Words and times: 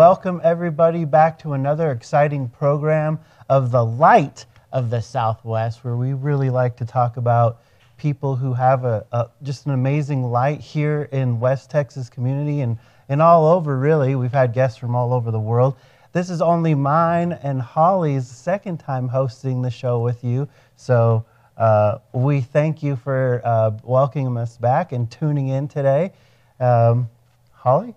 Welcome 0.00 0.40
everybody 0.42 1.04
back 1.04 1.38
to 1.40 1.52
another 1.52 1.90
exciting 1.90 2.48
program 2.48 3.18
of 3.50 3.70
the 3.70 3.84
Light 3.84 4.46
of 4.72 4.88
the 4.88 5.02
Southwest, 5.02 5.84
where 5.84 5.94
we 5.94 6.14
really 6.14 6.48
like 6.48 6.74
to 6.78 6.86
talk 6.86 7.18
about 7.18 7.60
people 7.98 8.34
who 8.34 8.54
have 8.54 8.86
a, 8.86 9.04
a 9.12 9.28
just 9.42 9.66
an 9.66 9.72
amazing 9.72 10.24
light 10.24 10.58
here 10.58 11.10
in 11.12 11.38
West 11.38 11.68
Texas 11.68 12.08
community 12.08 12.62
and, 12.62 12.78
and 13.10 13.20
all 13.20 13.46
over, 13.46 13.76
really. 13.78 14.14
We've 14.14 14.32
had 14.32 14.54
guests 14.54 14.78
from 14.78 14.96
all 14.96 15.12
over 15.12 15.30
the 15.30 15.38
world. 15.38 15.76
This 16.12 16.30
is 16.30 16.40
only 16.40 16.74
mine 16.74 17.32
and 17.32 17.60
Holly's 17.60 18.26
second 18.26 18.78
time 18.78 19.06
hosting 19.06 19.60
the 19.60 19.70
show 19.70 20.00
with 20.00 20.24
you. 20.24 20.48
So 20.76 21.26
uh, 21.58 21.98
we 22.14 22.40
thank 22.40 22.82
you 22.82 22.96
for 22.96 23.42
uh, 23.44 23.72
welcoming 23.84 24.38
us 24.38 24.56
back 24.56 24.92
and 24.92 25.10
tuning 25.10 25.48
in 25.48 25.68
today. 25.68 26.12
Um, 26.58 27.10
Holly? 27.52 27.94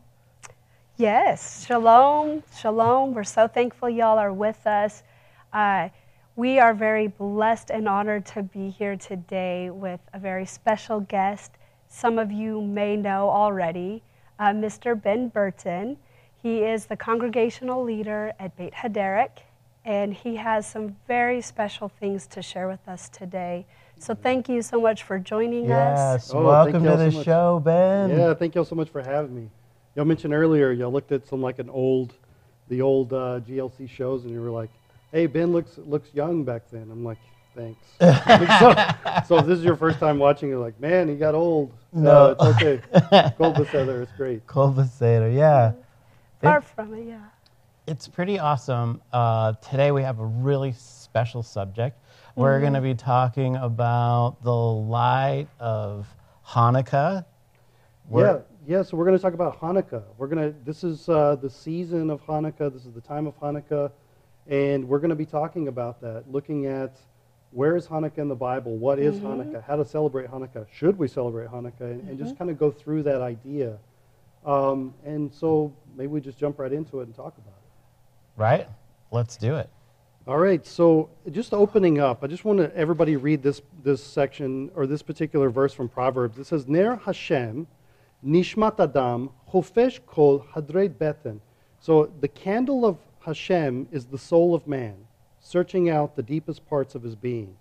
Yes, 1.04 1.66
shalom, 1.66 2.44
shalom. 2.56 3.14
We're 3.14 3.26
so 3.26 3.46
thankful 3.46 3.90
y'all 3.90 4.18
are 4.18 4.32
with 4.32 4.66
us. 4.66 5.04
Uh, 5.52 5.90
we 6.38 6.60
are 6.60 6.74
very 6.74 7.08
blessed 7.08 7.72
and 7.72 7.90
honored 7.90 8.26
to 8.28 8.44
be 8.44 8.70
here 8.70 8.96
today 8.96 9.70
with 9.70 10.00
a 10.14 10.18
very 10.18 10.46
special 10.46 11.02
guest. 11.02 11.52
Some 11.90 12.18
of 12.18 12.32
you 12.32 12.62
may 12.62 12.96
know 12.96 13.30
already, 13.30 14.02
uh, 14.40 14.52
Mr. 14.52 14.96
Ben 14.96 15.28
Burton. 15.28 15.98
He 16.42 16.60
is 16.60 16.86
the 16.86 16.96
congregational 16.96 17.84
leader 17.84 18.32
at 18.40 18.56
Beit 18.56 18.72
Haderek, 18.72 19.40
and 19.84 20.14
he 20.14 20.38
has 20.38 20.66
some 20.66 20.96
very 21.06 21.42
special 21.42 21.90
things 21.90 22.28
to 22.28 22.42
share 22.42 22.70
with 22.70 22.88
us 22.88 23.10
today. 23.10 23.66
So 23.98 24.16
thank 24.16 24.48
you 24.48 24.62
so 24.62 24.80
much 24.80 25.04
for 25.04 25.20
joining 25.20 25.66
Yes, 25.66 26.30
us. 26.30 26.34
Oh, 26.34 26.46
welcome 26.46 26.82
thank 26.82 26.98
to 26.98 26.98
the 26.98 27.12
so 27.12 27.24
show, 27.24 27.60
Ben. 27.60 28.10
Yeah, 28.10 28.34
thank 28.36 28.56
y'all 28.56 28.64
so 28.64 28.76
much 28.76 28.88
for 28.88 29.02
having 29.02 29.36
me. 29.36 29.50
Y'all 29.96 30.06
mentioned 30.06 30.34
earlier, 30.34 30.72
y'all 30.72 30.92
looked 30.92 31.12
at 31.12 31.28
some 31.28 31.42
like 31.42 31.60
an 31.60 31.70
old, 31.70 32.14
the 32.70 32.82
old 32.82 33.14
uh, 33.14 33.40
GLC 33.48 33.88
shows, 33.90 34.24
and 34.24 34.34
you 34.34 34.42
were 34.42 34.50
like, 34.50 34.70
"Hey, 35.12 35.28
Ben 35.28 35.52
looks 35.54 35.78
looks 35.78 36.10
young 36.14 36.44
back 36.44 36.64
then." 36.72 36.90
I'm 36.92 37.04
like, 37.04 37.20
"Thanks." 37.56 37.80
so, 38.00 38.74
so 39.28 39.38
if 39.38 39.46
this 39.46 39.60
is 39.60 39.64
your 39.64 39.76
first 39.76 40.00
time 40.00 40.18
watching, 40.18 40.50
you're 40.50 40.60
like, 40.60 40.80
"Man, 40.80 41.08
he 41.08 41.16
got 41.16 41.36
old." 41.36 41.72
No. 41.92 42.36
Uh, 42.40 42.54
it's 42.58 43.04
okay. 43.04 43.34
Gold 43.38 43.68
Heather, 43.68 44.02
it's 44.02 44.12
great. 44.14 44.48
Colbasator, 44.48 45.34
yeah. 45.34 45.74
Far 46.42 46.58
It- 46.58 46.64
from 46.64 46.94
it, 46.96 47.08
yeah. 47.08 47.26
It's 47.86 48.08
pretty 48.08 48.40
awesome. 48.40 49.02
Uh, 49.12 49.54
today 49.70 49.92
we 49.92 50.04
have 50.04 50.20
a 50.20 50.26
really 50.26 50.72
special 50.72 51.44
subject. 51.44 52.00
We're 52.36 52.62
going 52.62 52.74
to 52.74 52.82
be 52.82 52.96
talking 52.96 53.58
about 53.58 54.38
the 54.42 54.56
light 54.56 55.48
of 55.60 56.08
Hanukkah. 56.48 57.26
We're- 58.08 58.36
yeah, 58.36 58.40
yeah. 58.68 58.82
So 58.82 58.98
we're 58.98 59.06
going 59.06 59.18
to 59.18 59.22
talk 59.22 59.34
about 59.34 59.60
Hanukkah. 59.60 60.04
We're 60.18 60.28
going 60.28 60.52
to. 60.52 60.58
This 60.66 60.84
is 60.84 61.10
uh, 61.10 61.36
the 61.36 61.50
season 61.50 62.10
of 62.10 62.26
Hanukkah. 62.26 62.72
This 62.72 62.86
is 62.86 62.94
the 62.94 63.02
time 63.02 63.28
of 63.28 63.40
Hanukkah, 63.40 63.92
and 64.48 64.88
we're 64.88 65.00
going 65.00 65.10
to 65.10 65.16
be 65.16 65.26
talking 65.26 65.68
about 65.68 66.02
that. 66.02 66.32
Looking 66.32 66.66
at 66.66 66.98
where 67.52 67.76
is 67.76 67.88
Hanukkah 67.88 68.20
in 68.20 68.28
the 68.28 68.36
Bible? 68.36 68.78
What 68.78 69.00
is 69.00 69.20
Hanukkah? 69.20 69.64
How 69.64 69.76
to 69.76 69.86
celebrate 69.86 70.30
Hanukkah? 70.30 70.66
Should 70.72 70.98
we 70.98 71.08
celebrate 71.08 71.50
Hanukkah? 71.50 71.82
And, 71.82 72.10
and 72.10 72.18
just 72.18 72.38
kind 72.38 72.50
of 72.50 72.58
go 72.58 72.72
through 72.72 73.04
that 73.04 73.22
idea. 73.22 73.78
Um, 74.46 74.94
and 75.06 75.34
so 75.34 75.74
maybe 75.96 76.08
we 76.08 76.22
just 76.22 76.38
jump 76.38 76.60
right 76.60 76.74
into 76.74 77.00
it 77.00 77.04
and 77.04 77.16
talk 77.16 77.38
about 77.38 77.54
it. 77.54 78.42
Right? 78.42 78.68
Let's 79.12 79.38
do 79.38 79.56
it. 79.56 79.70
All 80.26 80.38
right, 80.38 80.66
so 80.66 81.10
just 81.32 81.54
opening 81.54 82.00
up, 82.00 82.24
I 82.24 82.28
just 82.28 82.46
want 82.46 82.60
to 82.60 82.74
everybody 82.78 83.18
read 83.18 83.44
this 83.44 83.62
this 83.84 84.02
section 84.02 84.72
or 84.74 84.88
this 84.88 85.02
particular 85.02 85.50
verse 85.50 85.74
from 85.74 85.90
Proverbs. 85.90 86.40
It 86.40 86.46
says, 86.46 86.66
"Ner 86.66 86.96
Hashem, 86.96 87.68
nishmat 88.26 88.80
adam, 88.80 89.30
chofesh 89.52 90.00
kol 90.06 90.46
hadrei 90.54 90.90
beten." 90.90 91.42
So 91.80 92.12
the 92.22 92.28
candle 92.28 92.86
of 92.86 92.98
Hashem 93.22 93.88
is 93.92 94.06
the 94.06 94.18
soul 94.18 94.54
of 94.56 94.68
man, 94.68 94.96
searching 95.40 95.90
out 95.90 96.16
the 96.16 96.24
deepest 96.24 96.68
parts 96.68 96.96
of 96.96 97.04
his 97.04 97.16
being. 97.16 97.56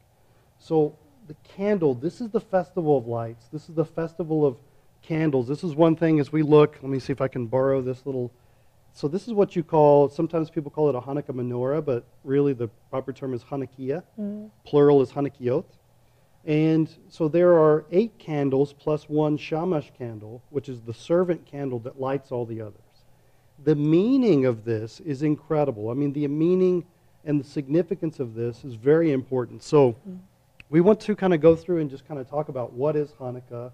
So 0.59 0.97
the 1.27 1.37
candle, 1.45 1.95
this 1.95 2.21
is 2.21 2.31
the 2.31 2.41
festival 2.41 2.97
of 2.97 3.07
lights. 3.07 3.49
This 3.53 3.69
is 3.69 3.75
the 3.75 3.85
festival 3.85 4.45
of 4.45 4.57
candles. 5.03 5.49
This 5.49 5.65
is 5.65 5.75
one 5.75 5.97
thing 5.97 6.21
as 6.21 6.31
we 6.31 6.43
look. 6.43 6.79
Let 6.83 6.91
me 6.91 6.99
see 6.99 7.13
if 7.13 7.21
I 7.21 7.29
can 7.29 7.47
borrow 7.47 7.81
this 7.81 8.07
little 8.07 8.33
so 8.95 9.09
this 9.09 9.27
is 9.27 9.33
what 9.33 9.57
you 9.57 9.63
call, 9.63 10.09
sometimes 10.11 10.51
people 10.51 10.71
call 10.71 10.89
it 10.91 10.95
a 10.95 11.01
Hanukkah 11.01 11.31
menorah, 11.31 11.85
but 11.85 12.05
really 12.25 12.53
the 12.53 12.69
proper 12.91 13.13
term 13.13 13.33
is 13.33 13.43
Hanukkiah. 13.43 14.03
Mm-hmm. 14.21 14.47
Plural 14.67 15.01
is 15.01 15.11
Hanukkiot. 15.13 15.65
And 16.45 16.89
so 17.09 17.29
there 17.29 17.53
are 17.53 17.85
eight 17.93 18.19
candles 18.19 18.73
plus 18.73 19.09
one 19.09 19.37
shamash 19.37 19.93
candle, 19.97 20.43
which 20.51 20.69
is 20.69 20.81
the 20.81 20.95
servant 20.95 21.47
candle 21.47 21.79
that 21.81 22.01
lights 22.01 22.33
all 22.33 22.45
the 22.45 22.61
others. 22.61 22.81
The 23.65 23.77
meaning 23.77 24.45
of 24.45 24.65
this 24.65 24.99
is 25.01 25.23
incredible. 25.23 25.91
I 25.91 25.95
mean, 25.95 26.13
the 26.13 26.27
meaning 26.27 26.85
and 27.25 27.39
the 27.39 27.45
significance 27.45 28.19
of 28.19 28.35
this 28.35 28.65
is 28.65 28.75
very 28.75 29.13
important. 29.13 29.63
So 29.63 29.95
we 30.69 30.81
want 30.81 30.99
to 31.03 31.15
kind 31.15 31.33
of 31.33 31.41
go 31.41 31.55
through 31.55 31.79
and 31.81 31.89
just 31.89 32.07
kind 32.09 32.19
of 32.19 32.29
talk 32.29 32.49
about 32.49 32.73
what 32.73 32.97
is 32.97 33.13
Hanukkah, 33.13 33.71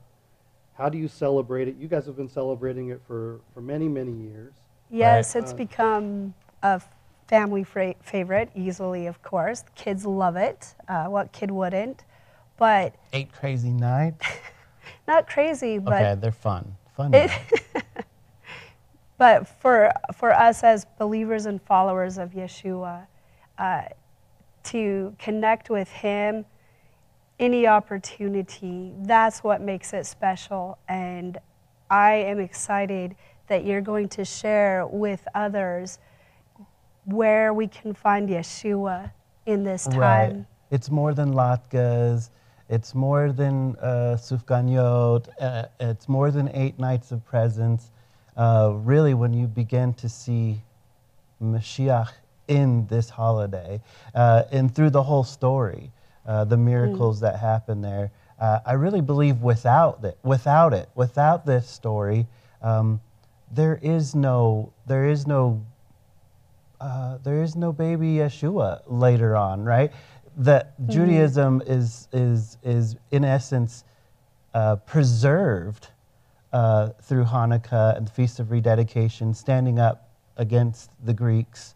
how 0.75 0.91
do 0.91 0.99
you 0.99 1.09
celebrate 1.09 1.69
it? 1.69 1.77
You 1.77 1.89
guys 1.89 2.05
have 2.05 2.17
been 2.17 2.29
celebrating 2.29 2.91
it 2.91 3.01
for, 3.07 3.41
for 3.55 3.63
many, 3.63 3.89
many 3.89 4.13
years. 4.13 4.53
Yes, 4.91 5.35
Right. 5.35 5.43
it's 5.43 5.53
Uh, 5.53 5.57
become 5.57 6.35
a 6.63 6.83
family 7.27 7.65
fra- 7.65 7.95
favorite, 8.03 8.51
easily, 8.55 9.07
of 9.07 9.23
course. 9.23 9.65
Kids 9.75 10.05
love 10.05 10.37
it. 10.37 10.75
Uh, 10.87 11.07
what 11.07 11.33
kid 11.33 11.51
wouldn't? 11.51 12.05
But 12.59 12.95
Eight 13.13 13.33
crazy 13.33 13.71
nights. 13.71 14.27
not 15.09 15.29
crazy, 15.29 15.79
but 15.79 15.95
Okay, 15.95 16.21
they're 16.21 16.33
fun. 16.33 16.77
Fun. 16.97 17.15
It- 17.15 17.31
but 19.19 19.49
for 19.49 19.93
for 20.15 20.33
us 20.33 20.63
as 20.63 20.85
believers 20.99 21.47
and 21.47 21.63
followers 21.63 22.19
of 22.19 22.33
Yeshua, 22.33 23.07
uh, 23.59 23.83
to 24.65 25.15
connect 25.19 25.71
with 25.71 25.89
Him, 25.89 26.45
any 27.39 27.67
opportunity, 27.67 28.93
that's 29.03 29.45
what 29.45 29.61
makes 29.61 29.93
it 29.93 30.05
special. 30.05 30.79
And 30.89 31.39
I 31.91 32.15
am 32.15 32.41
excited 32.41 33.15
that 33.47 33.65
you're 33.65 33.81
going 33.81 34.09
to 34.11 34.25
share 34.25 34.87
with 34.87 35.27
others 35.35 36.01
where 37.05 37.55
we 37.55 37.67
can 37.67 37.95
find 37.95 38.29
Yeshua 38.29 39.11
in 39.47 39.65
this 39.65 39.87
time. 39.87 39.99
Right. 39.99 40.45
It's 40.71 40.91
more 40.91 41.15
than 41.15 41.33
latkes. 41.33 42.29
It's 42.69 42.95
more 42.95 43.33
than 43.33 43.77
uh, 43.77 44.17
sufganiyot. 44.19 45.29
Uh, 45.41 45.67
it's 45.81 46.09
more 46.09 46.31
than 46.31 46.51
eight 46.55 46.79
nights 46.79 47.13
of 47.13 47.25
presents. 47.25 47.91
Uh, 48.37 48.73
really, 48.75 49.15
when 49.15 49.33
you 49.33 49.47
begin 49.47 49.95
to 49.95 50.09
see 50.09 50.61
Mashiach 51.43 52.13
in 52.47 52.87
this 52.87 53.11
holiday 53.11 53.81
uh, 54.15 54.45
and 54.53 54.75
through 54.75 54.91
the 54.91 55.03
whole 55.03 55.25
story, 55.25 55.91
uh, 56.27 56.45
the 56.45 56.57
miracles 56.57 57.21
that 57.21 57.39
happen 57.39 57.81
there, 57.81 58.11
uh, 58.39 58.61
I 58.67 58.75
really 58.75 59.01
believe 59.01 59.41
without 59.41 60.05
it, 60.05 60.19
without 60.23 60.73
it, 60.75 60.89
without 60.95 61.47
this 61.47 61.69
story, 61.69 62.27
um, 62.63 63.01
there 63.51 63.79
is 63.83 64.15
no, 64.15 64.73
there 64.87 65.09
is 65.09 65.27
no 65.27 65.63
uh, 66.81 67.19
there 67.25 67.43
is 67.43 67.57
no 67.57 67.73
baby 67.73 68.15
Yeshua 68.17 68.83
later 68.87 69.37
on, 69.37 69.65
right? 69.65 69.93
That 70.39 70.75
Judaism 70.87 71.63
is 71.67 72.09
is 72.13 72.59
is 72.63 72.97
in 73.11 73.25
essence 73.25 73.85
uh, 74.55 74.77
preserved 74.77 75.89
uh, 76.53 76.91
through 77.03 77.25
Hanukkah 77.25 77.97
and 77.97 78.07
the 78.07 78.11
Feast 78.13 78.41
of 78.41 78.51
Rededication, 78.51 79.35
standing 79.35 79.79
up 79.79 80.09
against 80.37 80.91
the 81.05 81.13
Greeks. 81.13 81.75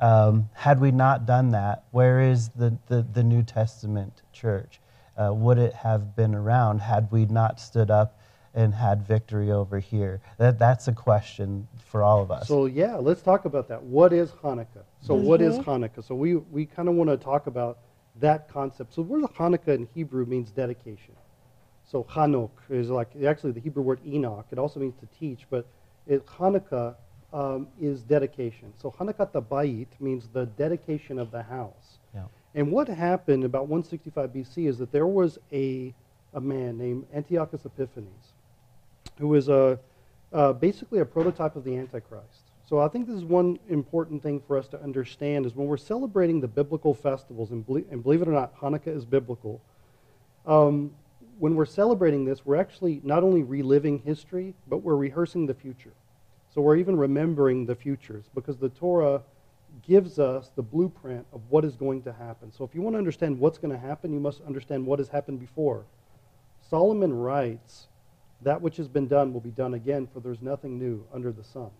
Um, 0.00 0.50
had 0.54 0.80
we 0.80 0.90
not 0.90 1.24
done 1.24 1.50
that, 1.50 1.84
where 1.92 2.20
is 2.20 2.48
the, 2.50 2.76
the, 2.88 3.06
the 3.12 3.22
New 3.22 3.42
Testament 3.42 4.22
church? 4.32 4.80
Uh, 5.16 5.32
would 5.32 5.58
it 5.58 5.72
have 5.72 6.16
been 6.16 6.34
around 6.34 6.80
had 6.80 7.10
we 7.12 7.24
not 7.26 7.60
stood 7.60 7.90
up 7.90 8.18
and 8.54 8.74
had 8.74 9.06
victory 9.06 9.52
over 9.52 9.78
here? 9.78 10.20
That, 10.38 10.58
that's 10.58 10.88
a 10.88 10.92
question 10.92 11.68
for 11.78 12.02
all 12.02 12.20
of 12.20 12.30
us. 12.30 12.48
So 12.48 12.66
yeah, 12.66 12.96
let's 12.96 13.22
talk 13.22 13.44
about 13.44 13.68
that. 13.68 13.82
What 13.82 14.12
is 14.12 14.30
Hanukkah? 14.30 14.82
So 15.00 15.14
what 15.14 15.40
is 15.40 15.58
Hanukkah? 15.58 16.04
So 16.04 16.14
we, 16.14 16.34
we 16.36 16.66
kind 16.66 16.88
of 16.88 16.96
want 16.96 17.10
to 17.10 17.16
talk 17.16 17.46
about 17.46 17.78
that 18.20 18.48
concept. 18.48 18.94
So 18.94 19.02
the 19.02 19.08
word 19.08 19.22
Hanukkah 19.24 19.74
in 19.74 19.88
Hebrew 19.94 20.26
means 20.26 20.50
dedication. 20.50 21.14
So 21.84 22.04
Chanuk 22.04 22.50
is 22.70 22.88
like 22.88 23.10
actually 23.26 23.52
the 23.52 23.60
Hebrew 23.60 23.82
word 23.82 24.00
Enoch. 24.06 24.46
It 24.50 24.58
also 24.58 24.80
means 24.80 24.94
to 25.00 25.06
teach, 25.18 25.46
but 25.50 25.66
it, 26.06 26.24
Hanukkah 26.26 26.94
um, 27.32 27.68
is 27.80 28.02
dedication. 28.02 28.72
So 28.76 28.90
Hanukkah 28.90 29.30
Bayit 29.30 29.88
means 30.00 30.28
the 30.32 30.46
dedication 30.46 31.18
of 31.18 31.30
the 31.30 31.42
house. 31.42 31.98
Yeah. 32.14 32.24
And 32.54 32.70
what 32.70 32.88
happened 32.88 33.44
about 33.44 33.66
165 33.66 34.30
BC 34.30 34.68
is 34.68 34.78
that 34.78 34.92
there 34.92 35.06
was 35.06 35.38
a, 35.52 35.92
a 36.32 36.40
man 36.40 36.78
named 36.78 37.06
Antiochus 37.12 37.64
Epiphanes 37.64 38.32
who 39.18 39.28
was 39.28 39.48
a, 39.48 39.78
uh, 40.32 40.52
basically 40.52 41.00
a 41.00 41.04
prototype 41.04 41.56
of 41.56 41.64
the 41.64 41.76
Antichrist. 41.76 42.43
So 42.66 42.80
I 42.80 42.88
think 42.88 43.06
this 43.06 43.16
is 43.16 43.24
one 43.24 43.58
important 43.68 44.22
thing 44.22 44.40
for 44.40 44.56
us 44.56 44.68
to 44.68 44.82
understand 44.82 45.44
is 45.44 45.54
when 45.54 45.66
we're 45.66 45.76
celebrating 45.76 46.40
the 46.40 46.48
biblical 46.48 46.94
festivals, 46.94 47.50
and, 47.50 47.64
belie- 47.64 47.84
and 47.90 48.02
believe 48.02 48.22
it 48.22 48.28
or 48.28 48.32
not, 48.32 48.58
Hanukkah 48.58 48.96
is 48.96 49.04
biblical. 49.04 49.60
Um, 50.46 50.92
when 51.38 51.56
we're 51.56 51.66
celebrating 51.66 52.24
this, 52.24 52.46
we're 52.46 52.56
actually 52.56 53.00
not 53.04 53.22
only 53.22 53.42
reliving 53.42 53.98
history, 53.98 54.54
but 54.66 54.78
we're 54.78 54.96
rehearsing 54.96 55.46
the 55.46 55.54
future. 55.54 55.92
So 56.54 56.62
we're 56.62 56.76
even 56.76 56.96
remembering 56.96 57.66
the 57.66 57.74
futures 57.74 58.30
because 58.34 58.56
the 58.56 58.68
Torah 58.70 59.22
gives 59.86 60.18
us 60.18 60.50
the 60.54 60.62
blueprint 60.62 61.26
of 61.32 61.40
what 61.50 61.64
is 61.64 61.74
going 61.74 62.02
to 62.02 62.12
happen. 62.12 62.52
So 62.52 62.64
if 62.64 62.74
you 62.74 62.80
want 62.80 62.94
to 62.94 62.98
understand 62.98 63.38
what's 63.38 63.58
going 63.58 63.72
to 63.72 63.78
happen, 63.78 64.12
you 64.12 64.20
must 64.20 64.40
understand 64.42 64.86
what 64.86 65.00
has 65.00 65.08
happened 65.08 65.40
before. 65.40 65.84
Solomon 66.70 67.12
writes, 67.12 67.88
That 68.40 68.62
which 68.62 68.76
has 68.76 68.88
been 68.88 69.08
done 69.08 69.32
will 69.32 69.40
be 69.40 69.50
done 69.50 69.74
again, 69.74 70.08
for 70.12 70.20
there's 70.20 70.40
nothing 70.40 70.78
new 70.78 71.04
under 71.12 71.32
the 71.32 71.44
sun. 71.44 71.70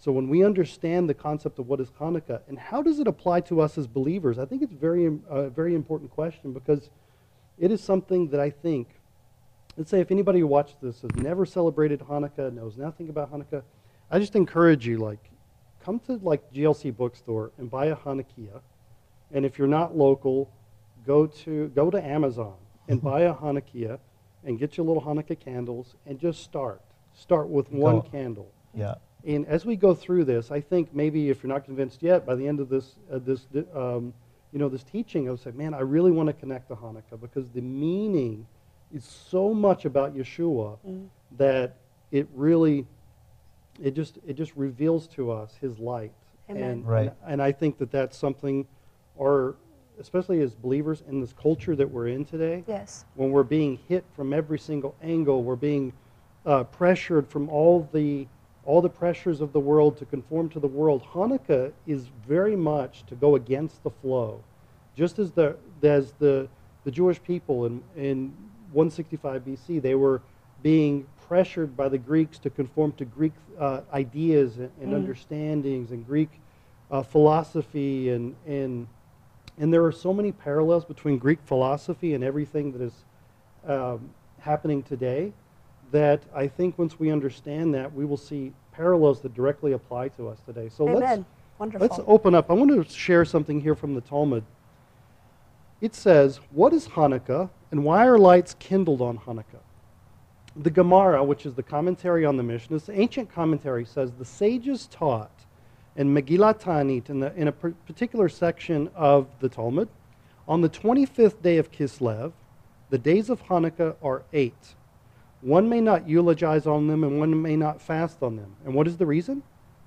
So 0.00 0.12
when 0.12 0.28
we 0.28 0.42
understand 0.42 1.10
the 1.10 1.14
concept 1.14 1.58
of 1.58 1.68
what 1.68 1.78
is 1.78 1.90
Hanukkah 1.90 2.40
and 2.48 2.58
how 2.58 2.82
does 2.82 3.00
it 3.00 3.06
apply 3.06 3.42
to 3.42 3.60
us 3.60 3.76
as 3.76 3.86
believers, 3.86 4.38
I 4.38 4.46
think 4.46 4.62
it's 4.62 4.72
very 4.72 5.06
a 5.06 5.12
uh, 5.28 5.48
very 5.50 5.74
important 5.74 6.10
question 6.10 6.54
because 6.54 6.88
it 7.58 7.70
is 7.70 7.82
something 7.82 8.30
that 8.30 8.40
I 8.40 8.48
think. 8.48 8.88
Let's 9.76 9.90
say 9.90 10.00
if 10.00 10.10
anybody 10.10 10.40
who 10.40 10.46
watched 10.46 10.80
this 10.80 11.02
has 11.02 11.14
never 11.16 11.44
celebrated 11.44 12.00
Hanukkah, 12.00 12.52
knows 12.52 12.78
nothing 12.78 13.10
about 13.10 13.30
Hanukkah, 13.30 13.62
I 14.10 14.18
just 14.18 14.34
encourage 14.36 14.86
you 14.86 14.96
like 14.96 15.30
come 15.84 16.00
to 16.00 16.14
like 16.22 16.50
GLC 16.50 16.96
bookstore 16.96 17.52
and 17.58 17.70
buy 17.70 17.86
a 17.86 17.96
Hanukkah, 17.96 18.62
and 19.32 19.44
if 19.44 19.58
you're 19.58 19.68
not 19.68 19.96
local, 19.96 20.50
go 21.06 21.26
to 21.26 21.68
go 21.68 21.90
to 21.90 22.02
Amazon 22.02 22.56
and 22.88 23.02
buy 23.02 23.22
a 23.22 23.34
Hanukkah 23.34 23.98
and 24.44 24.58
get 24.58 24.78
your 24.78 24.86
little 24.86 25.02
Hanukkah 25.02 25.38
candles 25.38 25.94
and 26.06 26.18
just 26.18 26.42
start. 26.42 26.80
Start 27.12 27.48
with 27.48 27.70
one 27.70 28.00
candle. 28.00 28.50
Yeah. 28.74 28.94
And 29.24 29.46
as 29.46 29.66
we 29.66 29.76
go 29.76 29.94
through 29.94 30.24
this, 30.24 30.50
I 30.50 30.60
think 30.60 30.94
maybe 30.94 31.30
if 31.30 31.42
you're 31.42 31.52
not 31.52 31.64
convinced 31.64 32.02
yet, 32.02 32.24
by 32.24 32.34
the 32.34 32.46
end 32.46 32.60
of 32.60 32.68
this, 32.68 32.94
uh, 33.12 33.18
this, 33.18 33.46
um, 33.74 34.14
you 34.52 34.58
know, 34.58 34.68
this 34.68 34.82
teaching, 34.82 35.28
I 35.28 35.32
would 35.32 35.40
say, 35.40 35.50
man, 35.52 35.74
I 35.74 35.80
really 35.80 36.10
want 36.10 36.28
to 36.28 36.32
connect 36.32 36.68
to 36.68 36.74
Hanukkah 36.76 37.20
because 37.20 37.50
the 37.50 37.60
meaning 37.60 38.46
is 38.94 39.04
so 39.04 39.52
much 39.54 39.84
about 39.84 40.16
Yeshua 40.16 40.78
mm. 40.86 41.06
that 41.36 41.76
it 42.10 42.28
really, 42.34 42.86
it 43.82 43.94
just, 43.94 44.18
it 44.26 44.34
just 44.34 44.56
reveals 44.56 45.06
to 45.08 45.30
us 45.30 45.54
His 45.60 45.78
light. 45.78 46.12
Amen. 46.48 46.62
And, 46.62 46.88
right. 46.88 47.14
and, 47.22 47.34
and 47.34 47.42
I 47.42 47.52
think 47.52 47.78
that 47.78 47.92
that's 47.92 48.16
something, 48.16 48.66
or 49.16 49.54
especially 50.00 50.40
as 50.40 50.54
believers 50.54 51.02
in 51.08 51.20
this 51.20 51.32
culture 51.34 51.76
that 51.76 51.88
we're 51.88 52.08
in 52.08 52.24
today. 52.24 52.64
Yes. 52.66 53.04
When 53.14 53.30
we're 53.30 53.42
being 53.42 53.78
hit 53.88 54.04
from 54.16 54.32
every 54.32 54.58
single 54.58 54.96
angle, 55.02 55.44
we're 55.44 55.56
being 55.56 55.92
uh, 56.46 56.64
pressured 56.64 57.28
from 57.28 57.48
all 57.50 57.88
the 57.92 58.26
all 58.70 58.80
the 58.80 58.88
pressures 58.88 59.40
of 59.40 59.52
the 59.52 59.58
world 59.58 59.96
to 59.96 60.04
conform 60.04 60.48
to 60.48 60.60
the 60.60 60.68
world, 60.68 61.02
Hanukkah 61.12 61.72
is 61.88 62.06
very 62.28 62.54
much 62.54 63.04
to 63.06 63.16
go 63.16 63.34
against 63.34 63.82
the 63.82 63.90
flow. 63.90 64.44
Just 64.94 65.18
as 65.18 65.32
the, 65.32 65.56
as 65.82 66.12
the, 66.20 66.46
the 66.84 66.90
Jewish 66.92 67.20
people 67.20 67.66
in, 67.66 67.82
in 67.96 68.32
165 68.70 69.44
BC, 69.44 69.82
they 69.82 69.96
were 69.96 70.22
being 70.62 71.04
pressured 71.26 71.76
by 71.76 71.88
the 71.88 71.98
Greeks 71.98 72.38
to 72.38 72.48
conform 72.48 72.92
to 72.92 73.04
Greek 73.04 73.32
uh, 73.58 73.80
ideas 73.92 74.58
and, 74.58 74.70
and 74.80 74.92
mm. 74.92 74.94
understandings 74.94 75.90
and 75.90 76.06
Greek 76.06 76.30
uh, 76.92 77.02
philosophy. 77.02 78.10
And, 78.10 78.36
and, 78.46 78.86
and 79.58 79.74
there 79.74 79.84
are 79.84 79.90
so 79.90 80.14
many 80.14 80.30
parallels 80.30 80.84
between 80.84 81.18
Greek 81.18 81.40
philosophy 81.44 82.14
and 82.14 82.22
everything 82.22 82.70
that 82.70 82.82
is 82.82 82.94
um, 83.66 84.10
happening 84.38 84.84
today 84.84 85.32
that 85.90 86.22
I 86.32 86.46
think 86.46 86.78
once 86.78 87.00
we 87.00 87.10
understand 87.10 87.74
that, 87.74 87.92
we 87.92 88.04
will 88.04 88.16
see 88.16 88.52
parallels 88.72 89.20
that 89.22 89.34
directly 89.34 89.72
apply 89.72 90.08
to 90.08 90.28
us 90.28 90.38
today. 90.46 90.68
So 90.68 90.88
Amen. 90.88 91.00
let's 91.00 91.22
Wonderful. 91.58 91.86
let's 91.86 92.00
open 92.06 92.34
up. 92.34 92.50
I 92.50 92.54
want 92.54 92.70
to 92.70 92.92
share 92.92 93.24
something 93.24 93.60
here 93.60 93.74
from 93.74 93.94
the 93.94 94.00
Talmud. 94.00 94.44
It 95.80 95.94
says, 95.94 96.40
"What 96.50 96.72
is 96.72 96.88
Hanukkah, 96.88 97.50
and 97.70 97.84
why 97.84 98.06
are 98.06 98.18
lights 98.18 98.54
kindled 98.58 99.02
on 99.02 99.18
Hanukkah?" 99.18 99.62
The 100.56 100.70
Gemara, 100.70 101.22
which 101.22 101.46
is 101.46 101.54
the 101.54 101.62
commentary 101.62 102.24
on 102.24 102.36
the 102.36 102.42
Mishnah, 102.42 102.78
this 102.78 102.88
ancient 102.88 103.30
commentary 103.30 103.84
says 103.84 104.12
the 104.12 104.24
sages 104.24 104.86
taught 104.86 105.44
in 105.96 106.14
Megillat 106.14 106.60
Ta'anit, 106.60 107.10
in, 107.10 107.20
the, 107.20 107.34
in 107.34 107.48
a 107.48 107.52
particular 107.52 108.28
section 108.28 108.90
of 108.94 109.28
the 109.40 109.48
Talmud, 109.48 109.88
on 110.48 110.60
the 110.60 110.68
25th 110.68 111.42
day 111.42 111.58
of 111.58 111.70
Kislev, 111.70 112.32
the 112.88 112.98
days 112.98 113.30
of 113.30 113.42
Hanukkah 113.44 113.96
are 114.02 114.22
eight. 114.32 114.74
One 115.42 115.68
may 115.68 115.80
not 115.80 116.08
eulogize 116.08 116.66
on 116.66 116.86
them 116.86 117.02
and 117.02 117.18
one 117.18 117.40
may 117.40 117.56
not 117.56 117.80
fast 117.80 118.22
on 118.22 118.36
them. 118.36 118.56
And 118.64 118.74
what 118.74 118.86
is 118.86 118.98
the 118.98 119.06
reason? 119.06 119.42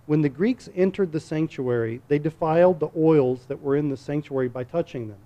When 0.06 0.22
the 0.22 0.30
Greeks 0.30 0.68
entered 0.76 1.12
the 1.12 1.20
sanctuary, 1.20 2.02
they 2.08 2.20
defiled 2.20 2.80
the 2.80 2.90
oils 2.98 3.46
that 3.48 3.62
were 3.62 3.76
in 3.76 3.90
the 3.90 3.98
sanctuary 3.98 4.50
by 4.50 4.64
touching 4.64 5.08
them. 5.08 5.20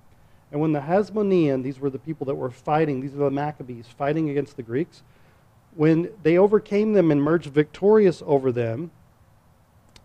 And 0.51 0.61
when 0.61 0.73
the 0.73 0.81
Hasmonean, 0.81 1.63
these 1.63 1.79
were 1.79 1.89
the 1.89 1.99
people 1.99 2.25
that 2.25 2.35
were 2.35 2.51
fighting, 2.51 3.01
these 3.01 3.13
are 3.13 3.17
the 3.17 3.31
Maccabees 3.31 3.87
fighting 3.87 4.29
against 4.29 4.55
the 4.55 4.63
Greeks, 4.63 5.01
when 5.75 6.09
they 6.23 6.37
overcame 6.37 6.93
them 6.93 7.11
and 7.11 7.21
emerged 7.21 7.47
victorious 7.47 8.23
over 8.25 8.51
them, 8.51 8.91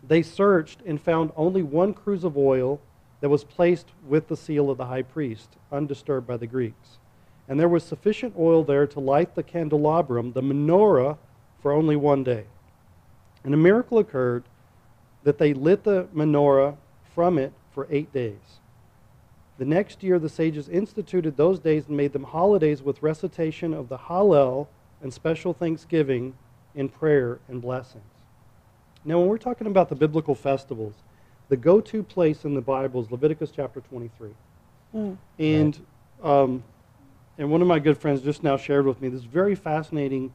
they 0.07 0.23
searched 0.23 0.81
and 0.85 1.01
found 1.01 1.33
only 1.37 1.63
one 1.63 1.95
cruse 1.95 2.25
of 2.25 2.37
oil 2.37 2.81
that 3.21 3.29
was 3.29 3.45
placed 3.45 3.89
with 4.07 4.29
the 4.29 4.37
seal 4.37 4.69
of 4.69 4.79
the 4.79 4.87
high 4.87 5.03
priest, 5.03 5.57
undisturbed 5.71 6.27
by 6.27 6.37
the 6.37 6.47
Greeks 6.47 6.99
and 7.53 7.61
there 7.61 7.69
was 7.69 7.85
sufficient 7.85 8.33
oil 8.39 8.65
there 8.65 8.87
to 8.87 8.99
light 8.99 9.35
the 9.35 9.43
candelabrum, 9.43 10.33
the 10.33 10.41
menorah, 10.41 11.19
for 11.61 11.71
only 11.71 11.97
one 11.97 12.25
day. 12.25 12.47
And 13.45 13.53
a 13.53 13.59
miracle 13.59 13.99
occurred 13.99 14.45
that 15.23 15.37
they 15.37 15.53
lit 15.53 15.85
the 15.85 16.05
menorah 16.15 16.79
from 17.15 17.37
it 17.37 17.53
for 17.75 17.87
eight 17.91 18.11
days. 18.11 18.61
The 19.59 19.67
next 19.67 20.03
year, 20.03 20.19
the 20.19 20.31
sages 20.31 20.67
instituted 20.71 21.37
those 21.37 21.59
days 21.59 21.89
and 21.89 21.95
made 21.95 22.15
them 22.15 22.25
holidays 22.25 22.83
with 22.83 23.03
recitation 23.03 23.75
of 23.75 23.91
the 23.91 23.99
Hallel 23.99 24.69
and 25.03 25.13
special 25.13 25.53
thanksgiving 25.53 26.33
in 26.75 26.89
prayer 26.89 27.39
and 27.49 27.61
blessings. 27.61 28.15
Now, 29.05 29.19
when 29.19 29.29
we're 29.29 29.37
talking 29.37 29.67
about 29.67 29.91
the 29.91 29.95
biblical 29.95 30.35
festivals, 30.35 30.95
the 31.51 31.59
go 31.59 31.83
to 31.83 32.03
place 32.03 32.47
in 32.47 32.55
the 32.55 32.63
Bible 32.63 33.03
is 33.03 33.11
Leviticus 33.11 33.53
chapter 33.55 33.83
23. 33.83 34.31
Mm. 34.95 35.19
And 35.39 35.87
um, 36.23 36.65
and 37.39 37.51
one 37.51 37.63
of 37.63 37.69
my 37.69 37.79
good 37.79 37.99
friends 37.99 38.21
just 38.21 38.43
now 38.43 38.57
shared 38.57 38.87
with 38.87 39.01
me 39.01 39.09
this 39.09 39.23
very 39.23 39.55
fascinating 39.55 40.33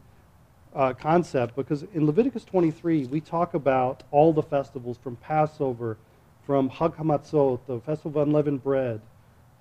uh, 0.74 0.94
concept 0.94 1.56
because 1.56 1.84
in 1.94 2.06
Leviticus 2.06 2.44
23, 2.44 3.06
we 3.06 3.22
talk 3.22 3.54
about 3.54 4.04
all 4.12 4.34
the 4.34 4.44
festivals 4.44 4.98
from 4.98 5.16
Passover, 5.18 5.98
from 6.46 6.70
Hag 6.70 6.94
HaMatzot, 6.94 7.60
the 7.68 7.80
Festival 7.82 8.22
of 8.22 8.28
Unleavened 8.28 8.64
Bread, 8.64 9.02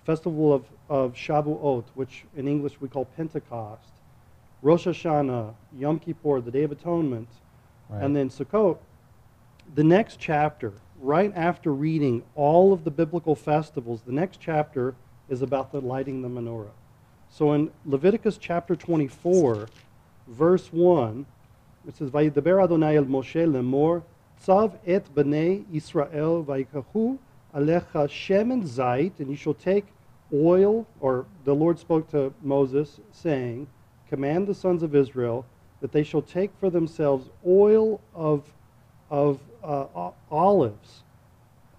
Festival 0.05 0.53
of, 0.53 0.65
of 0.89 1.15
Shavuot, 1.15 1.85
which 1.95 2.25
in 2.37 2.49
English 2.49 2.81
we 2.81 2.89
call 2.89 3.05
Pentecost, 3.05 3.91
Rosh 4.63 4.87
Hashanah, 4.87 5.55
Yom 5.79 5.99
Kippur, 5.99 6.41
the 6.41 6.51
Day 6.51 6.63
of 6.63 6.73
Atonement, 6.73 7.29
right. 7.89 8.03
and 8.03 8.17
then 8.17 8.31
Sukkot. 8.31 8.79
The 9.75 9.85
next 9.85 10.19
chapter, 10.19 10.73
right 11.01 11.33
after 11.35 11.73
reading 11.73 12.23
all 12.35 12.73
of 12.73 12.85
the 12.85 12.91
biblical 12.91 13.35
festivals, 13.35 14.03
the 14.07 14.13
next 14.13 14.41
chapter 14.41 14.95
is 15.29 15.43
about 15.43 15.73
the 15.73 15.81
lighting 15.81 16.23
the 16.23 16.29
menorah. 16.29 16.71
So 17.37 17.53
in 17.53 17.71
Leviticus 17.85 18.39
chapter 18.39 18.75
24, 18.75 19.69
verse 20.27 20.73
1, 20.73 21.27
it 21.87 21.95
says, 21.95 22.09
Vayidaber 22.09 22.65
Adonai 22.65 22.97
el 22.97 23.05
Moshe 23.05 23.47
lemor, 23.47 24.05
Tzav 24.43 24.79
et 24.87 25.15
b'nei 25.15 25.67
Israel 25.71 26.43
vayikahu 26.43 27.19
alecha 27.55 28.09
shemen 28.09 28.63
zait, 28.67 29.13
and 29.19 29.29
you 29.29 29.37
shall 29.37 29.53
take 29.53 29.85
oil, 30.33 30.87
or 31.01 31.27
the 31.45 31.55
Lord 31.55 31.79
spoke 31.79 32.11
to 32.13 32.33
Moses, 32.41 33.01
saying, 33.13 33.67
Command 34.09 34.47
the 34.47 34.55
sons 34.55 34.83
of 34.83 34.95
Israel 34.95 35.45
that 35.83 35.93
they 35.93 36.05
shall 36.05 36.23
take 36.23 36.53
for 36.59 36.71
themselves 36.71 37.29
oil 37.47 38.01
of, 38.15 38.51
of 39.11 39.41
uh, 39.63 40.11
olives, 40.31 41.03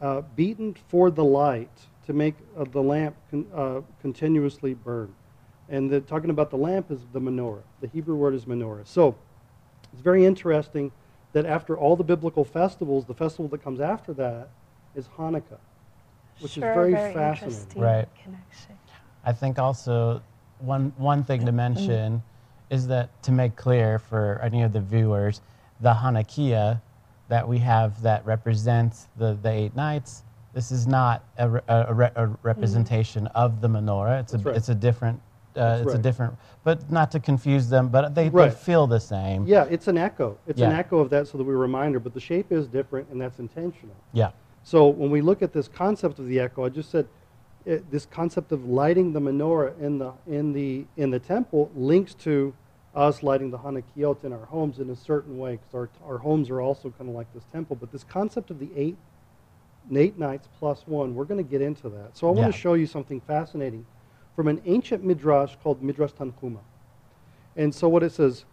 uh, 0.03 0.21
beaten 0.35 0.75
for 0.87 1.09
the 1.09 1.25
light, 1.25 1.87
to 2.05 2.13
make 2.13 2.35
uh, 2.55 2.63
the 2.71 2.83
lamp 2.83 3.15
con- 3.31 3.47
uh, 3.55 3.81
continuously 4.03 4.75
burn. 4.75 5.11
And 5.69 5.89
the, 5.89 6.01
talking 6.01 6.29
about 6.29 6.49
the 6.49 6.57
lamp 6.57 6.91
is 6.91 7.01
the 7.11 7.19
menorah. 7.19 7.61
The 7.81 7.87
Hebrew 7.87 8.15
word 8.15 8.33
is 8.33 8.45
menorah. 8.45 8.87
So 8.87 9.15
it's 9.91 10.01
very 10.01 10.25
interesting 10.25 10.91
that 11.33 11.45
after 11.45 11.77
all 11.77 11.95
the 11.95 12.03
biblical 12.03 12.45
festivals, 12.45 13.05
the 13.05 13.13
festival 13.13 13.47
that 13.49 13.63
comes 13.63 13.79
after 13.79 14.13
that 14.13 14.49
is 14.95 15.07
Hanukkah, 15.17 15.59
which 16.39 16.53
sure, 16.53 16.69
is 16.69 16.75
very, 16.75 16.93
very 16.93 17.13
fascinating. 17.13 17.81
Right. 17.81 18.07
Connection. 18.23 18.77
I 19.25 19.33
think 19.33 19.59
also 19.59 20.21
one 20.59 20.93
one 20.97 21.23
thing 21.23 21.45
to 21.45 21.51
mention 21.51 22.23
is 22.69 22.87
that 22.87 23.21
to 23.23 23.31
make 23.31 23.55
clear 23.55 23.99
for 23.99 24.39
any 24.41 24.63
of 24.63 24.73
the 24.73 24.81
viewers, 24.81 25.41
the 25.81 25.93
Hanukkah 25.93 26.81
that 27.27 27.47
we 27.47 27.57
have 27.59 28.01
that 28.01 28.25
represents 28.25 29.07
the, 29.17 29.37
the 29.41 29.49
eight 29.49 29.75
nights, 29.75 30.23
this 30.53 30.71
is 30.71 30.87
not 30.87 31.23
a, 31.37 31.61
a, 31.67 32.09
a 32.15 32.25
representation 32.41 33.25
mm-hmm. 33.25 33.37
of 33.37 33.61
the 33.61 33.67
menorah. 33.67 34.21
It's 34.21 34.33
a, 34.33 34.37
right. 34.39 34.55
it's 34.55 34.69
a 34.69 34.75
different 34.75 35.19
uh, 35.57 35.77
it's 35.81 35.87
right. 35.87 35.95
a 35.95 36.01
different, 36.01 36.35
but 36.63 36.91
not 36.91 37.11
to 37.11 37.19
confuse 37.19 37.69
them, 37.69 37.89
but 37.89 38.13
they, 38.15 38.29
right. 38.29 38.49
they 38.49 38.55
feel 38.55 38.87
the 38.87 38.99
same. 38.99 39.45
Yeah, 39.47 39.65
it's 39.69 39.87
an 39.87 39.97
echo. 39.97 40.37
It's 40.47 40.59
yeah. 40.59 40.69
an 40.69 40.75
echo 40.75 40.99
of 40.99 41.09
that 41.09 41.27
so 41.27 41.37
that 41.37 41.43
we 41.43 41.53
reminder, 41.53 41.99
but 41.99 42.13
the 42.13 42.19
shape 42.19 42.51
is 42.51 42.67
different 42.67 43.09
and 43.09 43.19
that's 43.19 43.39
intentional. 43.39 43.95
Yeah. 44.13 44.31
So 44.63 44.87
when 44.87 45.09
we 45.09 45.21
look 45.21 45.41
at 45.41 45.53
this 45.53 45.67
concept 45.67 46.19
of 46.19 46.27
the 46.27 46.39
echo, 46.39 46.65
I 46.65 46.69
just 46.69 46.91
said 46.91 47.07
it, 47.65 47.89
this 47.91 48.05
concept 48.05 48.51
of 48.51 48.65
lighting 48.65 49.13
the 49.13 49.19
menorah 49.19 49.79
in 49.79 49.97
the, 49.97 50.13
in 50.27 50.53
the, 50.53 50.85
in 50.95 51.09
the 51.09 51.19
temple 51.19 51.71
links 51.75 52.13
to 52.15 52.53
us 52.95 53.21
lighting 53.21 53.51
the 53.51 53.57
Hanukkot 53.59 54.23
in 54.23 54.33
our 54.33 54.45
homes 54.45 54.79
in 54.79 54.89
a 54.89 54.95
certain 54.95 55.37
way, 55.37 55.51
because 55.57 55.73
our, 55.73 55.89
our 56.05 56.17
homes 56.17 56.49
are 56.49 56.61
also 56.61 56.89
kind 56.97 57.09
of 57.09 57.15
like 57.15 57.31
this 57.33 57.43
temple. 57.51 57.75
But 57.79 57.91
this 57.91 58.03
concept 58.03 58.49
of 58.49 58.59
the 58.59 58.69
eight, 58.75 58.97
eight 59.95 60.17
nights 60.17 60.47
plus 60.59 60.83
one, 60.87 61.13
we're 61.13 61.25
going 61.25 61.43
to 61.43 61.49
get 61.49 61.61
into 61.61 61.89
that. 61.89 62.17
So 62.17 62.27
I 62.27 62.31
want 62.31 62.51
to 62.51 62.59
show 62.59 62.73
you 62.73 62.87
something 62.87 63.21
fascinating 63.21 63.85
from 64.37 64.47
an 64.47 64.61
ancient 64.65 65.03
midrash 65.03 65.55
called 65.63 65.81
Midrash 65.81 66.11
Tanhuma. 66.11 66.59
And 67.55 67.73
so 67.73 67.89
what 67.89 68.03
it 68.03 68.11
says, 68.11 68.45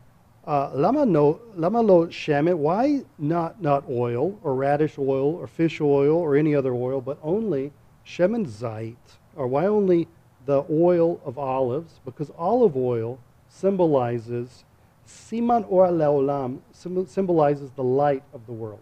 uh, 0.47 0.71
lama 0.75 1.05
no 1.05 1.41
lama 1.55 1.83
lo 1.83 2.07
shemet. 2.07 2.57
Why 2.57 3.03
not 3.19 3.61
not 3.61 3.85
oil 3.91 4.39
or 4.43 4.55
radish 4.55 4.99
oil 4.99 5.35
or 5.35 5.47
fish 5.47 5.83
oil 5.83 6.17
or 6.17 6.37
any 6.37 6.55
other 6.55 6.73
oil, 6.73 7.03
but 7.03 7.19
only 7.23 7.71
shemen 8.07 8.47
zait? 8.47 8.97
Or 9.37 9.47
why 9.47 9.67
only 9.67 10.09
the 10.47 10.65
oil 10.71 11.21
of 11.23 11.37
olives? 11.39 12.01
Because 12.07 12.31
olive 12.39 12.77
oil 12.79 13.19
symbolizes 13.49 14.65
siman 15.07 15.67
or 15.69 15.87
leolam, 15.89 16.61
sym- 16.73 17.07
symbolizes 17.07 17.71
the 17.73 17.85
light 17.85 18.23
of 18.33 18.47
the 18.47 18.53
world. 18.53 18.81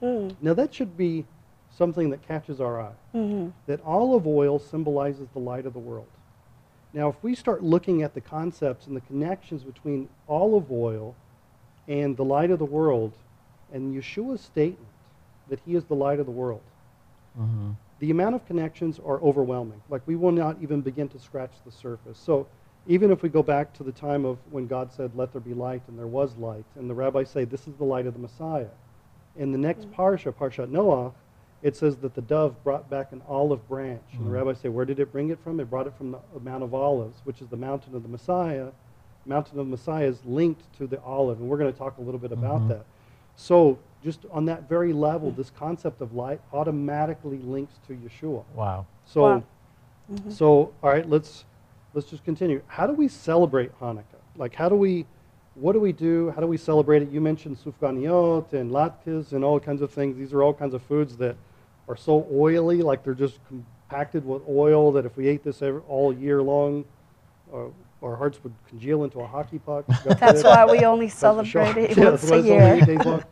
Mm. 0.00 0.36
Now 0.40 0.54
that 0.54 0.72
should 0.72 0.96
be 0.96 1.24
something 1.70 2.10
that 2.10 2.22
catches 2.22 2.60
our 2.60 2.80
eye. 2.80 2.94
Mhm. 3.12 3.52
That 3.66 3.80
olive 3.84 4.26
oil 4.26 4.60
symbolizes 4.60 5.26
the 5.32 5.40
light 5.40 5.66
of 5.66 5.72
the 5.72 5.80
world. 5.80 6.06
Now, 6.92 7.08
if 7.08 7.22
we 7.22 7.34
start 7.34 7.62
looking 7.62 8.02
at 8.02 8.14
the 8.14 8.20
concepts 8.20 8.86
and 8.86 8.96
the 8.96 9.00
connections 9.02 9.62
between 9.62 10.08
olive 10.28 10.72
oil 10.72 11.14
and 11.86 12.16
the 12.16 12.24
light 12.24 12.50
of 12.50 12.58
the 12.58 12.64
world, 12.64 13.12
and 13.72 13.94
Yeshua's 13.94 14.40
statement 14.40 14.88
that 15.48 15.60
he 15.66 15.74
is 15.74 15.84
the 15.84 15.94
light 15.94 16.18
of 16.18 16.26
the 16.26 16.32
world, 16.32 16.62
hmm 17.36 17.72
the 18.00 18.12
amount 18.12 18.32
of 18.36 18.46
connections 18.46 19.00
are 19.04 19.20
overwhelming. 19.22 19.82
Like 19.90 20.02
we 20.06 20.14
will 20.14 20.30
not 20.30 20.56
even 20.62 20.82
begin 20.82 21.08
to 21.08 21.18
scratch 21.18 21.50
the 21.64 21.72
surface. 21.72 22.16
So 22.16 22.46
even 22.86 23.10
if 23.10 23.22
we 23.22 23.28
go 23.28 23.42
back 23.42 23.74
to 23.74 23.82
the 23.82 23.90
time 23.90 24.24
of 24.24 24.38
when 24.52 24.68
God 24.68 24.92
said, 24.92 25.16
"Let 25.16 25.32
there 25.32 25.40
be 25.40 25.52
light," 25.52 25.82
and 25.88 25.98
there 25.98 26.06
was 26.06 26.36
light, 26.36 26.64
and 26.76 26.88
the 26.88 26.94
rabbis 26.94 27.28
say, 27.28 27.44
"This 27.44 27.66
is 27.66 27.74
the 27.74 27.84
light 27.84 28.06
of 28.06 28.14
the 28.14 28.20
Messiah," 28.20 28.70
in 29.34 29.50
the 29.50 29.58
next 29.58 29.90
parsha, 29.90 30.32
Parshat 30.32 30.70
Noah, 30.70 31.12
it 31.62 31.76
says 31.76 31.96
that 31.98 32.14
the 32.14 32.20
dove 32.22 32.62
brought 32.62 32.88
back 32.88 33.12
an 33.12 33.22
olive 33.28 33.66
branch, 33.68 34.02
and 34.12 34.26
the 34.26 34.30
Mhm. 34.30 34.34
rabbis 34.34 34.58
say, 34.58 34.68
"Where 34.68 34.84
did 34.84 35.00
it 35.00 35.10
bring 35.10 35.30
it 35.30 35.38
from?" 35.40 35.58
It 35.60 35.68
brought 35.68 35.86
it 35.86 35.94
from 35.94 36.12
the 36.12 36.20
Mount 36.40 36.62
of 36.62 36.72
Olives, 36.74 37.20
which 37.24 37.42
is 37.42 37.48
the 37.48 37.56
mountain 37.56 37.94
of 37.96 38.02
the 38.02 38.08
Messiah. 38.08 38.68
Mountain 39.26 39.58
of 39.58 39.66
the 39.66 39.70
Messiah 39.70 40.06
is 40.06 40.24
linked 40.24 40.72
to 40.78 40.86
the 40.86 41.02
olive, 41.02 41.40
and 41.40 41.48
we're 41.50 41.58
going 41.58 41.72
to 41.72 41.78
talk 41.78 41.98
a 41.98 42.00
little 42.00 42.20
bit 42.20 42.32
about 42.32 42.62
Mhm. 42.62 42.68
that. 42.68 42.84
So, 43.36 43.78
just 44.02 44.24
on 44.30 44.44
that 44.46 44.68
very 44.68 44.92
level, 44.92 45.30
this 45.32 45.50
concept 45.50 46.00
of 46.00 46.14
light 46.14 46.40
automatically 46.52 47.38
links 47.38 47.78
to 47.88 47.94
Yeshua. 47.94 48.44
Wow. 48.54 48.86
So, 49.04 49.22
Wow. 49.22 49.42
so 50.28 50.72
all 50.82 50.90
right, 50.90 51.08
let's 51.08 51.44
let's 51.94 52.08
just 52.08 52.22
continue. 52.24 52.60
How 52.68 52.86
do 52.86 52.92
we 52.92 53.08
celebrate 53.08 53.72
Hanukkah? 53.80 54.20
Like, 54.36 54.54
how 54.54 54.68
do 54.68 54.76
we, 54.76 55.06
what 55.56 55.72
do 55.72 55.80
we 55.80 55.90
do? 55.92 56.30
How 56.30 56.40
do 56.40 56.46
we 56.46 56.56
celebrate 56.58 57.02
it? 57.02 57.10
You 57.10 57.20
mentioned 57.20 57.56
sufganiot 57.56 58.52
and 58.52 58.70
latkes 58.70 59.32
and 59.32 59.42
all 59.42 59.58
kinds 59.58 59.82
of 59.82 59.90
things. 59.90 60.16
These 60.16 60.32
are 60.32 60.42
all 60.42 60.52
kinds 60.54 60.74
of 60.74 60.82
foods 60.82 61.16
that 61.16 61.34
are 61.88 61.96
so 61.96 62.26
oily, 62.32 62.82
like 62.82 63.02
they're 63.02 63.14
just 63.14 63.38
compacted 63.48 64.24
with 64.26 64.42
oil. 64.48 64.92
That 64.92 65.06
if 65.06 65.16
we 65.16 65.26
ate 65.28 65.42
this 65.42 65.62
every, 65.62 65.80
all 65.88 66.12
year 66.12 66.42
long, 66.42 66.84
uh, 67.52 67.66
our 68.02 68.14
hearts 68.16 68.42
would 68.44 68.52
congeal 68.68 69.04
into 69.04 69.20
a 69.20 69.26
hockey 69.26 69.58
puck. 69.58 69.84
God 70.04 70.04
That's 70.20 70.44
why 70.44 70.66
we 70.66 70.84
only 70.84 71.06
That's 71.06 71.18
celebrate 71.18 71.76
it 71.76 71.96
Yeah, 71.96 72.10
once 72.10 72.22
that's 72.22 72.32
a 72.32 72.40
year. 72.42 73.24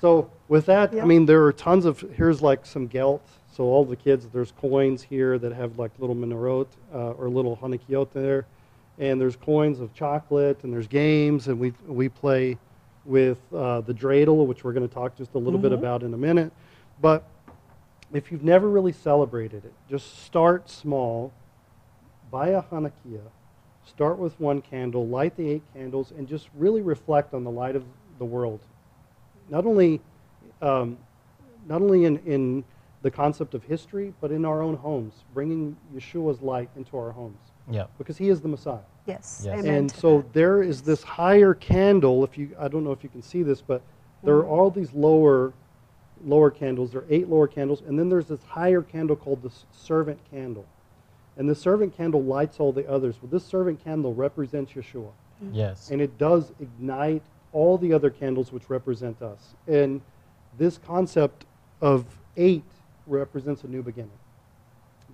So 0.00 0.30
with 0.48 0.66
that, 0.66 0.92
I 1.00 1.04
mean, 1.04 1.26
there 1.26 1.44
are 1.44 1.52
tons 1.52 1.84
of, 1.84 2.00
here's 2.16 2.42
like 2.42 2.66
some 2.66 2.88
gelt. 2.88 3.24
So 3.52 3.64
all 3.64 3.84
the 3.84 3.94
kids, 3.96 4.26
there's 4.32 4.50
coins 4.52 5.02
here 5.02 5.38
that 5.38 5.52
have 5.52 5.78
like 5.78 5.92
little 5.98 6.16
menorot 6.16 6.66
uh, 6.92 7.12
or 7.12 7.28
little 7.28 7.56
hanukkot 7.56 8.10
there. 8.12 8.46
And 8.98 9.20
there's 9.20 9.36
coins 9.36 9.78
of 9.80 9.94
chocolate 9.94 10.64
and 10.64 10.72
there's 10.72 10.88
games 10.88 11.46
and 11.48 11.58
we, 11.58 11.72
we 11.86 12.08
play 12.08 12.58
with 13.04 13.38
uh, 13.54 13.80
the 13.82 13.94
dreidel, 13.94 14.44
which 14.46 14.64
we're 14.64 14.72
going 14.72 14.88
to 14.88 14.92
talk 14.92 15.16
just 15.16 15.34
a 15.34 15.38
little 15.38 15.58
bit 15.58 15.70
Mhm. 15.72 15.78
about 15.78 16.02
in 16.02 16.14
a 16.14 16.18
minute. 16.18 16.52
But 17.00 17.24
if 18.12 18.30
you've 18.30 18.44
never 18.44 18.68
really 18.68 18.92
celebrated 18.92 19.64
it, 19.64 19.72
just 19.88 20.24
start 20.24 20.68
small, 20.68 21.32
buy 22.30 22.48
a 22.48 22.62
Hanukkah, 22.62 23.20
start 23.86 24.18
with 24.18 24.38
one 24.40 24.60
candle, 24.60 25.06
light 25.06 25.36
the 25.36 25.48
eight 25.50 25.62
candles, 25.74 26.12
and 26.16 26.28
just 26.28 26.48
really 26.56 26.82
reflect 26.82 27.34
on 27.34 27.44
the 27.44 27.50
light 27.50 27.76
of 27.76 27.84
the 28.18 28.24
world. 28.24 28.60
Not 29.48 29.66
only, 29.66 30.00
um, 30.60 30.98
not 31.66 31.82
only 31.82 32.04
in, 32.04 32.18
in 32.18 32.64
the 33.02 33.10
concept 33.10 33.54
of 33.54 33.64
history, 33.64 34.14
but 34.20 34.30
in 34.30 34.44
our 34.44 34.62
own 34.62 34.76
homes, 34.76 35.24
bringing 35.34 35.76
Yeshua's 35.94 36.40
light 36.40 36.70
into 36.76 36.96
our 36.96 37.10
homes, 37.10 37.38
Yep. 37.70 37.90
because 37.98 38.16
He 38.16 38.28
is 38.28 38.40
the 38.40 38.48
Messiah. 38.48 38.78
Yes. 39.06 39.42
Yes. 39.44 39.58
Amen 39.58 39.74
And 39.74 39.90
so 39.90 40.18
that. 40.18 40.32
there 40.32 40.62
is 40.62 40.82
this 40.82 41.02
higher 41.02 41.54
candle. 41.54 42.22
If 42.22 42.38
you, 42.38 42.54
I 42.58 42.68
don't 42.68 42.84
know 42.84 42.92
if 42.92 43.02
you 43.02 43.08
can 43.08 43.22
see 43.22 43.42
this, 43.42 43.60
but 43.60 43.82
there 44.22 44.36
are 44.36 44.46
all 44.46 44.70
these 44.70 44.92
lower, 44.92 45.52
lower 46.24 46.50
candles. 46.50 46.92
There 46.92 47.02
are 47.02 47.06
eight 47.10 47.28
lower 47.28 47.46
candles, 47.46 47.82
and 47.86 47.98
then 47.98 48.08
there's 48.08 48.26
this 48.26 48.42
higher 48.44 48.82
candle 48.82 49.16
called 49.16 49.42
the 49.42 49.50
servant 49.70 50.18
candle. 50.30 50.66
And 51.36 51.48
the 51.48 51.54
servant 51.54 51.96
candle 51.96 52.22
lights 52.22 52.60
all 52.60 52.72
the 52.72 52.88
others. 52.88 53.16
Well, 53.22 53.30
this 53.30 53.44
servant 53.44 53.82
candle 53.82 54.14
represents 54.14 54.72
Yeshua, 54.72 55.10
Yes. 55.52 55.90
and 55.90 56.00
it 56.00 56.18
does 56.18 56.52
ignite 56.60 57.22
all 57.52 57.78
the 57.78 57.92
other 57.92 58.10
candles 58.10 58.52
which 58.52 58.68
represent 58.70 59.20
us. 59.22 59.54
And 59.66 60.00
this 60.58 60.78
concept 60.78 61.46
of 61.80 62.04
eight 62.36 62.64
represents 63.06 63.64
a 63.64 63.68
new 63.68 63.82
beginning. 63.82 64.10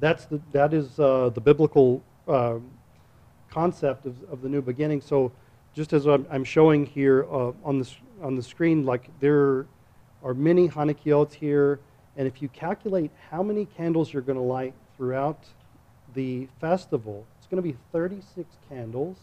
That's 0.01 0.27
the, 0.27 0.41
that 0.53 0.73
is 0.73 0.99
uh, 1.01 1.31
the 1.35 1.41
biblical 1.41 2.03
um, 2.27 2.71
concept 3.51 4.07
of, 4.07 4.17
of 4.31 4.43
the 4.43 4.49
new 4.49 4.63
beginning. 4.63 5.01
So, 5.01 5.33
just 5.75 5.93
as 5.93 6.07
I'm, 6.07 6.27
I'm 6.31 6.45
showing 6.45 6.87
here 6.87 7.25
uh, 7.31 7.53
on, 7.65 7.79
the, 7.79 7.89
on 8.23 8.35
the 8.35 8.43
screen, 8.43 8.85
like 8.85 9.09
there 9.21 9.67
are 10.23 10.35
many 10.35 10.69
Hanukkahs 10.69 11.33
here, 11.33 11.81
and 12.17 12.27
if 12.27 12.43
you 12.43 12.49
calculate 12.49 13.11
how 13.31 13.43
many 13.43 13.65
candles 13.65 14.13
you're 14.13 14.23
going 14.23 14.39
to 14.39 14.43
light 14.45 14.75
throughout 14.97 15.45
the 16.15 16.49
festival, 16.61 17.27
it's 17.39 17.47
going 17.47 17.63
to 17.63 17.69
be 17.69 17.77
36 17.93 18.57
candles 18.69 19.17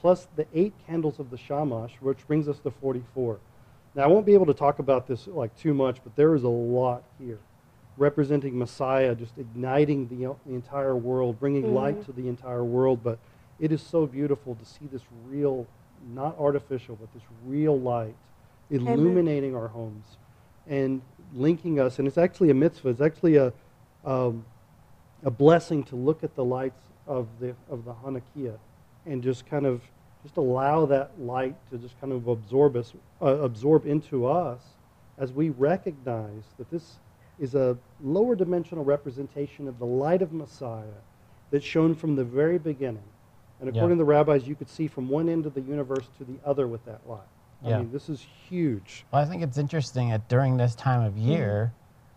plus 0.00 0.28
the 0.36 0.46
eight 0.54 0.74
candles 0.86 1.18
of 1.18 1.30
the 1.30 1.38
shamash, 1.38 1.92
which 2.00 2.26
brings 2.26 2.48
us 2.48 2.58
to 2.58 2.70
44. 2.70 3.38
Now, 3.94 4.02
I 4.02 4.06
won't 4.06 4.26
be 4.26 4.34
able 4.34 4.46
to 4.46 4.54
talk 4.54 4.78
about 4.78 5.06
this 5.06 5.26
like 5.26 5.56
too 5.56 5.72
much, 5.72 6.02
but 6.04 6.14
there 6.16 6.34
is 6.34 6.42
a 6.42 6.48
lot 6.48 7.04
here 7.18 7.38
representing 7.96 8.58
Messiah, 8.58 9.14
just 9.14 9.38
igniting 9.38 10.08
the, 10.08 10.30
uh, 10.30 10.34
the 10.46 10.54
entire 10.54 10.96
world, 10.96 11.38
bringing 11.38 11.62
mm-hmm. 11.62 11.74
light 11.74 12.04
to 12.04 12.12
the 12.12 12.28
entire 12.28 12.64
world. 12.64 13.00
But 13.02 13.18
it 13.60 13.72
is 13.72 13.82
so 13.82 14.06
beautiful 14.06 14.54
to 14.56 14.64
see 14.64 14.86
this 14.90 15.02
real, 15.26 15.66
not 16.12 16.36
artificial, 16.38 16.96
but 16.96 17.12
this 17.14 17.22
real 17.46 17.78
light 17.78 18.16
illuminating 18.70 19.54
our 19.54 19.68
homes 19.68 20.04
and 20.66 21.02
linking 21.34 21.80
us. 21.80 21.98
And 21.98 22.08
it's 22.08 22.18
actually 22.18 22.50
a 22.50 22.54
mitzvah. 22.54 22.90
It's 22.90 23.00
actually 23.00 23.36
a, 23.36 23.52
um, 24.04 24.44
a 25.24 25.30
blessing 25.30 25.82
to 25.84 25.96
look 25.96 26.24
at 26.24 26.34
the 26.34 26.44
lights 26.44 26.82
of 27.06 27.28
the, 27.40 27.54
of 27.70 27.84
the 27.84 27.92
Hanukkah 27.92 28.56
and 29.06 29.22
just 29.22 29.46
kind 29.46 29.66
of 29.66 29.82
just 30.22 30.36
allow 30.38 30.86
that 30.86 31.20
light 31.20 31.54
to 31.70 31.76
just 31.76 32.00
kind 32.00 32.12
of 32.12 32.28
absorb 32.28 32.76
us, 32.76 32.94
uh, 33.20 33.26
absorb 33.26 33.86
into 33.86 34.26
us 34.26 34.62
as 35.18 35.32
we 35.32 35.50
recognize 35.50 36.44
that 36.56 36.70
this 36.70 36.96
is 37.38 37.54
a 37.54 37.76
lower 38.02 38.34
dimensional 38.34 38.84
representation 38.84 39.68
of 39.68 39.78
the 39.78 39.84
light 39.84 40.22
of 40.22 40.32
Messiah 40.32 41.02
that's 41.50 41.64
shown 41.64 41.94
from 41.94 42.16
the 42.16 42.24
very 42.24 42.58
beginning. 42.58 43.04
And 43.60 43.68
Yeah. 43.68 43.78
according 43.78 43.98
to 43.98 44.00
the 44.00 44.06
rabbis, 44.06 44.48
you 44.48 44.54
could 44.54 44.68
see 44.68 44.86
from 44.86 45.08
one 45.08 45.28
end 45.28 45.46
of 45.46 45.54
the 45.54 45.60
universe 45.60 46.08
to 46.18 46.24
the 46.24 46.38
other 46.44 46.66
with 46.66 46.84
that 46.86 47.06
light. 47.08 47.20
I 47.64 47.68
Yeah. 47.70 47.78
mean, 47.78 47.92
this 47.92 48.08
is 48.08 48.20
huge. 48.20 49.06
Well, 49.10 49.22
I 49.22 49.24
think 49.24 49.42
it's 49.42 49.58
interesting 49.58 50.10
that 50.10 50.28
during 50.28 50.56
this 50.56 50.74
time 50.74 51.02
of 51.02 51.16
year, 51.16 51.72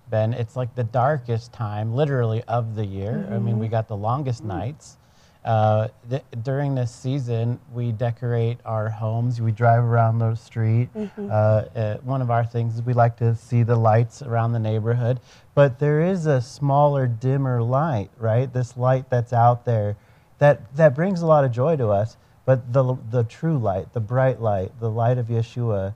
Ben, 0.09 0.33
it's 0.33 0.55
like 0.55 0.73
the 0.75 0.83
darkest 0.83 1.51
time, 1.53 1.93
literally, 1.93 2.43
of 2.43 2.75
the 2.75 2.85
year. 2.85 3.27
I 3.31 3.39
mean, 3.39 3.59
we 3.59 3.67
got 3.67 3.87
the 3.87 3.97
longest 3.97 4.43
nights. 4.43 4.97
Uh, 5.43 5.87
th- 6.09 6.23
during 6.43 6.75
this 6.75 6.91
season, 6.91 7.59
we 7.73 7.91
decorate 7.93 8.57
our 8.65 8.89
homes. 8.89 9.39
We 9.41 9.51
drive 9.53 9.83
around 9.83 10.19
the 10.19 10.35
street. 10.35 10.89
Uh, 11.17 11.31
uh, 11.31 11.97
one 11.99 12.21
of 12.21 12.29
our 12.29 12.43
things 12.43 12.75
is 12.75 12.81
we 12.81 12.93
like 12.93 13.15
to 13.17 13.33
see 13.35 13.63
the 13.63 13.75
lights 13.75 14.21
around 14.21 14.51
the 14.51 14.59
neighborhood. 14.59 15.19
But 15.55 15.79
there 15.79 16.01
is 16.01 16.25
a 16.25 16.41
smaller, 16.41 17.07
dimmer 17.07 17.61
light, 17.61 18.09
right? 18.17 18.51
This 18.51 18.75
light 18.75 19.09
that's 19.09 19.31
out 19.31 19.63
there 19.63 19.95
that, 20.39 20.75
that 20.75 20.93
brings 20.95 21.21
a 21.21 21.25
lot 21.25 21.45
of 21.45 21.51
joy 21.51 21.77
to 21.77 21.89
us. 21.89 22.17
But 22.47 22.71
the, 22.71 22.97
the 23.11 23.25
true 23.25 23.57
light, 23.57 23.91
the 23.91 23.99
bright 23.99 24.41
light, 24.41 24.71
the 24.79 24.89
light 24.89 25.17
of 25.17 25.27
Yeshua 25.27 25.93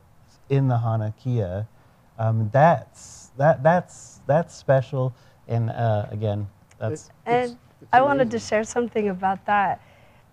in 0.49 0.67
the 0.67 0.75
Hanukkah, 0.75 1.65
um, 2.19 2.49
that's, 2.51 3.31
that, 3.37 3.63
that's, 3.63 4.19
that's 4.27 4.53
special. 4.53 5.13
And 5.47 5.69
uh, 5.69 6.07
again, 6.11 6.49
that's. 6.77 7.09
And 7.25 7.51
it's 7.51 7.89
I 7.93 8.01
wanted 8.01 8.29
to 8.31 8.39
share 8.39 8.65
something 8.65 9.07
about 9.07 9.45
that. 9.45 9.81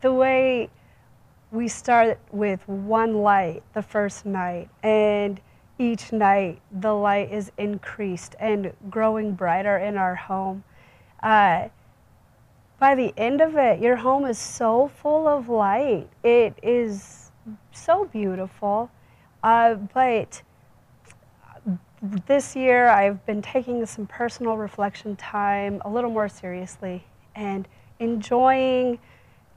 The 0.01 0.13
way 0.13 0.71
we 1.53 1.69
start 1.69 2.19
with 2.33 2.69
one 2.69 3.19
light 3.19 3.63
the 3.75 3.83
first 3.83 4.27
night, 4.27 4.71
and 4.83 5.41
each 5.79 6.13
night 6.13 6.61
the 6.73 6.95
light 6.95 7.31
is 7.31 7.53
increased 7.59 8.35
and 8.41 8.73
growing 8.91 9.35
brighter 9.35 9.79
in 9.79 9.97
our 9.97 10.17
home. 10.17 10.65
Uh, 11.23 11.69
by 12.79 12.95
the 12.95 13.13
end 13.17 13.41
of 13.41 13.57
it, 13.57 13.81
your 13.81 13.97
home 13.97 14.25
is 14.25 14.39
so 14.39 14.89
full 14.89 15.27
of 15.27 15.49
light. 15.49 16.09
It 16.23 16.55
is 16.63 17.33
so 17.73 18.05
beautiful. 18.05 18.91
Uh, 19.43 19.75
but 19.75 20.43
this 22.27 22.55
year 22.55 22.89
I've 22.89 23.25
been 23.27 23.43
taking 23.43 23.85
some 23.87 24.07
personal 24.07 24.57
reflection 24.57 25.17
time 25.17 25.83
a 25.85 25.91
little 25.91 26.11
more 26.11 26.29
seriously 26.29 27.05
and 27.35 27.67
enjoying 27.99 28.99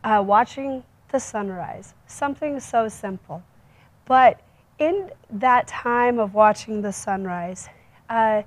uh, 0.04 0.24
watching 0.26 0.84
the 1.12 1.20
sunrise. 1.20 1.94
Something 2.08 2.60
so 2.60 2.88
simple. 2.88 3.44
But 4.06 4.42
in 4.80 5.12
that 5.30 5.68
time 5.68 6.18
of 6.18 6.34
watching 6.34 6.82
the 6.82 6.92
sunrise, 6.92 7.70
uh, 8.10 8.42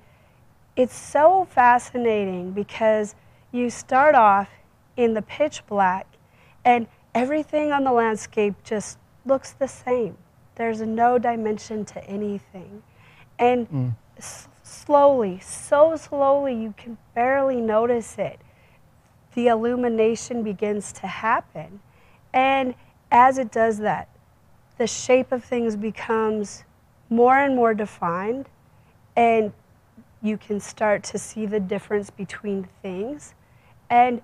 it's 0.75 0.97
so 0.97 1.47
fascinating 1.49 2.51
because 2.51 3.15
you 3.53 3.71
start 3.71 4.17
off 4.17 4.49
in 4.97 5.15
the 5.15 5.23
pitch 5.23 5.67
black 5.67 6.07
and 6.65 6.87
everything 7.15 7.73
on 7.73 7.85
the 7.85 7.93
landscape 7.93 8.55
just 8.65 8.99
looks 9.25 9.53
the 9.53 9.69
same. 9.69 10.17
There's 10.57 10.81
no 10.81 11.19
dimension 11.19 11.85
to 11.87 12.05
anything. 12.05 12.83
And 13.39 13.69
Mm. 13.71 13.93
s- 14.17 14.49
slowly, 14.63 15.41
so 15.41 15.97
slowly, 15.97 16.55
you 16.55 16.75
can 16.77 16.97
barely 17.15 17.61
notice 17.61 18.19
it. 18.19 18.41
The 19.35 19.49
illumination 19.49 20.43
begins 20.43 20.93
to 20.93 21.07
happen. 21.07 21.81
And 22.33 22.75
as 23.11 23.39
it 23.39 23.51
does 23.51 23.79
that, 23.79 24.09
the 24.79 24.87
shape 24.87 25.33
of 25.33 25.45
things 25.45 25.77
becomes 25.77 26.65
more 27.11 27.37
and 27.39 27.55
more 27.55 27.75
defined, 27.75 28.49
and 29.17 29.53
you 30.23 30.37
can 30.37 30.59
start 30.59 31.03
to 31.05 31.19
see 31.19 31.47
the 31.47 31.61
difference 31.61 32.11
between 32.11 32.69
things. 32.83 33.35
And 33.91 34.23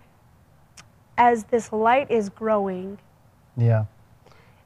as 1.21 1.45
this 1.45 1.71
light 1.71 2.11
is 2.11 2.31
growing, 2.31 2.99
Yeah. 3.55 3.85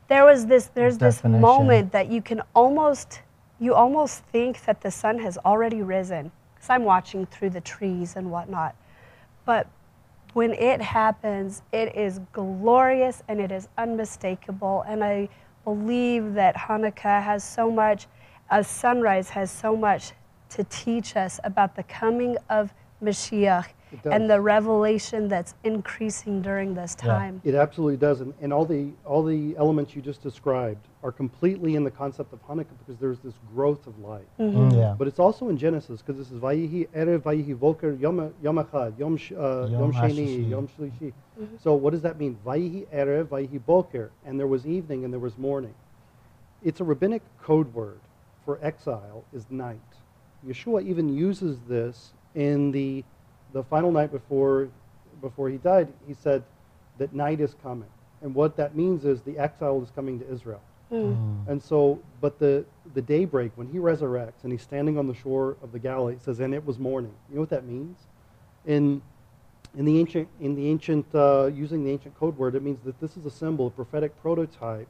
there 0.06 0.25
was 0.25 0.46
this 0.46 0.66
there's 0.66 0.99
this 0.99 1.25
moment 1.25 1.90
that 1.90 2.06
you 2.08 2.23
can 2.23 2.40
almost 2.54 3.23
you 3.58 3.75
almost 3.75 4.23
think 4.26 4.64
that 4.66 4.80
the 4.80 4.90
sun 4.90 5.18
has 5.18 5.37
already 5.38 5.80
risen 5.82 6.30
because 6.54 6.68
i'm 6.70 6.84
watching 6.84 7.25
through 7.26 7.49
the 7.50 7.61
trees 7.62 8.14
and 8.14 8.30
whatnot 8.30 8.75
but 9.46 9.66
when 10.34 10.52
it 10.52 10.80
happens 10.82 11.62
it 11.73 11.96
is 11.96 12.20
glorious 12.32 13.23
and 13.28 13.40
it 13.40 13.50
is 13.50 13.68
unmistakable 13.78 14.84
and 14.87 15.02
i 15.02 15.28
believe 15.64 16.34
that 16.34 16.54
hanukkah 16.54 17.23
has 17.30 17.42
so 17.42 17.70
much 17.70 18.06
a 18.50 18.62
sunrise 18.62 19.30
has 19.30 19.50
so 19.50 19.75
much 19.75 20.12
to 20.50 20.62
teach 20.64 21.16
us 21.16 21.40
about 21.42 21.75
the 21.75 21.82
coming 21.84 22.37
of 22.50 22.73
mashiach. 23.02 23.66
And 24.04 24.28
the 24.30 24.40
revelation 24.40 25.28
that's 25.28 25.54
increasing 25.64 26.42
during 26.42 26.74
this 26.74 26.96
Yeah. 27.02 27.12
time 27.12 27.40
It 27.44 27.54
absolutely 27.54 27.96
does, 27.96 28.20
and, 28.20 28.34
and 28.40 28.52
all 28.52 28.64
the 28.64 28.90
all 29.04 29.22
the 29.22 29.56
elements 29.56 29.94
you 29.94 30.02
just 30.02 30.22
described 30.22 30.86
are 31.02 31.12
completely 31.12 31.74
in 31.76 31.84
the 31.84 31.90
concept 31.90 32.32
of 32.32 32.40
Hanukkah 32.47 32.76
because 32.78 32.99
there's 32.99 33.19
this 33.21 33.34
growth 33.54 33.86
of 33.86 33.99
light. 33.99 34.26
Mm-hmm. 34.40 34.58
Mm, 34.58 34.76
yeah. 34.76 34.95
But 34.99 35.06
it's 35.08 35.19
also 35.19 35.49
in 35.49 35.58
Genesis 35.58 36.00
because 36.00 36.16
this 36.16 36.30
is 36.30 36.38
Vayihi 36.40 36.88
Erev, 36.88 37.19
Vayihi 37.21 37.54
Voker, 37.56 37.92
Yom 38.00 38.32
Yom 38.42 38.56
Echad, 38.56 38.99
Yom 38.99 39.16
Sh- 39.16 39.32
uh, 39.32 39.69
Yom 39.71 39.80
Yom 39.80 39.92
Sheni, 39.92 40.49
Yom 40.49 40.69
Shlishi. 40.69 41.12
So 41.62 41.75
what 41.75 41.90
does 41.92 42.02
that 42.02 42.19
mean? 42.19 42.38
Vayihi 42.45 42.86
Erev, 42.88 43.26
Vayihi 43.26 43.60
Boker, 43.66 44.10
and 44.25 44.38
there 44.38 44.47
was 44.47 44.66
evening 44.66 45.04
and 45.04 45.12
there 45.12 45.21
was 45.21 45.36
morning. 45.36 45.75
It's 46.62 46.80
a 46.80 46.84
rabbinic 46.84 47.23
code 47.42 47.73
word 47.75 48.00
for 48.45 48.58
exile 48.62 49.25
is 49.34 49.45
night. 49.50 49.80
Yeshua 50.47 50.82
even 50.86 51.14
uses 51.14 51.58
this 51.69 52.12
in 52.34 52.71
the 52.73 53.04
the 53.54 53.62
final 53.62 53.90
night 53.90 54.12
before 54.12 54.69
before 55.23 55.49
he 55.49 55.56
died. 55.56 55.88
He 56.06 56.12
said 56.12 56.43
that 56.99 57.14
night 57.14 57.40
is 57.40 57.54
coming, 57.62 57.88
and 58.21 58.34
what 58.34 58.56
that 58.58 58.76
means 58.76 59.06
is 59.06 59.23
the 59.23 59.38
exile 59.38 59.82
is 59.82 59.90
coming 59.90 60.19
to 60.21 60.30
Israel. 60.30 60.60
Mm. 60.93 61.49
And 61.49 61.62
so, 61.62 61.99
but 62.21 62.38
the, 62.38 62.64
the 62.93 63.02
daybreak, 63.02 63.52
when 63.56 63.67
he 63.69 63.78
resurrects 63.78 64.45
and 64.45 64.52
he's 64.52 64.62
standing 64.62 64.99
on 64.99 65.06
the 65.08 65.14
shore 65.14 65.56
of 65.62 65.73
the 65.73 65.78
Galilee, 65.78 66.14
it 66.14 66.23
says, 66.23 66.40
and 66.40 66.54
it 66.54 66.64
was 66.64 66.78
morning. 66.78 67.14
You 67.28 67.36
know 67.36 67.40
what 67.40 67.50
that 67.50 67.64
means? 67.64 67.99
In, 68.67 69.02
in 69.76 69.84
the 69.86 69.99
ancient, 69.99 70.28
in 70.40 70.54
the 70.54 70.69
ancient 70.69 71.06
uh, 71.14 71.47
using 71.47 71.84
the 71.84 71.90
ancient 71.90 72.17
code 72.19 72.36
word, 72.36 72.54
it 72.54 72.62
means 72.62 72.80
that 72.84 73.00
this 73.00 73.17
is 73.17 73.25
a 73.26 73.30
symbol, 73.30 73.69
a 73.69 73.71
prophetic 73.71 74.21
prototype 74.21 74.88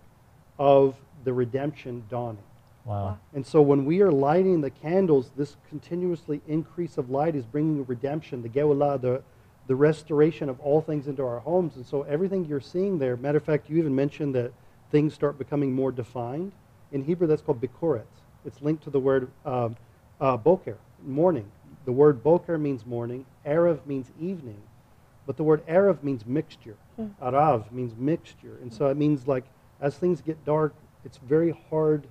of 0.59 0.97
the 1.25 1.33
redemption 1.33 2.05
dawning. 2.11 2.43
Wow. 2.85 3.19
And 3.33 3.47
so 3.47 3.63
when 3.63 3.85
we 3.85 4.03
are 4.03 4.13
lighting 4.13 4.61
the 4.61 4.71
candles, 4.71 5.31
this 5.37 5.57
continuously 5.69 6.43
increase 6.47 6.99
of 6.99 7.11
light 7.11 7.35
is 7.35 7.45
bringing 7.47 7.85
redemption, 7.87 8.43
the 8.43 8.49
Geulah, 8.49 9.01
the, 9.01 9.23
the 9.67 9.75
restoration 9.75 10.49
of 10.49 10.61
all 10.61 10.83
things 10.83 11.07
into 11.07 11.25
our 11.25 11.41
homes. 11.41 11.77
And 11.77 11.87
so 11.87 12.03
everything 12.03 12.45
you're 12.45 12.61
seeing 12.61 12.99
there, 12.99 13.17
matter 13.17 13.39
of 13.39 13.45
fact, 13.45 13.71
you 13.71 13.79
even 13.79 13.95
mentioned 13.95 14.35
that 14.35 14.53
things 14.91 15.15
start 15.15 15.39
becoming 15.39 15.73
more 15.73 15.93
defined. 15.93 16.53
In 16.93 17.05
Hebrew, 17.05 17.27
that's 17.27 17.43
called 17.43 17.61
bikoret. 17.61 18.05
It's 18.45 18.61
linked 18.61 18.85
to 18.85 18.91
the 18.91 19.01
word 19.01 19.31
um, 19.47 19.77
uh, 20.21 20.37
boker, 20.37 20.77
morning. 21.05 21.51
The 21.87 21.93
word 21.93 22.23
boker 22.23 22.59
means 22.59 22.85
morning. 22.85 23.25
Erev 23.47 23.87
means 23.87 24.11
evening. 24.21 24.63
But 25.27 25.39
the 25.39 25.45
word 25.45 25.67
Erev 25.67 26.03
means 26.03 26.27
mixture. 26.27 26.77
Arav 27.23 27.73
means 27.73 27.95
mixture. 27.97 28.59
And 28.61 28.73
so 28.73 28.89
it 28.89 28.97
means 28.97 29.27
like 29.27 29.45
as 29.81 29.97
things 29.97 30.21
get 30.21 30.45
dark, 30.45 30.75
it's 31.05 31.17
very 31.19 31.57
hard 31.71 32.07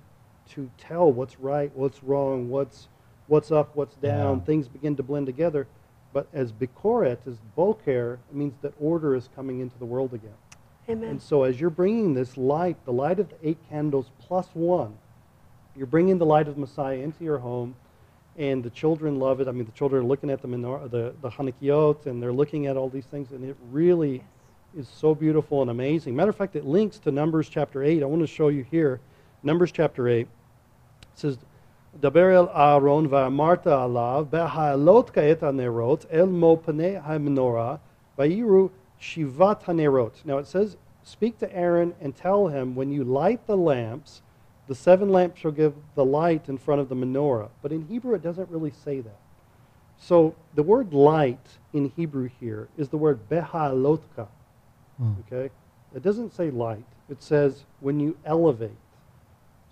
to 0.50 0.70
tell 0.78 1.10
what's 1.10 1.38
right, 1.40 1.70
what's 1.74 2.02
wrong, 2.02 2.48
what's 2.48 2.88
what's 3.26 3.50
up, 3.50 3.74
what's 3.74 3.96
down. 3.96 4.38
Yeah. 4.38 4.44
Things 4.44 4.68
begin 4.68 4.96
to 4.96 5.02
blend 5.02 5.26
together. 5.26 5.66
But 6.12 6.28
as 6.32 6.52
Bikoret, 6.52 7.26
as 7.26 7.38
Boker, 7.56 8.18
it 8.30 8.36
means 8.36 8.54
that 8.62 8.72
order 8.78 9.16
is 9.16 9.28
coming 9.34 9.60
into 9.60 9.76
the 9.78 9.84
world 9.84 10.14
again. 10.14 10.34
Amen. 10.88 11.08
And 11.08 11.22
so 11.22 11.42
as 11.42 11.60
you're 11.60 11.70
bringing 11.70 12.14
this 12.14 12.36
light, 12.36 12.76
the 12.84 12.92
light 12.92 13.18
of 13.18 13.30
the 13.30 13.36
eight 13.42 13.58
candles 13.68 14.10
plus 14.20 14.48
one, 14.52 14.96
you're 15.74 15.86
bringing 15.86 16.18
the 16.18 16.26
light 16.26 16.46
of 16.46 16.56
Messiah 16.56 16.98
into 16.98 17.24
your 17.24 17.38
home, 17.38 17.74
and 18.36 18.62
the 18.62 18.70
children 18.70 19.18
love 19.18 19.40
it. 19.40 19.48
I 19.48 19.52
mean, 19.52 19.64
the 19.64 19.72
children 19.72 20.04
are 20.04 20.06
looking 20.06 20.30
at 20.30 20.42
the 20.42 20.48
menor- 20.48 20.88
the 20.90 21.14
the 21.20 21.30
Hanukkot, 21.30 22.06
and 22.06 22.22
they're 22.22 22.32
looking 22.32 22.66
at 22.66 22.76
all 22.76 22.88
these 22.88 23.06
things, 23.06 23.32
and 23.32 23.44
it 23.44 23.56
really 23.72 24.22
is 24.76 24.86
so 24.88 25.14
beautiful 25.14 25.62
and 25.62 25.70
amazing. 25.70 26.14
Matter 26.14 26.30
of 26.30 26.36
fact, 26.36 26.54
it 26.54 26.64
links 26.64 26.98
to 26.98 27.10
Numbers 27.10 27.48
chapter 27.48 27.82
eight. 27.82 28.02
I 28.02 28.06
want 28.06 28.22
to 28.22 28.26
show 28.28 28.48
you 28.48 28.64
here, 28.70 29.00
Numbers 29.43 29.71
chapter 29.71 30.07
eight. 30.07 30.27
It 31.13 31.19
says, 31.19 31.37
דבר 31.99 32.39
אל 32.39 32.47
אהרון 32.47 33.07
ואמרת 33.09 33.67
עליו, 33.67 34.25
בהעלות 34.29 35.09
כעת 35.09 35.43
הנרות 35.43 36.05
אל 36.11 36.25
מו 36.25 36.57
פני 36.65 36.97
המנורה, 36.97 37.75
ויראו 38.17 38.67
שיבת 38.99 39.69
הנרות. 39.69 40.23
Now 40.25 40.37
it 40.37 40.47
says, 40.47 40.77
speak 41.03 41.39
to 41.39 41.55
Aaron 41.55 41.93
and 42.01 42.15
tell 42.15 42.47
him, 42.47 42.75
when 42.75 42.91
you 42.91 43.03
light 43.03 43.45
the 43.47 43.57
lamps, 43.57 44.21
the 44.67 44.75
seven 44.75 45.09
lamps 45.09 45.39
shall 45.39 45.51
give 45.51 45.73
the 45.95 46.05
light 46.05 46.47
in 46.47 46.57
front 46.57 46.79
of 46.79 46.89
the 46.89 46.95
menorah. 46.95 47.49
But 47.63 47.71
in 47.71 47.87
Hebrew, 47.87 48.13
it 48.13 48.21
doesn't 48.21 48.49
really 48.49 48.71
say 48.85 49.01
that. 49.01 49.19
So 49.97 50.35
the 50.53 50.63
word 50.63 50.93
light 50.93 51.57
in 51.73 51.91
Hebrew 51.95 52.29
here 52.39 52.69
is 52.77 52.89
the 52.89 52.97
word 52.97 53.27
behalotka. 53.29 54.27
Mm. 55.01 55.15
Okay? 55.21 55.49
It 55.95 56.03
doesn't 56.03 56.33
say 56.33 56.51
light. 56.51 56.85
It 57.09 57.23
says 57.23 57.65
when 57.79 57.99
you 57.99 58.15
elevate. 58.25 58.77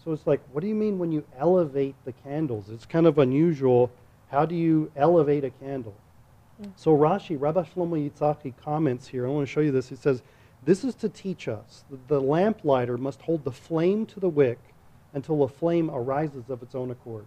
So 0.04 0.12
it's 0.12 0.26
like, 0.26 0.40
what 0.52 0.62
do 0.62 0.66
you 0.66 0.74
mean 0.74 0.98
when 0.98 1.12
you 1.12 1.24
elevate 1.38 1.94
the 2.04 2.12
candles? 2.12 2.70
It's 2.70 2.86
kind 2.86 3.06
of 3.06 3.18
unusual. 3.18 3.90
How 4.30 4.44
do 4.44 4.54
you 4.54 4.90
elevate 4.96 5.44
a 5.44 5.50
candle? 5.50 5.94
So 6.76 6.96
Rashi, 6.96 7.40
Rabbi 7.40 7.62
Shlomo 7.62 8.10
Yitzhaki 8.10 8.54
comments 8.62 9.08
here. 9.08 9.26
I 9.26 9.30
want 9.30 9.46
to 9.46 9.52
show 9.52 9.60
you 9.60 9.72
this. 9.72 9.88
He 9.88 9.96
says, 9.96 10.22
this 10.64 10.84
is 10.84 10.94
to 10.96 11.08
teach 11.08 11.48
us 11.48 11.84
that 11.90 12.06
the 12.08 12.20
lamplighter 12.20 12.96
must 12.96 13.20
hold 13.22 13.44
the 13.44 13.50
flame 13.52 14.06
to 14.06 14.20
the 14.20 14.28
wick 14.28 14.58
until 15.12 15.42
a 15.42 15.48
flame 15.48 15.90
arises 15.90 16.48
of 16.48 16.62
its 16.62 16.74
own 16.74 16.90
accord. 16.90 17.26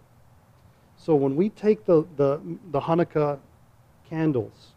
So 0.96 1.14
when 1.14 1.36
we 1.36 1.50
take 1.50 1.84
the, 1.84 2.06
the, 2.16 2.40
the 2.70 2.80
Hanukkah 2.80 3.38
candles, 4.08 4.72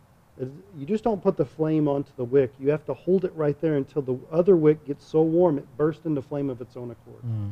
you 0.77 0.85
just 0.85 1.03
don't 1.03 1.21
put 1.21 1.37
the 1.37 1.45
flame 1.45 1.87
onto 1.87 2.11
the 2.17 2.25
wick. 2.25 2.53
You 2.59 2.69
have 2.69 2.85
to 2.85 2.93
hold 2.93 3.25
it 3.25 3.33
right 3.35 3.59
there 3.61 3.75
until 3.75 4.01
the 4.01 4.17
other 4.31 4.55
wick 4.55 4.85
gets 4.85 5.05
so 5.05 5.21
warm 5.21 5.57
it 5.57 5.65
bursts 5.77 6.05
into 6.05 6.21
flame 6.21 6.49
of 6.49 6.61
its 6.61 6.75
own 6.75 6.91
accord. 6.91 7.23
Mm. 7.25 7.51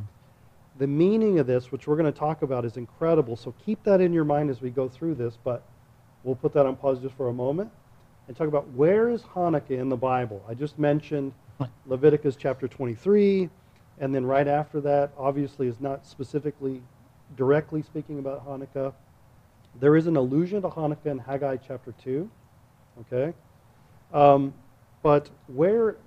The 0.78 0.88
meaning 0.88 1.40
of 1.40 1.48
this, 1.48 1.72
which 1.72 1.88
we're 1.88 1.96
going 1.96 2.12
to 2.12 2.18
talk 2.18 2.44
about, 2.44 2.64
is 2.66 2.78
incredible. 2.78 3.36
So 3.36 3.54
keep 3.66 3.84
that 3.84 4.00
in 4.00 4.14
your 4.14 4.26
mind 4.26 4.50
as 4.50 4.62
we 4.62 4.70
go 4.70 4.88
through 4.88 5.16
this, 5.16 5.38
but 5.44 5.64
we'll 6.24 6.36
put 6.36 6.54
that 6.54 6.66
on 6.66 6.76
pause 6.76 7.00
just 7.00 7.16
for 7.16 7.30
a 7.30 7.34
moment 7.34 7.72
and 8.28 8.36
talk 8.38 8.48
about 8.48 8.68
where 8.72 9.10
is 9.10 9.24
Hanukkah 9.24 9.72
in 9.72 9.90
the 9.90 9.98
Bible. 9.98 10.44
I 10.48 10.54
just 10.54 10.78
mentioned 10.78 11.34
Leviticus 11.88 12.36
chapter 12.36 12.68
23, 12.68 13.50
and 14.00 14.14
then 14.14 14.26
right 14.26 14.48
after 14.48 14.80
that, 14.82 15.12
obviously, 15.18 15.68
is 15.68 15.80
not 15.80 16.06
specifically 16.06 16.84
directly 17.36 17.82
speaking 17.82 18.20
about 18.20 18.46
Hanukkah. 18.46 18.94
There 19.80 19.96
is 19.96 20.06
an 20.08 20.16
allusion 20.16 20.62
to 20.62 20.70
Hanukkah 20.70 21.08
in 21.08 21.18
Haggai 21.18 21.58
chapter 21.58 21.94
2, 22.04 22.30
okay? 23.02 23.34
Um, 24.14 24.54
but 25.02 25.30
where, 25.48 25.98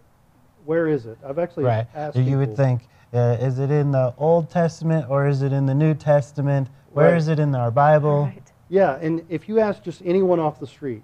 where 0.64 0.87
is 0.87 1.06
it? 1.06 1.18
I've 1.26 1.38
actually 1.38 1.64
Right. 1.64 1.87
asked 1.94 2.16
You 2.18 2.38
would 2.38 2.56
think, 2.56 2.83
uh, 3.12 3.37
is 3.40 3.59
it 3.59 3.70
in 3.70 3.90
the 3.92 4.14
Old 4.18 4.51
Testament 4.51 5.07
or 5.09 5.27
is 5.27 5.42
it 5.42 5.53
in 5.53 5.66
the 5.66 5.75
New 5.75 5.94
Testament? 5.94 6.68
Where 6.92 7.11
Right. 7.11 7.16
is 7.16 7.29
it 7.29 7.38
in 7.38 7.55
our 7.55 7.70
Bible? 7.70 8.25
Right. 8.25 8.53
Yeah, 8.68 8.96
and 9.01 9.25
if 9.29 9.49
you 9.49 9.59
ask 9.59 9.83
just 9.83 10.03
anyone 10.05 10.38
off 10.38 10.61
the 10.61 10.66
street, 10.66 11.03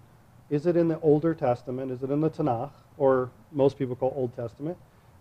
is 0.51 0.66
it 0.66 0.77
in 0.77 0.87
the 0.88 1.01
Older 1.01 1.35
Testament? 1.35 1.90
Is 1.90 2.03
it 2.03 2.11
in 2.11 2.21
the 2.21 2.31
Tanakh, 2.31 2.71
or 2.97 3.31
most 3.51 3.77
people 3.77 3.97
call 3.97 4.12
Old 4.16 4.35
Testament? 4.37 4.77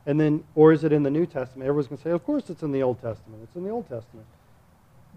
And 0.05 0.19
then, 0.19 0.43
or 0.53 0.71
is 0.71 0.83
it 0.83 0.91
in 0.93 1.01
the 1.01 1.09
New 1.09 1.25
Testament? 1.25 1.67
Everyone's 1.67 1.87
going 1.87 1.97
to 1.97 2.03
say, 2.03 2.11
of 2.11 2.23
course 2.23 2.49
it's 2.51 2.61
in 2.61 2.71
the 2.71 2.83
Old 2.83 3.01
Testament. 3.01 3.41
It's 3.43 3.55
in 3.55 3.63
the 3.63 3.71
Old 3.71 3.89
Testament. 3.89 4.27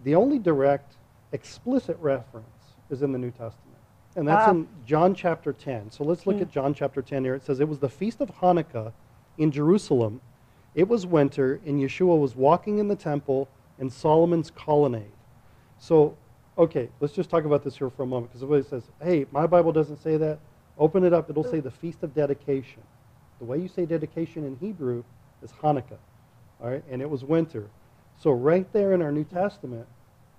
The 0.04 0.14
only 0.14 0.38
direct, 0.38 0.94
explicit 1.32 1.98
reference 2.00 2.46
is 2.88 3.02
in 3.02 3.12
the 3.12 3.18
New 3.18 3.30
Testament. 3.30 3.76
And 4.16 4.26
that's 4.26 4.48
Ah. 4.48 4.52
in 4.52 4.66
John 4.86 5.14
chapter 5.14 5.52
10. 5.52 5.90
So 5.90 6.04
let's 6.04 6.26
look 6.26 6.40
at 6.40 6.50
John 6.50 6.72
chapter 6.72 7.02
10 7.02 7.24
here. 7.24 7.34
It 7.34 7.42
says, 7.44 7.60
It 7.60 7.68
was 7.68 7.78
the 7.80 7.90
feast 7.90 8.22
of 8.22 8.30
Hanukkah 8.40 8.92
in 9.36 9.50
Jerusalem. 9.50 10.22
It 10.78 10.86
was 10.86 11.04
winter, 11.04 11.60
and 11.66 11.80
Yeshua 11.80 12.16
was 12.16 12.36
walking 12.36 12.78
in 12.78 12.86
the 12.86 12.94
temple 12.94 13.48
in 13.80 13.90
Solomon's 13.90 14.52
colonnade. 14.52 15.10
So, 15.76 16.16
okay, 16.56 16.88
let's 17.00 17.14
just 17.14 17.28
talk 17.28 17.44
about 17.44 17.64
this 17.64 17.76
here 17.76 17.90
for 17.90 18.04
a 18.04 18.06
moment 18.06 18.30
because 18.30 18.44
everybody 18.44 18.68
says, 18.68 18.84
hey, 19.02 19.26
my 19.32 19.44
Bible 19.44 19.72
doesn't 19.72 20.00
say 20.00 20.16
that. 20.18 20.38
Open 20.78 21.02
it 21.02 21.12
up, 21.12 21.28
it'll 21.28 21.42
say 21.42 21.58
the 21.58 21.72
Feast 21.72 22.04
of 22.04 22.14
Dedication. 22.14 22.80
The 23.40 23.44
way 23.44 23.58
you 23.58 23.66
say 23.66 23.86
dedication 23.86 24.44
in 24.44 24.54
Hebrew 24.54 25.02
is 25.42 25.50
Hanukkah. 25.50 25.98
All 26.62 26.70
right, 26.70 26.84
and 26.88 27.02
it 27.02 27.10
was 27.10 27.24
winter. 27.24 27.68
So, 28.16 28.30
right 28.30 28.72
there 28.72 28.92
in 28.92 29.02
our 29.02 29.10
New 29.10 29.24
Testament, 29.24 29.88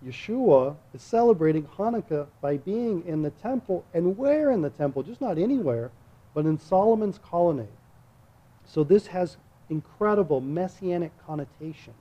Yeshua 0.08 0.78
is 0.94 1.02
celebrating 1.02 1.64
Hanukkah 1.64 2.28
by 2.40 2.56
being 2.56 3.06
in 3.06 3.24
the 3.24 3.32
temple. 3.32 3.84
And 3.94 4.18
where 4.18 4.52
in 4.52 4.62
the 4.62 4.70
temple? 4.70 5.04
Just 5.04 5.20
not 5.20 5.38
anywhere, 5.38 5.92
but 6.34 6.46
in 6.46 6.58
Solomon's 6.58 7.18
colonnade. 7.18 7.68
So, 8.64 8.86
this 8.86 9.08
has 9.08 9.36
incredible 9.70 10.42
messianic 10.42 11.12
connotations. 11.26 11.96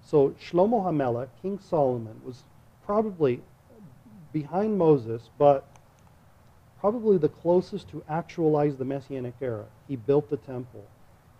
So 0.00 0.30
Shlomo 0.40 0.84
HaMelech, 0.84 1.28
King 1.42 1.58
Solomon, 1.58 2.20
was 2.24 2.42
probably 2.86 3.40
behind 4.32 4.78
Moses, 4.78 5.28
but 5.38 5.66
probably 6.80 7.18
the 7.18 7.28
closest 7.28 7.88
to 7.90 8.02
actualize 8.08 8.76
the 8.76 8.84
Messianic 8.84 9.34
era. 9.40 9.64
He 9.88 9.96
built 9.96 10.30
the 10.30 10.36
temple. 10.36 10.84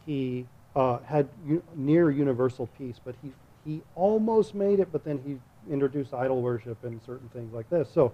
He 0.04 0.46
uh, 0.74 0.98
had 1.00 1.28
u- 1.46 1.62
near 1.76 2.10
universal 2.10 2.68
peace, 2.78 2.96
but 3.02 3.14
he, 3.22 3.32
he 3.64 3.80
almost 3.94 4.54
made 4.54 4.80
it, 4.80 4.88
but 4.92 5.04
then 5.04 5.20
he 5.24 5.38
introduced 5.72 6.12
idol 6.12 6.42
worship 6.42 6.82
and 6.84 7.00
certain 7.06 7.28
things 7.30 7.52
like 7.52 7.68
this. 7.70 7.88
So, 7.90 8.12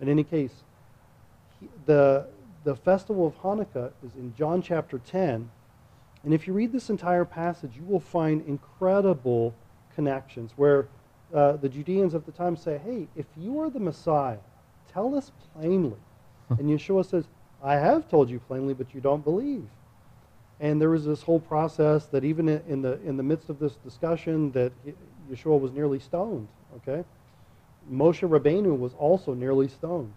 in 0.00 0.08
any 0.08 0.24
case, 0.24 0.52
he, 1.60 1.68
the, 1.86 2.26
the 2.64 2.74
festival 2.74 3.26
of 3.26 3.36
Hanukkah 3.40 3.92
is 4.04 4.14
in 4.16 4.34
John 4.36 4.60
chapter 4.62 4.98
10. 4.98 5.48
And 6.24 6.32
if 6.32 6.46
you 6.46 6.52
read 6.54 6.72
this 6.72 6.90
entire 6.90 7.24
passage, 7.24 7.76
you 7.76 7.84
will 7.84 8.00
find 8.00 8.46
incredible 8.46 9.54
connections 9.94 10.52
where 10.56 10.88
uh, 11.34 11.52
the 11.56 11.68
Judeans 11.68 12.14
of 12.14 12.24
the 12.26 12.32
time 12.32 12.56
say, 12.56 12.80
Hey, 12.84 13.08
if 13.14 13.26
you 13.36 13.60
are 13.60 13.68
the 13.68 13.80
Messiah, 13.80 14.38
tell 14.92 15.14
us 15.14 15.32
plainly. 15.52 15.98
and 16.48 16.60
Yeshua 16.60 17.04
says, 17.04 17.24
I 17.62 17.74
have 17.74 18.08
told 18.08 18.30
you 18.30 18.40
plainly, 18.40 18.74
but 18.74 18.94
you 18.94 19.00
don't 19.00 19.24
believe. 19.24 19.66
And 20.60 20.80
there 20.80 20.90
was 20.90 21.04
this 21.04 21.22
whole 21.22 21.40
process 21.40 22.06
that 22.06 22.24
even 22.24 22.48
in 22.48 22.82
the, 22.82 23.00
in 23.02 23.16
the 23.16 23.22
midst 23.22 23.48
of 23.48 23.58
this 23.58 23.76
discussion 23.76 24.52
that 24.52 24.72
Yeshua 25.30 25.58
was 25.58 25.72
nearly 25.72 25.98
stoned, 25.98 26.48
okay? 26.76 27.04
Moshe 27.90 28.26
Rabbeinu 28.26 28.78
was 28.78 28.94
also 28.94 29.34
nearly 29.34 29.68
stoned. 29.68 30.14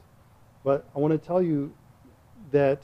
But 0.64 0.86
I 0.96 1.00
want 1.00 1.12
to 1.14 1.18
tell 1.18 1.42
you 1.42 1.74
that 2.52 2.84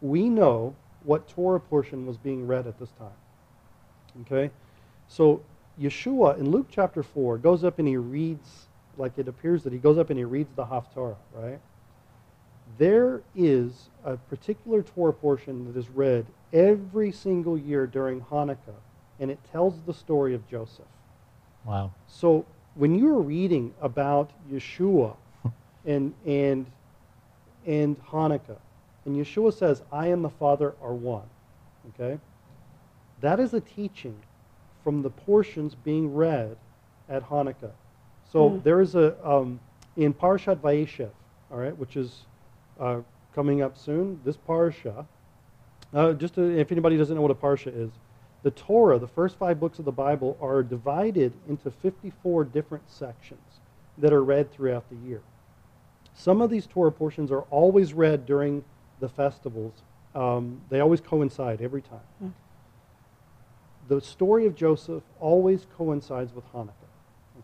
we 0.00 0.28
know 0.28 0.74
what 1.04 1.28
Torah 1.28 1.60
portion 1.60 2.06
was 2.06 2.16
being 2.16 2.46
read 2.46 2.66
at 2.66 2.78
this 2.78 2.90
time. 2.98 3.08
Okay? 4.22 4.50
So 5.08 5.42
Yeshua 5.80 6.38
in 6.38 6.50
Luke 6.50 6.66
chapter 6.70 7.02
4 7.02 7.38
goes 7.38 7.64
up 7.64 7.78
and 7.78 7.88
he 7.88 7.96
reads, 7.96 8.66
like 8.96 9.18
it 9.18 9.28
appears 9.28 9.62
that 9.64 9.72
he 9.72 9.78
goes 9.78 9.98
up 9.98 10.10
and 10.10 10.18
he 10.18 10.24
reads 10.24 10.54
the 10.54 10.64
Haftarah, 10.64 11.16
right? 11.34 11.60
There 12.78 13.22
is 13.34 13.88
a 14.04 14.16
particular 14.16 14.82
Torah 14.82 15.12
portion 15.12 15.66
that 15.66 15.78
is 15.78 15.88
read 15.88 16.26
every 16.52 17.12
single 17.12 17.58
year 17.58 17.86
during 17.86 18.20
Hanukkah, 18.20 18.78
and 19.18 19.30
it 19.30 19.38
tells 19.50 19.80
the 19.82 19.94
story 19.94 20.34
of 20.34 20.48
Joseph. 20.48 20.86
Wow. 21.64 21.92
So 22.06 22.46
when 22.74 22.94
you're 22.94 23.20
reading 23.20 23.74
about 23.80 24.30
Yeshua 24.50 25.16
and 25.86 26.14
and 26.24 26.66
and 27.66 28.02
Hanukkah, 28.06 28.58
and 29.04 29.16
Yeshua 29.16 29.52
says, 29.52 29.82
"I 29.92 30.06
and 30.08 30.24
the 30.24 30.30
Father 30.30 30.74
are 30.82 30.94
one," 30.94 31.28
okay, 31.90 32.18
that 33.20 33.40
is 33.40 33.54
a 33.54 33.60
teaching 33.60 34.16
from 34.84 35.02
the 35.02 35.10
portions 35.10 35.74
being 35.74 36.14
read 36.14 36.56
at 37.08 37.28
Hanukkah. 37.28 37.72
So 38.24 38.50
Mm. 38.50 38.62
there 38.62 38.80
is 38.80 38.94
a 38.94 39.16
um, 39.28 39.60
in 39.96 40.14
Parshat 40.14 40.56
Vayeshev, 40.60 41.10
all 41.50 41.58
right, 41.58 41.76
which 41.76 41.96
is 41.96 42.24
uh, 42.78 43.00
coming 43.34 43.60
up 43.62 43.76
soon. 43.76 44.20
This 44.24 44.36
parsha, 44.36 45.04
uh, 45.92 46.12
just 46.14 46.34
to, 46.34 46.42
if 46.58 46.70
anybody 46.72 46.96
doesn't 46.96 47.14
know 47.16 47.22
what 47.22 47.30
a 47.30 47.34
parsha 47.34 47.74
is, 47.74 47.90
the 48.42 48.50
Torah, 48.52 48.98
the 48.98 49.08
first 49.08 49.36
five 49.36 49.60
books 49.60 49.78
of 49.78 49.84
the 49.84 49.92
Bible, 49.92 50.38
are 50.40 50.62
divided 50.62 51.32
into 51.48 51.70
54 51.70 52.44
different 52.44 52.88
sections 52.90 53.60
that 53.98 54.12
are 54.12 54.22
read 54.24 54.50
throughout 54.50 54.88
the 54.88 54.96
year. 55.08 55.20
Some 56.14 56.40
of 56.40 56.48
these 56.48 56.66
Torah 56.66 56.92
portions 56.92 57.30
are 57.30 57.42
always 57.50 57.92
read 57.92 58.24
during 58.24 58.64
the 59.00 59.08
festivals. 59.08 59.74
Um, 60.14 60.60
they 60.70 60.80
always 60.80 61.00
coincide 61.00 61.60
every 61.60 61.82
time. 61.82 62.34
The 63.88 64.00
story 64.00 64.46
of 64.46 64.54
Joseph 64.54 65.02
always 65.18 65.66
coincides 65.76 66.32
with 66.32 66.44
Hanukkah. 66.52 66.70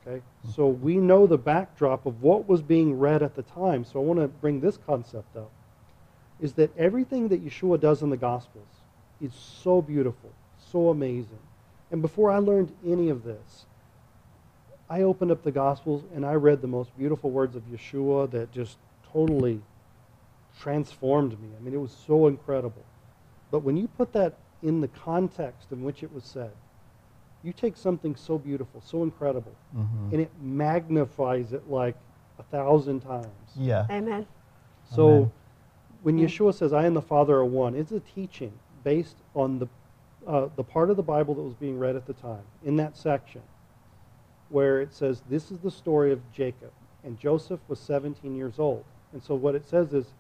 Okay? 0.07 0.23
So 0.55 0.69
we 0.69 0.97
know 0.97 1.27
the 1.27 1.39
backdrop 1.39 2.07
of 2.07 2.23
what 2.23 2.49
was 2.49 2.63
being 2.63 2.99
read 2.99 3.23
at 3.23 3.35
the 3.35 3.43
time. 3.43 3.85
So 3.85 4.01
I 4.01 4.03
want 4.03 4.21
to 4.21 4.29
bring 4.29 4.61
this 4.61 4.77
concept 4.77 5.37
up 5.37 5.51
is 6.41 6.53
that 6.55 6.77
everything 6.77 7.29
that 7.29 7.45
Yeshua 7.45 7.81
does 7.81 8.03
in 8.03 8.11
the 8.11 8.17
Gospels 8.17 8.69
is 9.21 9.33
so 9.33 9.81
beautiful, 9.81 10.31
so 10.71 10.91
amazing. 10.91 11.39
And 11.91 12.03
before 12.03 12.31
I 12.31 12.39
learned 12.39 12.73
any 12.87 13.09
of 13.09 13.25
this, 13.25 13.65
I 14.89 15.03
opened 15.03 15.31
up 15.31 15.43
the 15.43 15.53
Gospels 15.53 16.05
and 16.15 16.25
I 16.25 16.35
read 16.35 16.61
the 16.61 16.69
most 16.69 16.97
beautiful 16.97 17.31
words 17.31 17.57
of 17.57 17.63
Yeshua 17.65 18.31
that 18.31 18.53
just 18.53 18.77
totally 19.13 19.61
transformed 20.59 21.33
me. 21.41 21.49
I 21.59 21.63
mean, 21.63 21.75
it 21.75 21.81
was 21.81 21.97
so 22.07 22.27
incredible. 22.27 22.83
But 23.51 23.61
when 23.61 23.77
you 23.77 23.89
put 23.89 24.13
that 24.15 24.35
in 24.63 24.81
the 24.81 24.89
context 24.89 25.71
in 25.73 25.83
which 25.85 26.03
it 26.03 26.13
was 26.13 26.25
said, 26.25 26.51
you 27.43 27.53
take 27.53 27.77
something 27.77 28.17
so 28.17 28.39
beautiful, 28.39 28.81
so 28.81 29.03
incredible, 29.03 29.53
Mhm. 29.77 30.13
and 30.13 30.21
it 30.21 30.31
magnifies 30.41 31.53
it 31.53 31.69
like 31.71 31.95
a 32.39 32.43
thousand 32.45 33.01
times. 33.01 33.29
Yeah. 33.55 33.87
Amen. 33.91 34.27
So 34.91 35.09
Amen. 35.09 35.33
when 36.03 36.19
Yeah. 36.19 36.27
Yeshua 36.27 36.55
says, 36.55 36.73
I 36.73 36.85
and 36.87 36.97
the 36.97 37.03
Father 37.03 37.37
are 37.37 37.45
one, 37.45 37.75
it's 37.75 37.93
a 37.93 38.01
teaching 38.01 38.53
based 38.83 39.17
on 39.35 39.59
the, 39.59 39.69
uh, 40.27 40.49
the 40.57 40.65
part 40.65 40.91
of 40.91 40.97
the 40.97 41.03
Bible 41.03 41.35
that 41.35 41.43
was 41.43 41.55
being 41.55 41.79
read 41.79 41.95
at 41.97 42.07
the 42.07 42.13
time, 42.15 42.43
in 42.65 42.77
that 42.77 42.97
section, 42.97 43.43
where 44.49 44.81
it 44.81 44.93
says, 44.93 45.23
This 45.29 45.51
is 45.51 45.59
the 45.59 45.71
story 45.71 46.13
of 46.13 46.21
Jacob. 46.33 46.73
And 47.05 47.19
Joseph 47.19 47.61
was 47.69 47.79
17 47.79 48.35
years 48.35 48.59
old. 48.59 48.85
And 49.13 49.23
so 49.23 49.35
what 49.37 49.55
it 49.55 49.67
says 49.67 49.93
is, 49.95 50.13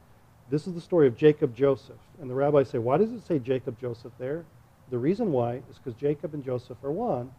This 0.50 0.66
is 0.66 0.74
the 0.74 0.80
story 0.80 1.06
of 1.06 1.16
Jacob 1.16 1.54
Joseph. 1.54 1.96
And 2.20 2.30
the 2.30 2.34
rabbis 2.34 2.68
say, 2.68 2.78
Why 2.78 2.96
does 2.96 3.10
it 3.10 3.26
say 3.26 3.38
Jacob 3.38 3.78
Joseph 3.80 4.12
there? 4.18 4.44
The 4.90 4.98
reason 4.98 5.32
why 5.32 5.54
is 5.70 5.78
because 5.82 5.94
Jacob 5.94 6.34
and 6.34 6.44
Joseph 6.44 6.76
are 6.84 6.92
one, 6.92 7.30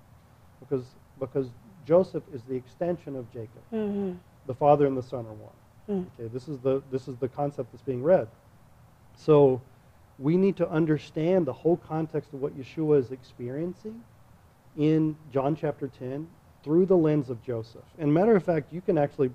because, 0.60 0.84
because 1.20 1.48
Joseph 1.86 2.24
is 2.34 2.41
the 2.43 2.56
extension 2.56 3.15
of 3.15 3.32
Jacob. 3.32 3.63
hmm 3.70 4.12
The 4.46 4.54
Father 4.54 4.86
and 4.86 4.98
the 4.98 5.04
Son 5.04 5.26
are 5.26 5.34
one. 5.34 5.54
Mm. 5.89 6.06
Okay, 6.20 6.28
this 6.34 6.50
is 6.50 6.60
the 6.60 6.82
this 6.91 7.08
is 7.08 7.15
the 7.17 7.30
concept 7.30 7.72
that's 7.72 7.84
being 7.84 8.04
read. 8.04 8.28
So 9.15 9.62
we 10.20 10.36
need 10.36 10.58
to 10.58 10.70
understand 10.70 11.46
the 11.46 11.54
whole 11.54 11.78
context 11.78 12.34
of 12.34 12.41
what 12.41 12.58
Yeshua 12.60 13.00
is 13.00 13.12
experiencing 13.12 14.02
in 14.78 15.15
John 15.32 15.56
chapter 15.56 15.88
10 15.88 16.28
through 16.63 16.86
the 16.88 16.98
lens 16.98 17.30
of 17.30 17.43
Joseph. 17.46 17.84
And 18.00 18.13
matter 18.13 18.36
of 18.36 18.43
fact, 18.43 18.74
you 18.74 18.82
can 18.82 18.98
actually 18.98 19.32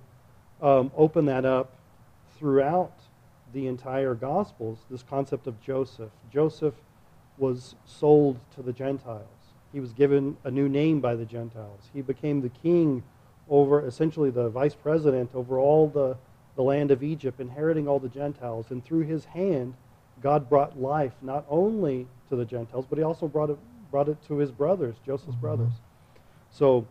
um, 0.60 0.90
open 0.96 1.24
that 1.26 1.44
up 1.44 1.70
throughout 2.38 2.92
the 3.52 3.66
entire 3.66 4.14
Gospels. 4.14 4.78
This 4.90 5.02
concept 5.02 5.46
of 5.46 5.60
Joseph. 5.60 6.10
Joseph 6.32 6.74
was 7.38 7.74
sold 7.84 8.38
to 8.54 8.62
the 8.62 8.72
Gentiles. 8.72 9.26
He 9.72 9.80
was 9.80 9.92
given 9.92 10.36
a 10.44 10.50
new 10.50 10.68
name 10.68 11.00
by 11.00 11.14
the 11.14 11.24
Gentiles. 11.24 11.90
He 11.94 12.02
became 12.02 12.42
the 12.42 12.50
king 12.50 13.02
over, 13.48 13.86
essentially, 13.86 14.30
the 14.30 14.50
vice 14.50 14.74
president 14.74 15.30
over 15.34 15.58
all 15.58 15.88
the, 15.88 16.16
the 16.56 16.62
land 16.62 16.90
of 16.90 17.02
Egypt, 17.02 17.40
inheriting 17.40 17.88
all 17.88 17.98
the 17.98 18.08
Gentiles. 18.08 18.66
And 18.70 18.84
through 18.84 19.00
his 19.00 19.24
hand, 19.24 19.74
God 20.22 20.48
brought 20.48 20.80
life 20.80 21.12
not 21.22 21.44
only 21.48 22.06
to 22.28 22.36
the 22.36 22.44
Gentiles, 22.44 22.86
but 22.88 22.98
he 22.98 23.04
also 23.04 23.26
brought 23.26 23.50
it, 23.50 23.58
brought 23.90 24.08
it 24.08 24.18
to 24.28 24.36
his 24.36 24.50
brothers, 24.50 24.96
Joseph's 25.04 25.32
mm-hmm. 25.32 25.40
brothers. 25.40 25.72
So 26.50 26.86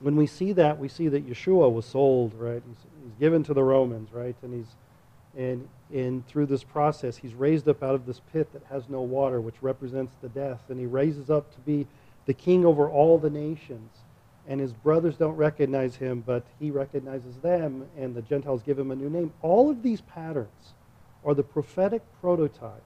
when 0.00 0.16
we 0.16 0.26
see 0.26 0.52
that, 0.52 0.78
we 0.78 0.88
see 0.88 1.08
that 1.08 1.28
Yeshua 1.28 1.72
was 1.72 1.84
sold, 1.84 2.34
right? 2.34 2.62
He's, 2.66 2.86
he's 3.04 3.14
given 3.20 3.42
to 3.44 3.54
the 3.54 3.62
Romans, 3.62 4.12
right? 4.12 4.36
And 4.42 4.54
he's 4.54 4.74
and 5.38 5.68
and 5.92 6.26
through 6.26 6.46
this 6.46 6.64
process, 6.64 7.16
he's 7.16 7.32
raised 7.32 7.66
up 7.66 7.82
out 7.82 7.94
of 7.94 8.04
this 8.04 8.20
pit 8.32 8.52
that 8.52 8.62
has 8.68 8.88
no 8.90 9.00
water, 9.00 9.40
which 9.40 9.62
represents 9.62 10.14
the 10.20 10.28
death, 10.28 10.60
and 10.68 10.78
he 10.78 10.84
raises 10.84 11.30
up 11.30 11.50
to 11.54 11.60
be 11.60 11.86
the 12.26 12.34
king 12.34 12.66
over 12.66 12.90
all 12.90 13.16
the 13.16 13.30
nations. 13.30 13.90
And 14.46 14.60
his 14.60 14.72
brothers 14.72 15.16
don't 15.16 15.36
recognize 15.36 15.96
him, 15.96 16.22
but 16.26 16.44
he 16.58 16.70
recognizes 16.70 17.36
them, 17.36 17.86
and 17.96 18.14
the 18.14 18.22
Gentiles 18.22 18.62
give 18.62 18.78
him 18.78 18.90
a 18.90 18.96
new 18.96 19.08
name. 19.10 19.32
All 19.40 19.70
of 19.70 19.82
these 19.82 20.00
patterns 20.02 20.74
are 21.24 21.34
the 21.34 21.42
prophetic 21.42 22.02
prototype 22.20 22.82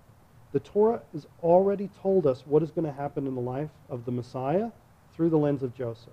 The 0.53 0.61
Torah 0.61 1.03
has 1.13 1.27
already 1.43 1.89
told 2.01 2.27
us 2.27 2.45
what 2.47 2.63
is 2.63 2.71
going 2.71 2.85
to 2.85 2.93
happen 2.93 3.27
in 3.27 3.35
the 3.35 3.41
life 3.41 3.71
of 3.89 4.05
the 4.05 4.13
Messiah 4.13 4.71
through 5.15 5.31
the 5.31 5.39
lens 5.39 5.63
of 5.63 5.75
Joseph. 5.75 6.13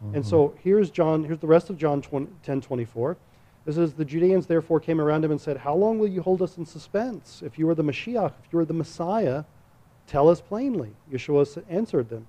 And 0.00 0.14
mm-hmm. 0.14 0.28
so 0.28 0.54
here's 0.62 0.90
John, 0.90 1.24
here's 1.24 1.38
the 1.38 1.46
rest 1.46 1.68
of 1.68 1.76
John 1.78 2.00
20, 2.00 2.28
10 2.42 2.60
24. 2.60 3.16
It 3.64 3.74
says, 3.74 3.94
The 3.94 4.04
Judeans 4.04 4.46
therefore 4.46 4.80
came 4.80 5.00
around 5.00 5.24
him 5.24 5.30
and 5.30 5.40
said, 5.40 5.58
How 5.58 5.74
long 5.74 5.98
will 5.98 6.08
you 6.08 6.22
hold 6.22 6.42
us 6.42 6.56
in 6.56 6.66
suspense? 6.66 7.42
If 7.44 7.58
you 7.58 7.68
are 7.68 7.74
the 7.74 7.84
Mashiach, 7.84 8.32
if 8.44 8.52
you 8.52 8.58
are 8.58 8.64
the 8.64 8.72
Messiah, 8.72 9.44
tell 10.06 10.28
us 10.28 10.40
plainly. 10.40 10.90
Yeshua 11.12 11.62
answered 11.68 12.08
them, 12.08 12.26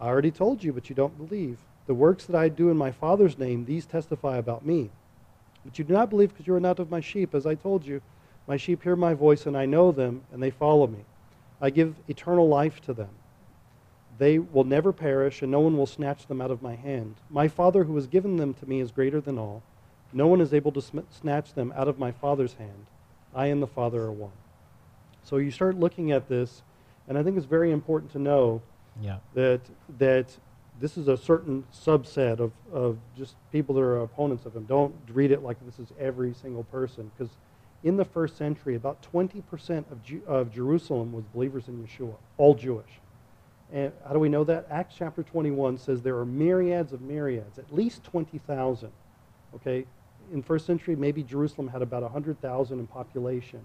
I 0.00 0.06
already 0.06 0.30
told 0.30 0.62
you, 0.62 0.72
but 0.72 0.88
you 0.88 0.94
don't 0.94 1.16
believe. 1.18 1.58
The 1.86 1.94
works 1.94 2.26
that 2.26 2.36
I 2.36 2.48
do 2.48 2.70
in 2.70 2.76
my 2.76 2.90
Father's 2.90 3.38
name, 3.38 3.64
these 3.64 3.86
testify 3.86 4.36
about 4.36 4.64
me. 4.64 4.90
But 5.64 5.78
you 5.78 5.84
do 5.84 5.94
not 5.94 6.10
believe 6.10 6.30
because 6.30 6.46
you 6.46 6.54
are 6.54 6.60
not 6.60 6.78
of 6.78 6.90
my 6.90 7.00
sheep. 7.00 7.34
As 7.34 7.46
I 7.46 7.54
told 7.54 7.84
you, 7.84 8.00
my 8.46 8.56
sheep 8.56 8.82
hear 8.82 8.94
my 8.94 9.14
voice, 9.14 9.46
and 9.46 9.56
I 9.56 9.66
know 9.66 9.90
them, 9.90 10.22
and 10.32 10.40
they 10.42 10.50
follow 10.50 10.86
me. 10.86 11.04
I 11.60 11.70
give 11.70 11.96
eternal 12.06 12.46
life 12.48 12.80
to 12.82 12.92
them. 12.92 13.08
They 14.18 14.38
will 14.38 14.64
never 14.64 14.92
perish, 14.92 15.42
and 15.42 15.50
no 15.50 15.60
one 15.60 15.76
will 15.76 15.86
snatch 15.86 16.26
them 16.26 16.40
out 16.40 16.50
of 16.50 16.62
my 16.62 16.74
hand. 16.74 17.16
My 17.28 17.48
Father 17.48 17.84
who 17.84 17.94
has 17.96 18.06
given 18.06 18.36
them 18.36 18.54
to 18.54 18.66
me 18.66 18.80
is 18.80 18.92
greater 18.92 19.20
than 19.20 19.38
all. 19.38 19.62
No 20.12 20.26
one 20.26 20.40
is 20.40 20.54
able 20.54 20.72
to 20.72 20.80
sm- 20.82 21.00
snatch 21.10 21.52
them 21.54 21.72
out 21.76 21.88
of 21.88 21.98
my 21.98 22.12
Father's 22.12 22.54
hand. 22.54 22.86
I 23.34 23.46
and 23.46 23.62
the 23.62 23.66
Father 23.66 24.02
are 24.02 24.12
one. 24.12 24.32
So 25.22 25.36
you 25.36 25.50
start 25.50 25.76
looking 25.76 26.12
at 26.12 26.28
this, 26.28 26.62
and 27.08 27.18
I 27.18 27.22
think 27.22 27.36
it's 27.36 27.46
very 27.46 27.70
important 27.72 28.12
to 28.12 28.18
know 28.18 28.62
Yeah. 29.00 29.18
that 29.34 29.60
that 29.98 30.36
this 30.78 30.96
is 30.98 31.08
a 31.08 31.16
certain 31.16 31.64
subset 31.72 32.38
of, 32.38 32.52
of 32.70 32.98
just 33.16 33.34
people 33.50 33.74
that 33.74 33.80
are 33.80 34.02
opponents 34.02 34.44
of 34.44 34.54
him. 34.54 34.64
Don't 34.64 34.94
read 35.08 35.30
it 35.30 35.42
like 35.42 35.56
this 35.64 35.78
is 35.78 35.88
every 35.98 36.34
single 36.34 36.64
person, 36.64 37.10
because 37.16 37.32
in 37.82 37.96
the 37.96 38.04
first 38.04 38.36
century, 38.36 38.74
about 38.74 39.00
20% 39.12 39.90
of, 39.90 40.02
Ju- 40.02 40.22
of 40.26 40.52
Jerusalem 40.52 41.12
was 41.12 41.24
believers 41.32 41.68
in 41.68 41.82
Yeshua, 41.82 42.14
all 42.36 42.54
Jewish. 42.54 43.00
And 43.72 43.90
how 44.06 44.12
do 44.12 44.18
we 44.18 44.28
know 44.28 44.44
that? 44.44 44.66
Acts 44.70 44.94
chapter 44.98 45.22
21 45.22 45.78
says 45.78 46.02
there 46.02 46.18
are 46.18 46.26
myriads 46.26 46.92
of 46.92 47.00
myriads, 47.00 47.58
at 47.58 47.72
least 47.74 48.04
20,000. 48.04 48.90
Okay? 49.56 49.84
In 50.32 50.42
first 50.42 50.66
century, 50.66 50.96
maybe 50.96 51.22
Jerusalem 51.22 51.68
had 51.68 51.82
about 51.82 52.02
100,000 52.02 52.78
in 52.78 52.86
population, 52.86 53.60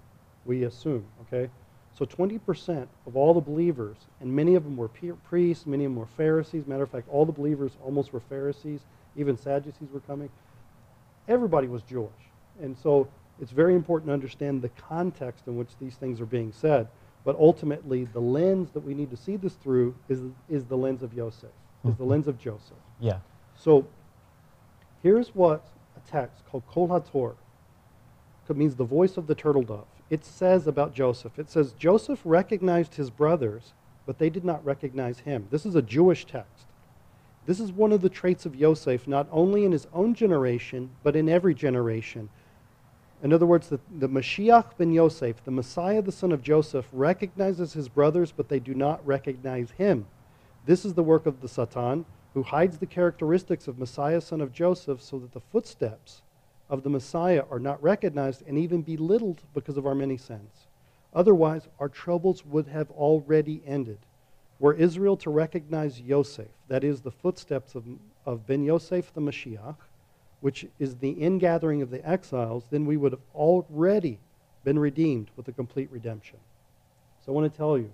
we 0.46 0.64
assume. 0.64 1.06
Okay? 1.28 1.50
So 1.98 2.06
20% 2.06 2.88
of 3.06 3.16
all 3.16 3.34
the 3.34 3.42
believers, 3.42 3.98
and 4.22 4.34
many 4.34 4.56
of 4.56 4.64
them 4.64 4.78
were 4.78 4.88
priests, 4.88 5.66
many 5.66 5.86
of 5.86 5.92
them 5.92 6.00
were 6.00 6.06
Pharisees. 6.06 6.66
Matter 6.66 6.84
of 6.84 6.90
fact, 6.90 7.08
all 7.10 7.26
the 7.26 7.32
believers 7.32 7.72
almost 7.84 8.14
were 8.14 8.22
Pharisees. 8.22 8.82
Even 9.18 9.38
Sadducees 9.38 9.90
were 9.92 10.00
coming. 10.02 10.30
Everybody 11.28 11.68
was 11.68 11.82
Jewish. 11.84 12.12
And 12.62 12.78
so 12.78 13.08
it's 13.42 13.52
very 13.52 13.76
important 13.76 14.10
to 14.10 14.14
understand 14.14 14.62
the 14.62 14.70
context 14.70 15.48
in 15.48 15.58
which 15.58 15.70
these 15.80 15.96
things 15.96 16.22
are 16.22 16.26
being 16.26 16.52
said. 16.52 16.88
But 17.24 17.36
ultimately, 17.38 18.06
the 18.06 18.20
lens 18.20 18.72
that 18.72 18.80
we 18.80 18.94
need 18.94 19.12
to 19.12 19.18
see 19.18 19.36
this 19.36 19.54
through 19.54 19.94
is, 20.10 20.22
is 20.50 20.66
the 20.66 20.78
lens 20.78 21.04
of 21.04 21.14
Yosef, 21.14 21.44
is 21.44 21.52
the 21.84 21.90
mm-hmm. 21.90 22.04
lens 22.06 22.28
of 22.28 22.40
Joseph. 22.40 22.78
Yeah. 23.00 23.20
So 23.56 23.86
here's 25.04 25.36
what 25.36 25.66
text 26.08 26.44
called 26.46 26.64
Kol 26.68 26.88
HaTor 26.90 27.36
it 28.52 28.58
means 28.58 28.76
the 28.76 28.84
voice 28.84 29.18
of 29.18 29.28
the 29.28 29.36
turtle 29.36 29.64
dove. 29.64 29.88
It 30.10 30.26
says 30.26 30.68
about 30.68 30.94
Joseph. 30.94 31.40
It 31.40 31.50
says 31.50 31.74
Joseph 31.80 32.22
recognized 32.26 32.96
his 32.96 33.10
brothers, 33.10 33.74
but 34.06 34.20
they 34.20 34.30
did 34.30 34.44
not 34.44 34.64
recognize 34.64 35.20
him. 35.20 35.48
This 35.50 35.66
is 35.66 35.76
a 35.76 35.82
Jewish 35.82 36.26
text. 36.26 36.66
This 37.46 37.60
is 37.60 37.72
one 37.72 37.92
of 37.92 38.02
the 38.02 38.10
traits 38.10 38.46
of 38.46 38.56
Yosef, 38.56 39.08
not 39.08 39.28
only 39.32 39.66
in 39.66 39.72
his 39.72 39.88
own 39.94 40.14
generation, 40.14 40.92
but 41.02 41.16
in 41.16 41.28
every 41.28 41.56
generation. 41.56 42.30
In 43.24 43.34
other 43.34 43.46
words, 43.46 43.70
the, 43.70 43.80
the 44.00 44.10
Mashiach 44.10 44.78
ben 44.78 44.92
Yosef, 44.92 45.44
the 45.44 45.52
Messiah, 45.52 46.02
the 46.02 46.12
son 46.12 46.32
of 46.32 46.44
Joseph, 46.44 46.88
recognizes 46.92 47.74
his 47.74 47.88
brothers, 47.88 48.32
but 48.36 48.50
they 48.50 48.60
do 48.60 48.74
not 48.74 49.06
recognize 49.06 49.72
him. 49.72 50.06
This 50.66 50.86
is 50.86 50.94
the 50.94 51.04
work 51.04 51.26
of 51.26 51.42
the 51.42 51.48
Satan, 51.48 52.06
who 52.34 52.44
hides 52.44 52.78
the 52.78 52.86
characteristics 52.86 53.68
of 53.68 53.78
Messiah, 53.78 54.22
son 54.22 54.42
of 54.42 54.54
Joseph, 54.54 55.02
so 55.02 55.20
that 55.20 55.34
the 55.34 55.42
footsteps 55.42 56.22
of 56.70 56.84
the 56.84 56.90
Messiah 56.90 57.44
are 57.52 57.60
not 57.60 57.82
recognized 57.84 58.44
and 58.48 58.58
even 58.58 58.82
belittled 58.82 59.42
because 59.54 59.78
of 59.78 59.86
our 59.86 59.96
many 59.96 60.18
sins. 60.18 60.68
Otherwise, 61.14 61.68
our 61.80 61.90
troubles 61.90 62.46
would 62.46 62.68
have 62.68 62.90
already 62.92 63.62
ended. 63.66 63.98
Were 64.60 64.74
Israel 64.74 65.18
to 65.18 65.30
recognize 65.30 66.00
Yosef, 66.00 66.48
that 66.70 66.84
is, 66.84 67.02
the 67.02 67.12
footsteps 67.12 67.76
of, 67.76 67.84
of 68.26 68.48
Ben 68.48 68.64
Yosef 68.64 69.14
the 69.14 69.20
Mashiach, 69.20 69.76
which 70.40 70.66
is 70.80 70.96
the 70.96 71.10
ingathering 71.12 71.82
of 71.82 71.90
the 71.90 72.08
exiles, 72.08 72.66
then 72.70 72.86
we 72.86 72.96
would 72.96 73.12
have 73.12 73.22
already 73.36 74.20
been 74.64 74.80
redeemed 74.80 75.30
with 75.36 75.48
a 75.48 75.52
complete 75.52 75.90
redemption. 75.92 76.38
So 77.26 77.32
I 77.32 77.36
want 77.36 77.52
to 77.52 77.58
tell 77.58 77.78
you, 77.78 77.92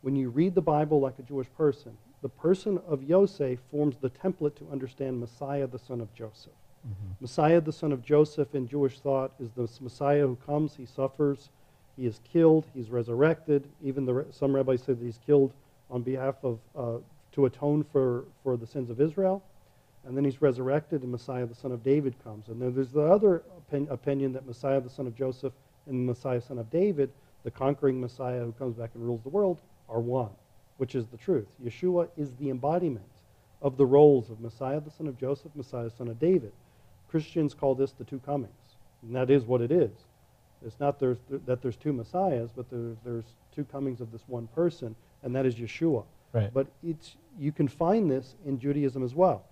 when 0.00 0.16
you 0.16 0.30
read 0.30 0.54
the 0.54 0.62
Bible 0.62 1.00
like 1.00 1.18
a 1.18 1.22
Jewish 1.22 1.46
person, 1.56 1.96
the 2.22 2.28
person 2.28 2.80
of 2.88 3.02
Yosef 3.02 3.58
forms 3.70 3.96
the 4.00 4.10
template 4.10 4.54
to 4.56 4.66
understand 4.70 5.20
Messiah, 5.20 5.66
the 5.66 5.78
son 5.78 6.00
of 6.00 6.12
Joseph. 6.14 6.52
Messiah, 7.20 7.60
the 7.60 7.72
son 7.72 7.92
of 7.92 8.04
Joseph, 8.04 8.54
in 8.54 8.66
Jewish 8.66 8.98
thought, 9.00 9.32
is 9.38 9.50
the 9.52 9.68
Messiah 9.80 10.26
who 10.26 10.36
comes, 10.46 10.74
he 10.74 10.86
suffers, 10.86 11.50
he 11.96 12.06
is 12.06 12.20
killed, 12.32 12.64
he's 12.74 12.90
resurrected. 12.90 13.68
Even 13.84 14.04
the, 14.04 14.26
some 14.30 14.54
rabbis 14.54 14.82
say 14.82 14.94
that 14.94 15.04
he's 15.04 15.20
killed 15.24 15.52
on 15.90 16.02
behalf 16.02 16.36
of, 16.42 16.58
uh, 16.74 16.98
to 17.32 17.46
atone 17.46 17.84
for, 17.92 18.24
for 18.42 18.56
the 18.56 18.66
sins 18.66 18.90
of 18.90 19.00
Israel. 19.00 19.42
And 20.04 20.16
then 20.16 20.24
he's 20.24 20.42
resurrected, 20.42 21.02
and 21.02 21.12
Messiah, 21.12 21.46
the 21.46 21.54
son 21.54 21.70
of 21.70 21.84
David, 21.84 22.14
comes. 22.24 22.48
And 22.48 22.60
then 22.60 22.74
there's 22.74 22.90
the 22.90 23.02
other 23.02 23.44
opin- 23.56 23.88
opinion 23.88 24.32
that 24.32 24.46
Messiah, 24.46 24.80
the 24.80 24.90
son 24.90 25.06
of 25.06 25.14
Joseph, 25.14 25.52
and 25.86 26.04
Messiah, 26.04 26.40
son 26.40 26.58
of 26.58 26.68
David, 26.70 27.10
the 27.44 27.50
conquering 27.50 28.00
Messiah 28.00 28.40
who 28.40 28.52
comes 28.52 28.74
back 28.76 28.90
and 28.94 29.04
rules 29.04 29.22
the 29.22 29.28
world, 29.28 29.60
are 29.88 30.00
one, 30.00 30.30
which 30.76 30.94
is 30.94 31.06
the 31.06 31.16
truth. 31.16 31.48
Yeshua 31.64 32.08
is 32.16 32.32
the 32.34 32.50
embodiment 32.50 33.04
of 33.60 33.76
the 33.76 33.86
roles 33.86 34.30
of 34.30 34.40
Messiah, 34.40 34.80
the 34.80 34.90
son 34.90 35.06
of 35.06 35.18
Joseph, 35.18 35.52
Messiah, 35.54 35.90
son 35.90 36.08
of 36.08 36.18
David. 36.18 36.52
Christians 37.10 37.54
call 37.54 37.74
this 37.74 37.92
the 37.92 38.04
two 38.04 38.20
comings, 38.20 38.50
and 39.02 39.14
that 39.14 39.30
is 39.30 39.44
what 39.44 39.60
it 39.60 39.70
is. 39.70 39.90
It's 40.64 40.78
not 40.80 40.98
there's, 40.98 41.18
that 41.46 41.60
there's 41.60 41.76
two 41.76 41.92
messiahs, 41.92 42.50
but 42.54 42.70
there, 42.70 42.96
there's 43.04 43.24
two 43.54 43.64
comings 43.64 44.00
of 44.00 44.12
this 44.12 44.22
one 44.28 44.46
person, 44.54 44.94
and 45.22 45.34
that 45.34 45.44
is 45.44 45.56
Yeshua. 45.56 46.04
Right. 46.32 46.52
But 46.52 46.68
it's, 46.82 47.16
you 47.38 47.52
can 47.52 47.68
find 47.68 48.10
this 48.10 48.34
in 48.46 48.58
Judaism 48.58 49.02
as 49.02 49.14
well. 49.14 49.44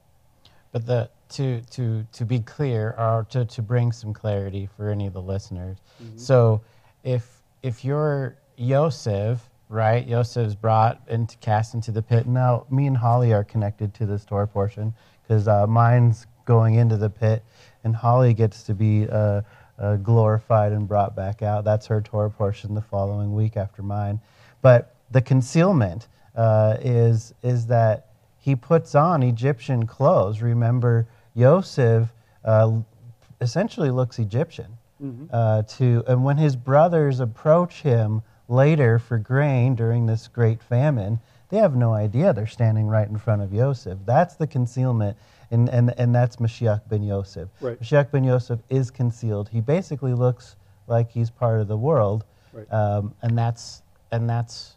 But 0.73 0.87
the 0.87 1.11
to 1.31 1.61
to 1.73 2.07
to 2.13 2.25
be 2.25 2.39
clear 2.41 2.95
or 2.97 3.27
to, 3.31 3.45
to 3.45 3.63
bring 3.63 3.91
some 3.91 4.15
clarity 4.15 4.69
for 4.77 4.89
any 4.89 5.07
of 5.09 5.13
the 5.13 5.21
listeners. 5.21 5.79
Mm-hmm. 6.01 6.17
So 6.17 6.61
if 7.03 7.43
if 7.65 7.85
you're 7.85 8.37
Yosef, 8.57 9.50
right? 9.71 10.07
Yosef's 10.07 10.55
brought 10.55 11.01
and 11.09 11.35
cast 11.41 11.75
into 11.75 11.93
the 11.93 12.03
pit. 12.03 12.27
Now 12.27 12.67
me 12.71 12.87
and 12.87 12.97
Holly 12.97 13.33
are 13.33 13.45
connected 13.45 13.95
to 13.95 14.07
this 14.07 14.25
Torah 14.25 14.49
portion 14.49 14.93
because 15.23 15.49
uh, 15.49 15.67
mine's 15.67 16.27
going 16.45 16.75
into 16.75 16.97
the 16.97 17.09
pit, 17.09 17.45
and 17.85 17.95
Holly 17.95 18.35
gets 18.35 18.65
to 18.65 18.75
be 18.75 19.07
uh, 19.09 19.43
uh, 19.79 19.97
glorified 19.97 20.73
and 20.73 20.89
brought 20.89 21.15
back 21.15 21.41
out. 21.41 21.65
That's 21.65 21.87
her 21.87 22.01
Torah 22.01 22.31
portion 22.31 22.75
the 22.75 22.83
following 22.83 23.35
week 23.35 23.57
after 23.57 23.83
mine. 23.83 24.21
But 24.61 24.95
the 25.13 25.23
concealment 25.23 26.09
uh, 26.35 26.77
is 26.81 27.33
is 27.43 27.67
that 27.67 28.09
he 28.39 28.57
puts 28.57 28.95
on 28.95 29.23
Egyptian 29.23 29.87
clothes. 29.87 30.43
Remember, 30.43 31.07
Yosef 31.35 32.09
uh, 32.45 32.73
essentially 33.41 33.91
looks 33.91 34.19
Egyptian. 34.19 34.77
Uh, 35.33 35.63
to 35.63 36.05
and 36.09 36.25
when 36.25 36.37
his 36.37 36.57
brothers 36.57 37.21
approach 37.21 37.81
him 37.81 38.21
later 38.51 38.99
for 38.99 39.17
grain 39.19 39.75
during 39.75 40.07
this 40.07 40.29
great 40.29 40.63
famine, 40.63 41.21
they 41.49 41.57
have 41.59 41.75
no 41.77 41.93
idea 41.95 42.33
they're 42.33 42.47
standing 42.47 42.87
right 42.87 43.09
in 43.09 43.17
front 43.17 43.43
of 43.43 43.53
Yosef. 43.53 43.99
That's 44.05 44.35
the 44.37 44.47
concealment, 44.47 45.17
and, 45.51 45.69
and, 45.69 45.95
and 45.99 46.15
that's 46.15 46.37
Mashiach 46.37 46.83
ben 46.89 47.03
Yosef. 47.03 47.49
Right. 47.61 47.81
Mashiach 47.81 48.11
ben 48.11 48.25
Yosef 48.25 48.61
is 48.69 48.91
concealed. 48.91 49.49
He 49.49 49.61
basically 49.61 50.15
looks 50.15 50.57
like 50.87 51.11
he's 51.11 51.31
part 51.31 51.61
of 51.61 51.69
the 51.69 51.77
world, 51.77 52.25
Right. 52.53 52.71
um, 52.73 53.15
and 53.23 53.39
that's 53.39 53.83
and 54.11 54.29
that's 54.29 54.75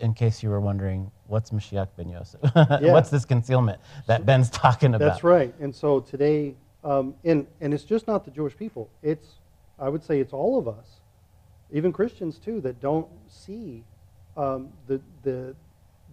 in 0.00 0.12
case 0.14 0.42
you 0.42 0.50
were 0.50 0.60
wondering, 0.60 1.10
what's 1.26 1.50
Mashiach 1.50 1.88
ben 1.96 2.08
Yosef? 2.10 2.40
Yeah. 2.54 2.92
what's 2.92 3.08
this 3.10 3.24
concealment 3.24 3.80
that 4.06 4.24
Ben's 4.26 4.50
talking 4.50 4.94
about? 4.94 5.06
That's 5.06 5.24
right. 5.24 5.52
And 5.60 5.74
so 5.74 6.00
today, 6.00 6.54
um, 6.84 7.14
and, 7.24 7.46
and 7.60 7.72
it's 7.74 7.82
just 7.84 8.06
not 8.06 8.24
the 8.24 8.30
Jewish 8.30 8.56
people. 8.56 8.88
It's, 9.02 9.26
I 9.80 9.88
would 9.88 10.04
say 10.04 10.20
it's 10.20 10.32
all 10.32 10.58
of 10.58 10.68
us, 10.68 11.00
even 11.72 11.92
Christians 11.92 12.38
too, 12.38 12.60
that 12.60 12.80
don't 12.80 13.08
see 13.28 13.84
um, 14.36 14.68
the, 14.86 15.00
the, 15.22 15.54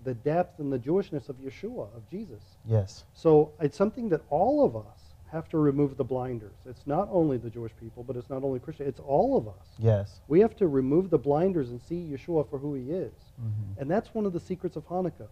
the 0.03 0.13
depth 0.13 0.59
and 0.59 0.71
the 0.71 0.79
Jewishness 0.79 1.29
of 1.29 1.35
Yeshua, 1.37 1.95
of 1.95 2.09
Jesus. 2.09 2.43
Yes. 2.65 3.03
So 3.13 3.51
it's 3.59 3.77
something 3.77 4.09
that 4.09 4.21
all 4.29 4.65
of 4.65 4.75
us 4.75 4.99
have 5.31 5.47
to 5.49 5.57
remove 5.59 5.95
the 5.95 6.03
blinders. 6.03 6.55
It's 6.65 6.87
not 6.87 7.07
only 7.11 7.37
the 7.37 7.51
Jewish 7.51 7.71
people, 7.79 8.03
but 8.03 8.15
it's 8.15 8.29
not 8.29 8.43
only 8.43 8.59
Christian. 8.59 8.87
It's 8.87 8.99
all 8.99 9.37
of 9.37 9.47
us. 9.47 9.67
Yes. 9.77 10.21
We 10.27 10.39
have 10.39 10.55
to 10.55 10.67
remove 10.67 11.11
the 11.11 11.19
blinders 11.19 11.69
and 11.69 11.79
see 11.81 12.09
Yeshua 12.11 12.49
for 12.49 12.57
who 12.57 12.73
he 12.73 12.91
is. 12.91 13.13
Mm-hmm. 13.39 13.81
And 13.81 13.91
that's 13.91 14.13
one 14.13 14.25
of 14.25 14.33
the 14.33 14.39
secrets 14.39 14.75
of 14.75 14.87
Hanukkah, 14.87 15.27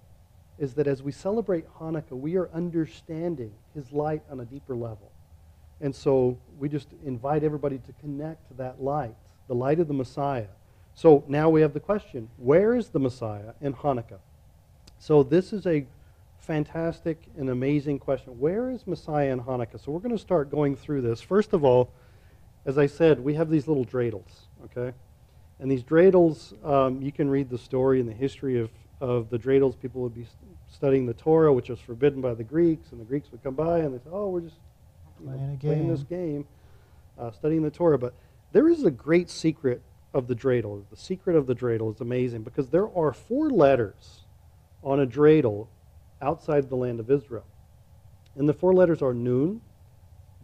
is 0.59 0.75
that 0.75 0.87
as 0.87 1.01
we 1.01 1.11
celebrate 1.11 1.65
Hanukkah, 1.79 2.11
we 2.11 2.35
are 2.35 2.49
understanding 2.53 3.51
his 3.73 3.91
light 3.91 4.21
on 4.29 4.39
a 4.39 4.45
deeper 4.45 4.75
level. 4.75 5.11
And 5.81 5.95
so 5.95 6.37
we 6.59 6.69
just 6.69 6.89
invite 7.05 7.43
everybody 7.43 7.79
to 7.79 7.93
connect 7.93 8.47
to 8.49 8.53
that 8.55 8.81
light, 8.81 9.15
the 9.47 9.55
light 9.55 9.79
of 9.79 9.87
the 9.87 9.93
Messiah, 9.93 10.47
So 10.93 11.23
now 11.27 11.49
we 11.49 11.61
have 11.61 11.73
the 11.73 11.79
question 11.79 12.29
where 12.37 12.75
is 12.75 12.89
the 12.89 12.99
Messiah 12.99 13.53
in 13.61 13.73
Hanukkah? 13.73 14.19
So 14.99 15.23
this 15.23 15.53
is 15.53 15.65
a 15.67 15.85
fantastic 16.39 17.21
and 17.37 17.49
amazing 17.49 17.99
question. 17.99 18.39
Where 18.39 18.69
is 18.71 18.87
Messiah 18.87 19.31
in 19.31 19.41
Hanukkah? 19.41 19.83
So 19.83 19.91
we're 19.91 19.99
going 19.99 20.15
to 20.15 20.21
start 20.21 20.49
going 20.49 20.75
through 20.75 21.01
this. 21.01 21.21
First 21.21 21.53
of 21.53 21.63
all, 21.63 21.91
as 22.65 22.77
I 22.77 22.87
said, 22.87 23.19
we 23.19 23.33
have 23.35 23.49
these 23.49 23.67
little 23.67 23.85
dreidels, 23.85 24.47
okay? 24.65 24.95
And 25.59 25.71
these 25.71 25.83
dreidels, 25.83 26.53
um, 26.65 27.01
you 27.01 27.11
can 27.11 27.29
read 27.29 27.49
the 27.49 27.57
story 27.57 27.99
and 27.99 28.09
the 28.09 28.13
history 28.13 28.59
of, 28.59 28.69
of 28.99 29.29
the 29.29 29.39
dreidels. 29.39 29.79
People 29.79 30.01
would 30.01 30.15
be 30.15 30.25
studying 30.67 31.05
the 31.05 31.13
Torah, 31.13 31.53
which 31.53 31.69
was 31.69 31.79
forbidden 31.79 32.21
by 32.21 32.33
the 32.33 32.43
Greeks, 32.43 32.91
and 32.91 32.99
the 32.99 33.05
Greeks 33.05 33.31
would 33.31 33.43
come 33.43 33.55
by 33.55 33.79
and 33.79 33.93
they'd 33.93 34.03
say, 34.03 34.09
"Oh, 34.11 34.29
we're 34.29 34.41
just 34.41 34.57
you 35.19 35.27
know, 35.27 35.33
Playing 35.33 35.57
playing 35.57 35.87
this 35.87 36.03
game, 36.03 36.45
uh, 37.17 37.31
studying 37.31 37.63
the 37.63 37.71
Torah." 37.71 37.97
But 37.97 38.13
there 38.51 38.69
is 38.69 38.83
a 38.83 38.91
great 38.91 39.29
secret 39.29 39.81
of 40.13 40.27
the 40.27 40.35
dreidel. 40.35 40.83
The 40.89 40.97
secret 40.97 41.35
of 41.35 41.47
the 41.47 41.55
dreidel 41.55 41.93
is 41.93 42.01
amazing 42.01 42.43
because 42.43 42.69
there 42.69 42.89
are 42.97 43.13
four 43.13 43.49
letters 43.49 44.23
on 44.83 44.99
a 44.99 45.07
dreidel 45.07 45.67
outside 46.21 46.69
the 46.69 46.75
land 46.75 46.99
of 46.99 47.11
Israel, 47.11 47.45
and 48.35 48.47
the 48.47 48.53
four 48.53 48.73
letters 48.73 49.01
are 49.01 49.13
Nun, 49.13 49.61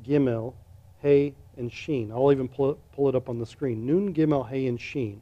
Gimel, 0.03 0.53
Hey, 0.99 1.33
and 1.57 1.71
Sheen. 1.71 2.11
I'll 2.11 2.31
even 2.31 2.47
pull, 2.47 2.77
pull 2.93 3.09
it 3.09 3.15
up 3.15 3.29
on 3.29 3.39
the 3.39 3.45
screen. 3.45 3.85
Nun, 3.85 4.13
Gimel, 4.13 4.49
Hey, 4.49 4.67
and 4.67 4.79
Sheen. 4.79 5.21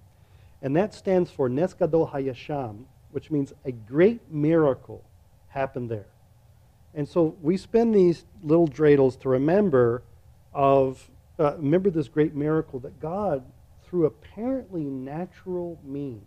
And 0.62 0.76
that 0.76 0.94
stands 0.94 1.32
for 1.32 1.50
Nes 1.50 1.74
Gadol 1.74 2.12
Hayasham, 2.14 2.86
which 3.12 3.32
means 3.32 3.54
a 3.66 3.72
great 3.72 4.32
miracle 4.32 5.04
happened 5.48 5.90
there. 5.90 6.06
And 6.94 7.08
so 7.08 7.36
we 7.42 7.58
spend 7.58 7.96
these 7.96 8.26
little 8.44 8.68
dreidels 8.68 9.20
to 9.22 9.30
remember 9.30 10.04
of 10.54 11.10
uh, 11.40 11.56
remember 11.58 11.90
this 11.90 12.08
great 12.08 12.36
miracle 12.36 12.80
that 12.80 13.00
God, 13.00 13.44
through 13.86 14.06
apparently 14.06 14.84
natural 14.84 15.80
means, 15.84 16.26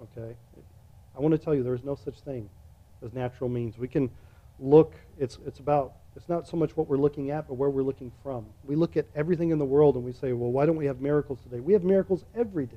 okay. 0.00 0.34
I 1.16 1.20
want 1.20 1.32
to 1.32 1.38
tell 1.38 1.54
you 1.54 1.62
there 1.62 1.74
is 1.74 1.84
no 1.84 1.96
such 1.96 2.20
thing 2.20 2.48
as 3.04 3.12
natural 3.12 3.50
means. 3.50 3.76
We 3.78 3.88
can 3.88 4.10
look. 4.60 4.94
It's 5.18 5.38
it's 5.46 5.58
about 5.58 5.94
it's 6.16 6.28
not 6.28 6.48
so 6.48 6.56
much 6.56 6.76
what 6.76 6.88
we're 6.88 6.96
looking 6.96 7.30
at, 7.30 7.46
but 7.46 7.54
where 7.54 7.70
we're 7.70 7.82
looking 7.82 8.10
from. 8.22 8.46
We 8.64 8.74
look 8.74 8.96
at 8.96 9.06
everything 9.14 9.50
in 9.50 9.58
the 9.58 9.64
world 9.64 9.94
and 9.94 10.04
we 10.04 10.12
say, 10.12 10.32
well, 10.32 10.50
why 10.50 10.66
don't 10.66 10.76
we 10.76 10.86
have 10.86 11.00
miracles 11.00 11.40
today? 11.42 11.60
We 11.60 11.72
have 11.74 11.84
miracles 11.84 12.24
every 12.36 12.66
day. 12.66 12.76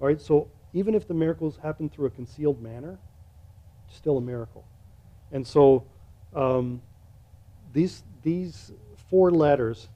All 0.00 0.06
right. 0.06 0.20
So 0.20 0.48
even 0.72 0.94
if 0.94 1.06
the 1.06 1.14
miracles 1.14 1.58
happen 1.62 1.90
through 1.90 2.06
a 2.06 2.10
concealed 2.10 2.62
manner, 2.62 2.98
it's 3.86 3.96
still 3.96 4.16
a 4.16 4.22
miracle. 4.22 4.64
And 5.32 5.46
so 5.46 5.84
um, 6.34 6.80
these, 7.72 8.02
these 8.22 8.72
four 9.10 9.30
letters, 9.30 9.88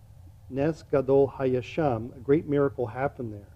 Nes 0.50 0.82
Gadol 0.90 1.34
Hayasham, 1.38 2.14
a 2.16 2.20
great 2.20 2.48
miracle 2.48 2.88
happened 2.88 3.32
there, 3.32 3.52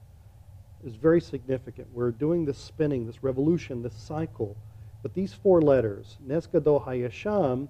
is 0.85 0.95
very 0.95 1.21
significant. 1.21 1.89
We're 1.93 2.13
doing 2.13 2.45
this 2.45 2.59
spinning, 2.59 3.07
this 3.07 3.23
revolution, 3.23 3.83
this 3.83 3.95
cycle. 3.95 4.57
But 5.03 5.15
these 5.15 5.35
four 5.35 5.61
letters, 5.61 6.17
Nes 6.25 6.47
Gadol 6.47 6.85
Hayasham, 6.87 7.69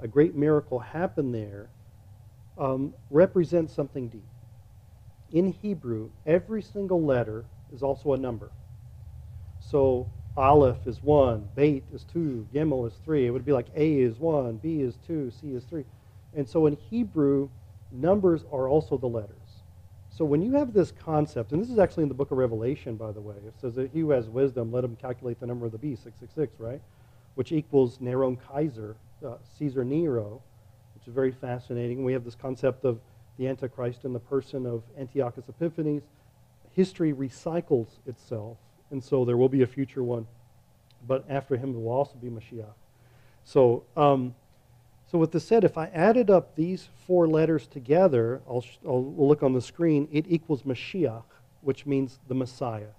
a 0.00 0.08
great 0.08 0.34
miracle 0.34 0.80
happened 0.80 1.34
there, 1.34 1.70
um, 2.58 2.94
represent 3.10 3.70
something 3.70 4.08
deep. 4.08 4.26
In 5.32 5.52
Hebrew, 5.52 6.10
every 6.26 6.62
single 6.62 7.02
letter 7.02 7.44
is 7.72 7.82
also 7.82 8.12
a 8.12 8.16
number. 8.16 8.50
So 9.60 10.08
Aleph 10.36 10.86
is 10.86 11.02
one, 11.02 11.48
Beit 11.54 11.84
is 11.92 12.04
two, 12.04 12.46
Gimel 12.52 12.86
is 12.86 12.94
three. 13.04 13.26
It 13.26 13.30
would 13.30 13.44
be 13.44 13.52
like 13.52 13.68
A 13.76 14.00
is 14.00 14.18
one, 14.18 14.56
B 14.56 14.80
is 14.80 14.96
two, 15.06 15.30
C 15.30 15.48
is 15.48 15.64
three. 15.64 15.84
And 16.34 16.48
so 16.48 16.66
in 16.66 16.76
Hebrew, 16.90 17.50
numbers 17.90 18.44
are 18.52 18.68
also 18.68 18.96
the 18.96 19.08
letters. 19.08 19.34
So 20.10 20.24
when 20.24 20.42
you 20.42 20.52
have 20.54 20.72
this 20.72 20.92
concept, 20.92 21.52
and 21.52 21.62
this 21.62 21.70
is 21.70 21.78
actually 21.78 22.02
in 22.02 22.08
the 22.08 22.14
book 22.14 22.30
of 22.30 22.38
Revelation, 22.38 22.96
by 22.96 23.12
the 23.12 23.20
way, 23.20 23.36
it 23.46 23.54
says 23.60 23.74
that 23.76 23.90
he 23.92 24.00
who 24.00 24.10
has 24.10 24.28
wisdom, 24.28 24.72
let 24.72 24.82
him 24.82 24.96
calculate 24.96 25.38
the 25.38 25.46
number 25.46 25.64
of 25.64 25.72
the 25.72 25.78
beast, 25.78 26.02
666, 26.02 26.58
right? 26.58 26.80
Which 27.36 27.52
equals 27.52 27.98
Neron 27.98 28.36
Kaiser, 28.48 28.96
uh, 29.24 29.34
Caesar 29.58 29.84
Nero, 29.84 30.42
which 30.94 31.06
is 31.06 31.14
very 31.14 31.30
fascinating. 31.30 32.04
We 32.04 32.12
have 32.14 32.24
this 32.24 32.34
concept 32.34 32.84
of 32.84 32.98
the 33.38 33.46
Antichrist 33.46 34.04
in 34.04 34.12
the 34.12 34.18
person 34.18 34.66
of 34.66 34.82
Antiochus 34.98 35.44
Epiphanes. 35.48 36.02
History 36.72 37.12
recycles 37.12 37.86
itself, 38.06 38.56
and 38.90 39.02
so 39.02 39.24
there 39.24 39.36
will 39.36 39.48
be 39.48 39.62
a 39.62 39.66
future 39.66 40.02
one. 40.02 40.26
But 41.06 41.24
after 41.28 41.56
him 41.56 41.72
there 41.72 41.80
will 41.80 41.92
also 41.92 42.16
be 42.16 42.28
Mashiach. 42.28 42.74
So, 43.44 43.84
um, 43.96 44.34
so 45.10 45.18
with 45.18 45.32
this 45.32 45.46
said, 45.46 45.64
if 45.64 45.78
I 45.78 45.86
added 45.86 46.30
up 46.30 46.54
these 46.54 46.88
four 47.06 47.26
letters 47.26 47.66
together, 47.66 48.42
I'll, 48.48 48.60
sh- 48.60 48.78
I'll 48.86 49.02
we'll 49.02 49.28
look 49.28 49.42
on 49.42 49.54
the 49.54 49.62
screen, 49.62 50.08
it 50.12 50.26
equals 50.28 50.62
Mashiach, 50.62 51.24
which 51.62 51.86
means 51.86 52.18
the 52.28 52.34
Messiah. 52.34 52.92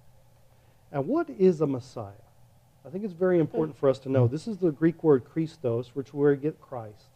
And 0.92 1.08
what 1.08 1.30
is 1.30 1.62
a 1.62 1.68
Messiah? 1.68 2.14
I 2.86 2.90
think 2.90 3.04
it's 3.04 3.14
very 3.14 3.40
important 3.40 3.78
for 3.78 3.90
us 3.90 4.00
to 4.00 4.10
know. 4.10 4.28
This 4.28 4.48
is 4.48 4.58
the 4.58 4.72
Greek 4.72 5.04
word 5.04 5.24
Christos, 5.24 5.92
which 5.94 6.14
where 6.14 6.32
we 6.32 6.38
get 6.38 6.60
Christ. 6.60 7.10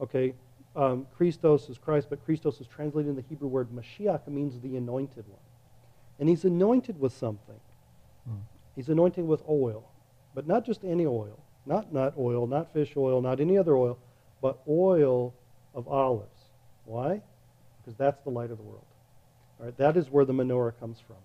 Okay, 0.00 0.34
um, 0.74 1.06
Christos 1.16 1.68
is 1.68 1.78
Christ, 1.78 2.08
but 2.10 2.24
Christos 2.24 2.60
is 2.60 2.66
translated 2.66 3.10
in 3.10 3.16
the 3.16 3.24
Hebrew 3.28 3.48
word 3.48 3.68
Mashiach, 3.70 4.26
it 4.26 4.30
means 4.30 4.58
the 4.60 4.76
anointed 4.76 5.24
one. 5.28 5.38
And 6.18 6.28
he's 6.28 6.44
anointed 6.44 6.98
with 6.98 7.12
something. 7.12 7.60
He's 8.74 8.88
anointed 8.88 9.26
with 9.26 9.42
oil, 9.48 9.90
but 10.34 10.46
not 10.46 10.64
just 10.64 10.84
any 10.84 11.06
oil, 11.06 11.38
not 11.66 11.92
nut 11.92 12.14
oil, 12.18 12.46
not 12.46 12.72
fish 12.72 12.92
oil, 12.96 13.20
not 13.20 13.40
any 13.40 13.58
other 13.58 13.76
oil, 13.76 13.98
but 14.40 14.58
oil 14.68 15.34
of 15.74 15.86
olives. 15.88 16.40
Why? 16.84 17.22
Because 17.78 17.96
that's 17.96 18.20
the 18.22 18.30
light 18.30 18.50
of 18.50 18.58
the 18.58 18.64
world. 18.64 18.84
All 19.58 19.66
right, 19.66 19.76
that 19.76 19.96
is 19.96 20.10
where 20.10 20.24
the 20.24 20.32
menorah 20.32 20.78
comes 20.80 20.98
from. 21.00 21.16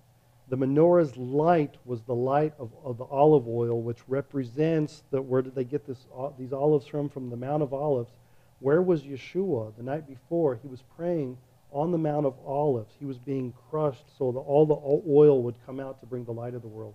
The 0.48 0.58
menorah's 0.58 1.18
light 1.18 1.76
was 1.86 2.04
the 2.04 2.14
light 2.14 2.54
of, 2.60 2.70
of 2.84 2.98
the 2.98 3.06
olive 3.06 3.48
oil, 3.48 3.82
which 3.82 4.00
represents 4.08 5.04
that. 5.10 5.22
Where 5.22 5.42
did 5.42 5.56
they 5.56 5.64
get 5.64 5.88
this, 5.88 6.06
uh, 6.16 6.30
these 6.38 6.54
olives 6.54 6.86
from? 6.86 7.10
From 7.10 7.30
the 7.30 7.38
Mount 7.38 7.64
of 7.64 7.74
Olives. 7.74 8.12
Where 8.60 8.82
was 8.82 9.02
Yeshua 9.02 9.76
the 9.76 9.84
night 9.84 10.08
before? 10.08 10.56
He 10.62 10.68
was 10.68 10.84
praying 10.96 11.38
on 11.72 11.92
the 11.92 11.98
Mount 11.98 12.26
of 12.26 12.36
Olives. 12.46 12.94
He 13.00 13.06
was 13.06 13.18
being 13.18 13.54
crushed 13.70 14.06
so 14.18 14.32
that 14.32 14.40
all 14.40 14.66
the 14.66 15.10
oil 15.12 15.42
would 15.42 15.56
come 15.66 15.80
out 15.80 16.00
to 16.02 16.06
bring 16.06 16.26
the 16.26 16.32
light 16.32 16.54
of 16.54 16.62
the 16.62 16.68
world. 16.68 16.94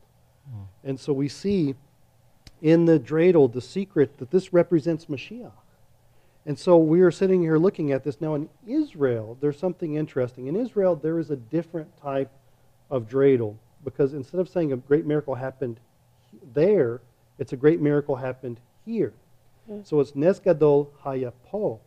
And 0.84 0.98
so 0.98 1.12
we 1.12 1.28
see 1.28 1.74
in 2.62 2.84
the 2.84 2.98
dreidel 2.98 3.52
the 3.52 3.60
secret 3.60 4.18
that 4.18 4.30
this 4.30 4.52
represents 4.52 5.06
Mashiach. 5.06 5.52
And 6.46 6.58
so 6.58 6.78
we 6.78 7.00
are 7.02 7.10
sitting 7.10 7.42
here 7.42 7.58
looking 7.58 7.92
at 7.92 8.02
this. 8.04 8.20
Now, 8.20 8.34
in 8.34 8.48
Israel, 8.66 9.36
there's 9.40 9.58
something 9.58 9.94
interesting. 9.94 10.46
In 10.46 10.56
Israel, 10.56 10.96
there 10.96 11.18
is 11.18 11.30
a 11.30 11.36
different 11.36 11.96
type 12.00 12.30
of 12.90 13.08
dreidel 13.08 13.56
because 13.84 14.14
instead 14.14 14.40
of 14.40 14.48
saying 14.48 14.72
a 14.72 14.76
great 14.76 15.06
miracle 15.06 15.34
happened 15.34 15.80
there, 16.54 17.00
it's 17.38 17.52
a 17.52 17.56
great 17.56 17.80
miracle 17.80 18.16
happened 18.16 18.60
here. 18.84 19.12
Mm. 19.70 19.86
So 19.86 20.00
it's 20.00 20.14
Nes 20.14 20.38
Gadol 20.38 20.92
Hayapo. 21.04 21.78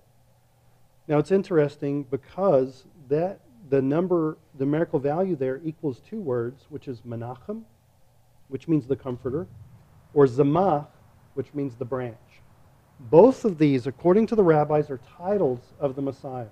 Now, 1.07 1.17
it's 1.17 1.31
interesting 1.31 2.03
because 2.03 2.85
that 3.09 3.39
the 3.69 3.81
number, 3.81 4.37
the 4.57 4.65
numerical 4.65 4.99
value 4.99 5.35
there 5.35 5.59
equals 5.63 5.99
two 6.07 6.19
words, 6.19 6.65
which 6.69 6.87
is 6.87 7.01
Menachem, 7.01 7.63
which 8.47 8.67
means 8.67 8.87
the 8.87 8.95
comforter, 8.95 9.47
or 10.13 10.25
Tzemach, 10.25 10.87
which 11.33 11.53
means 11.53 11.75
the 11.75 11.85
branch. 11.85 12.17
Both 12.99 13.43
of 13.45 13.57
these, 13.57 13.87
according 13.87 14.27
to 14.27 14.35
the 14.35 14.43
rabbis, 14.43 14.89
are 14.89 14.99
titles 15.17 15.59
of 15.79 15.95
the 15.95 16.01
Messiah. 16.01 16.47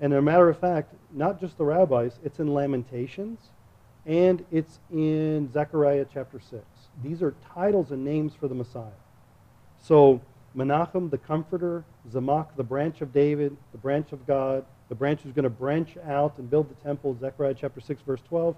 And 0.00 0.12
as 0.12 0.18
a 0.18 0.22
matter 0.22 0.48
of 0.48 0.58
fact, 0.58 0.94
not 1.12 1.40
just 1.40 1.56
the 1.58 1.64
rabbis, 1.64 2.18
it's 2.24 2.38
in 2.38 2.52
Lamentations 2.52 3.38
and 4.04 4.44
it's 4.52 4.78
in 4.92 5.50
Zechariah 5.52 6.06
chapter 6.12 6.38
6. 6.38 6.62
These 7.02 7.22
are 7.22 7.34
titles 7.54 7.90
and 7.90 8.04
names 8.04 8.34
for 8.34 8.46
the 8.46 8.54
Messiah. 8.54 8.84
So, 9.82 10.20
Menachem, 10.56 11.10
the 11.10 11.18
comforter, 11.18 11.84
Tzemach, 12.10 12.56
the 12.56 12.62
branch 12.62 13.00
of 13.00 13.12
David, 13.12 13.56
the 13.72 13.78
branch 13.78 14.12
of 14.12 14.26
God, 14.26 14.64
the 14.88 14.94
branch 14.94 15.22
who's 15.22 15.32
going 15.32 15.44
to 15.44 15.50
branch 15.50 15.96
out 16.06 16.38
and 16.38 16.48
build 16.48 16.70
the 16.70 16.74
temple, 16.82 17.16
Zechariah 17.18 17.54
chapter 17.54 17.80
6, 17.80 18.02
verse 18.02 18.20
12. 18.28 18.56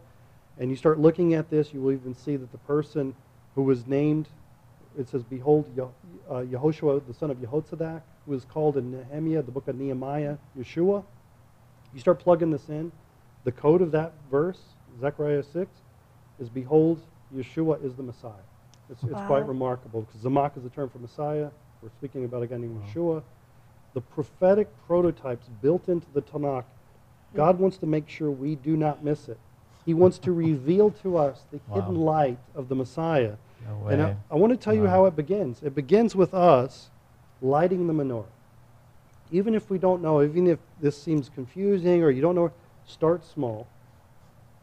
And 0.59 0.71
you 0.71 0.77
start 0.77 0.99
looking 0.99 1.35
at 1.35 1.51
this, 1.51 1.73
you 1.73 1.81
will 1.81 1.93
even 1.93 2.15
see 2.15 2.37
that 2.37 2.53
the 2.53 2.59
person 2.59 3.15
who 3.59 3.65
was 3.65 3.89
named, 3.89 4.29
it 4.97 5.09
says, 5.09 5.25
Behold, 5.25 5.69
Ye- 5.77 5.83
uh, 6.31 6.43
Yehoshua, 6.45 7.05
the 7.09 7.13
son 7.13 7.29
of 7.29 7.39
Yehotzadak, 7.39 8.03
who 8.25 8.33
is 8.33 8.45
called 8.45 8.77
in 8.77 8.93
Nehemiah, 8.93 9.43
the 9.43 9.51
book 9.51 9.67
of 9.67 9.75
Nehemiah, 9.75 10.37
Yeshua. 10.57 11.03
You 11.93 11.99
start 11.99 12.21
plugging 12.21 12.53
this 12.53 12.69
in. 12.69 12.93
The 13.43 13.51
code 13.51 13.83
of 13.83 13.91
that 13.91 14.13
verse, 14.31 14.61
Zechariah 15.01 15.43
6, 15.43 15.73
is 16.39 16.49
Behold, 16.49 17.01
Yeshua 17.35 17.85
is 17.85 17.97
the 17.97 18.03
Messiah. 18.05 18.47
It's, 18.89 19.03
it's 19.03 19.21
quite 19.27 19.45
remarkable 19.49 20.03
because 20.03 20.21
Tzemach 20.21 20.57
is 20.57 20.65
a 20.65 20.71
term 20.71 20.89
for 20.89 20.99
Messiah. 20.99 21.49
We're 21.83 21.91
speaking 21.91 22.27
about 22.27 22.45
a 22.45 22.47
guy 22.47 22.59
named 22.59 22.81
Yeshua. 22.85 23.25
The 23.95 24.01
prophetic 24.01 24.69
prototypes 24.87 25.49
built 25.61 25.89
into 25.89 26.07
the 26.15 26.23
Tanakh, 26.23 26.65
God 27.35 27.59
wants 27.59 27.77
to 27.79 27.87
make 27.87 28.09
sure 28.09 28.31
we 28.31 28.55
do 28.55 28.77
not 28.77 29.03
miss 29.03 29.29
it. 29.29 29.41
He 29.85 29.95
wants 29.95 30.19
to 30.19 30.33
reveal 30.33 30.91
to 31.03 31.17
us 31.17 31.47
the 31.51 31.59
Wow. 31.67 31.75
hidden 31.77 31.95
light 31.97 32.39
of 32.55 32.69
the 32.69 32.75
Messiah. 32.75 33.37
No 33.67 33.89
And 33.89 34.03
I. 34.03 34.17
I 34.31 34.35
want 34.37 34.53
to 34.53 34.57
tell 34.57 34.75
you 34.75 34.87
how 34.87 35.07
it 35.07 35.17
begins. 35.17 35.63
It 35.63 35.75
begins 35.75 36.15
with 36.15 36.35
us 36.35 36.91
lighting 37.41 37.87
the 37.87 37.93
menorah. 37.93 38.27
Even 39.31 39.55
if 39.55 39.69
we 39.71 39.79
don't 39.79 40.03
know, 40.03 40.23
even 40.23 40.47
if 40.47 40.59
this 40.81 41.01
seems 41.01 41.29
confusing 41.29 42.03
or 42.03 42.11
you 42.11 42.23
don't 42.23 42.35
know, 42.35 42.51
start 42.87 43.25
small. 43.25 43.67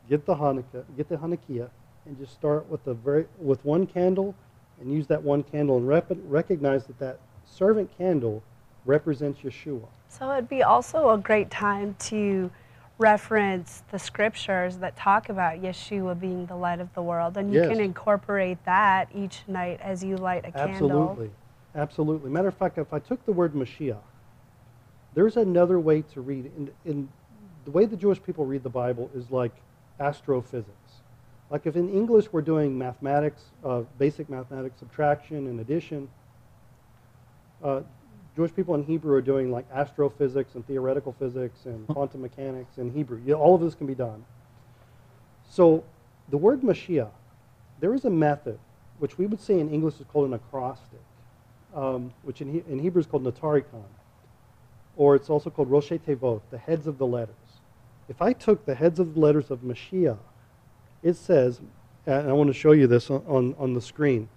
get 0.09 0.25
the 0.25 0.35
Hanukkah, 0.35 0.83
get 0.97 1.09
the 1.09 1.17
Hanukkah, 1.17 1.69
and 2.05 2.17
just 2.17 2.33
start 2.33 2.69
with 2.69 2.83
the 2.83 2.93
very 2.93 3.25
with 3.39 3.63
one 3.65 3.85
candle, 3.87 4.35
and 4.79 4.91
use 4.91 5.07
that 5.07 5.21
one 5.21 5.43
candle 5.43 5.77
and 5.77 5.87
rep- 5.87 6.11
recognize 6.27 6.85
that 6.85 6.99
that 6.99 7.19
servant 7.45 7.89
candle 7.97 8.43
represents 8.85 9.39
Yeshua. 9.41 9.87
So 10.09 10.31
it'd 10.31 10.49
be 10.49 10.63
also 10.63 11.09
a 11.09 11.17
great 11.17 11.49
time 11.49 11.95
to 11.99 12.51
reference 12.97 13.83
the 13.91 13.99
scriptures 13.99 14.77
that 14.77 14.95
talk 14.95 15.29
about 15.29 15.61
Yeshua 15.61 16.17
being 16.19 16.45
the 16.45 16.55
light 16.55 16.79
of 16.79 16.93
the 16.93 17.01
world, 17.01 17.37
and 17.37 17.53
you 17.53 17.59
Yes. 17.59 17.69
can 17.69 17.79
incorporate 17.79 18.63
that 18.65 19.09
each 19.13 19.43
night 19.47 19.79
as 19.81 20.03
you 20.03 20.15
light 20.15 20.45
a 20.45 20.51
candle. 20.51 20.91
Absolutely. 20.91 21.31
Absolutely. 21.75 22.29
Matter 22.29 22.47
of 22.47 22.55
fact, 22.55 22.77
if 22.77 22.93
I 22.93 22.99
took 22.99 23.25
the 23.25 23.33
word 23.33 23.53
Mashiach, 23.53 23.97
there's 25.13 25.35
another 25.35 25.79
way 25.79 26.01
to 26.01 26.21
read. 26.21 26.45
In, 26.57 26.71
in 26.85 27.09
the 27.65 27.71
way 27.71 27.85
the 27.85 27.97
Jewish 27.97 28.21
people 28.23 28.45
read 28.45 28.63
the 28.63 28.69
Bible 28.69 29.09
is 29.13 29.29
like 29.29 29.61
astrophysics. 29.99 31.01
Like 31.49 31.65
if 31.65 31.75
in 31.75 31.89
English 31.89 32.31
we're 32.31 32.41
doing 32.41 32.77
mathematics, 32.77 33.43
uh, 33.63 33.81
basic 33.99 34.29
mathematics, 34.29 34.79
subtraction 34.79 35.47
and 35.47 35.59
addition, 35.59 36.09
uh, 37.63 37.81
Jewish 38.35 38.53
people 38.53 38.75
in 38.75 38.83
Hebrew 38.83 39.15
are 39.15 39.21
doing 39.21 39.49
like 39.49 39.65
astrophysics 39.73 40.55
and 40.55 40.67
theoretical 40.67 41.15
physics 41.17 41.65
and 41.65 41.87
quantum 41.87 42.21
mechanics 42.21 42.77
in 42.77 42.91
Hebrew. 42.91 43.21
Yeah, 43.25 43.35
all 43.35 43.55
of 43.55 43.61
this 43.61 43.75
can 43.75 43.87
be 43.87 43.95
done. 43.95 44.25
So 45.49 45.83
the 46.29 46.37
word 46.37 46.61
Mashiach, 46.61 47.11
there 47.79 47.93
is 47.93 48.03
a 48.03 48.09
method, 48.09 48.59
which 48.99 49.17
we 49.17 49.25
would 49.25 49.39
say 49.39 49.59
in 49.59 49.69
English 49.69 49.99
is 49.99 50.05
called 50.11 50.27
an 50.27 50.33
acrostic, 50.33 50.99
um, 51.73 52.13
which 52.23 52.41
in, 52.41 52.63
in 52.67 52.79
Hebrew 52.79 52.99
is 52.99 53.05
called 53.05 53.23
Notarikon, 53.23 53.83
or 54.97 55.15
it's 55.15 55.29
also 55.29 55.49
called 55.49 55.69
Rosh 55.69 55.91
Tevot, 55.91 56.41
the 56.51 56.57
heads 56.57 56.87
of 56.87 56.97
the 56.97 57.05
letters. 57.05 57.35
If 58.09 58.21
I 58.21 58.33
took 58.33 58.65
the 58.65 58.75
heads 58.75 58.99
of 58.99 59.13
the 59.13 59.19
letters 59.19 59.49
of 59.49 59.59
Mashiach, 59.59 60.17
it 61.03 61.15
says, 61.15 61.61
and 62.05 62.29
I 62.29 62.33
want 62.33 62.47
to 62.47 62.53
show 62.53 62.71
you 62.73 62.87
this 62.87 63.09
on, 63.09 63.23
on, 63.27 63.55
on 63.57 63.73
the 63.73 63.81
screen. 63.81 64.27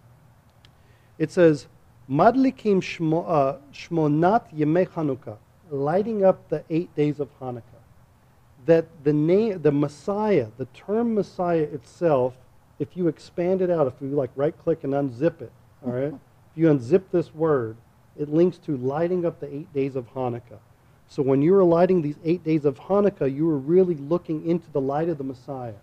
It 1.18 1.30
says, 1.30 1.66
Madlikim 2.11 2.79
uh, 2.79 3.59
Shmonat 3.73 4.55
Yemei 4.55 4.89
Hanukkah, 4.89 5.37
lighting 5.71 6.25
up 6.25 6.49
the 6.49 6.65
eight 6.71 6.95
days 6.97 7.21
of 7.21 7.29
Hanukkah. 7.39 7.63
That 8.65 8.87
the 9.05 9.13
name, 9.13 9.61
the 9.61 9.73
Messiah, 9.73 10.49
the 10.57 10.65
term 10.67 11.15
Messiah 11.15 11.63
itself, 11.63 12.35
if 12.79 12.97
you 12.97 13.09
expand 13.09 13.61
it 13.61 13.71
out, 13.71 13.87
if 13.87 13.95
you 14.01 14.09
like 14.09 14.31
right 14.37 14.57
click 14.63 14.85
and 14.85 14.95
unzip 14.95 15.43
it, 15.43 15.53
all 15.85 15.93
right? 15.93 16.15
if 16.53 16.57
you 16.57 16.69
unzip 16.69 17.05
this 17.13 17.35
word, 17.35 17.77
it 18.19 18.29
links 18.29 18.59
to 18.59 18.77
lighting 18.79 19.27
up 19.27 19.41
the 19.41 19.55
eight 19.55 19.73
days 19.75 19.95
of 19.95 20.13
Hanukkah. 20.15 20.59
So 21.09 21.23
when 21.23 21.43
you 21.43 21.53
were 21.53 21.65
lighting 21.65 22.03
these 22.03 22.19
eight 22.25 22.43
days 22.43 22.65
of 22.65 22.79
Hanukkah, 22.79 23.35
you 23.35 23.47
were 23.47 23.59
really 23.59 23.95
looking 23.95 24.47
into 24.47 24.71
the 24.71 24.81
light 24.81 25.09
of 25.09 25.19
the 25.19 25.25
Messiah. 25.25 25.75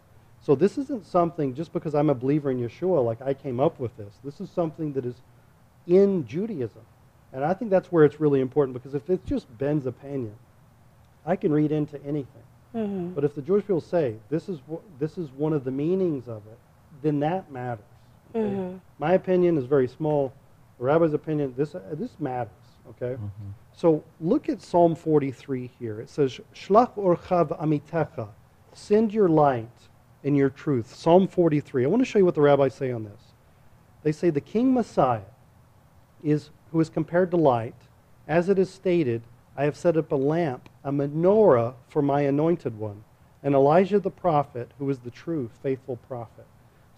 So 0.41 0.53
this 0.53 0.77
isn't 0.77 1.05
something 1.05 1.55
just 1.55 1.73
because 1.73 1.95
I'm 1.95 2.09
a 2.09 2.15
believer 2.15 2.51
in 2.51 2.59
Yeshua, 2.59 3.03
like 3.03 3.21
I 3.21 3.33
came 3.33 3.59
up 3.59 3.79
with 3.79 3.95
this. 3.97 4.13
This 4.23 4.39
is 4.39 4.49
something 4.49 4.93
that 4.93 5.05
is 5.05 5.15
in 5.87 6.25
Judaism. 6.27 6.81
And 7.33 7.43
I 7.43 7.53
think 7.53 7.69
that's 7.71 7.91
where 7.91 8.05
it's 8.05 8.19
really 8.19 8.39
important 8.41 8.73
because 8.73 8.95
if 8.95 9.09
it's 9.09 9.27
just 9.27 9.45
Ben's 9.57 9.85
opinion, 9.85 10.33
I 11.25 11.35
can 11.35 11.51
read 11.51 11.71
into 11.71 12.01
anything. 12.05 12.43
hmm 12.73 13.09
But 13.13 13.23
if 13.23 13.35
the 13.35 13.41
Jewish 13.41 13.63
people 13.63 13.81
say 13.81 14.15
this 14.29 14.47
is 14.49 14.59
wh- 14.71 14.83
this 14.99 15.17
is 15.17 15.31
one 15.31 15.53
of 15.53 15.63
the 15.63 15.71
meanings 15.71 16.27
of 16.27 16.41
it, 16.47 16.57
then 17.01 17.19
that 17.19 17.51
matters. 17.51 17.85
okay? 18.33 18.55
Mhm. 18.55 18.79
My 18.99 19.13
opinion 19.13 19.57
is 19.57 19.65
very 19.65 19.87
small. 19.87 20.31
The 20.77 20.85
rabbi's 20.85 21.13
opinion 21.13 21.53
this 21.57 21.75
uh, 21.75 21.81
this 21.93 22.19
matters. 22.19 22.51
Okay. 22.89 23.17
So 23.73 24.03
look 24.21 24.47
at 24.49 24.61
Psalm 24.61 24.95
43 24.95 25.67
here. 25.79 25.99
It 25.99 26.09
says, 26.09 26.39
"Shlach 26.53 26.93
orchav 26.95 27.57
amitecha, 27.59 28.27
send 28.73 29.13
your 29.13 29.27
light 29.27 29.89
and 30.23 30.37
your 30.37 30.49
truth." 30.49 30.93
Psalm 30.93 31.27
43. 31.27 31.83
I 31.83 31.87
want 31.87 32.01
to 32.01 32.05
show 32.05 32.19
you 32.19 32.25
what 32.25 32.35
the 32.35 32.41
rabbis 32.41 32.73
say 32.75 32.91
on 32.91 33.03
this. 33.03 33.33
They 34.03 34.11
say 34.11 34.29
the 34.29 34.41
King 34.41 34.73
Messiah 34.73 35.21
is 36.25 36.49
who 36.71 36.81
is 36.81 36.89
compared 36.89 37.31
to 37.31 37.37
light, 37.37 37.75
as 38.27 38.49
it 38.49 38.59
is 38.59 38.69
stated, 38.69 39.21
I 39.55 39.63
have 39.63 39.77
set 39.77 39.95
up 39.95 40.11
a 40.11 40.15
lamp, 40.15 40.67
a 40.83 40.91
menorah 40.91 41.75
for 41.87 42.01
my 42.01 42.21
anointed 42.21 42.77
one, 42.77 43.03
and 43.43 43.53
Elijah 43.53 43.99
the 43.99 44.11
prophet, 44.11 44.71
who 44.79 44.89
is 44.89 44.99
the 44.99 45.11
true, 45.11 45.49
faithful 45.61 45.97
prophet. 46.07 46.45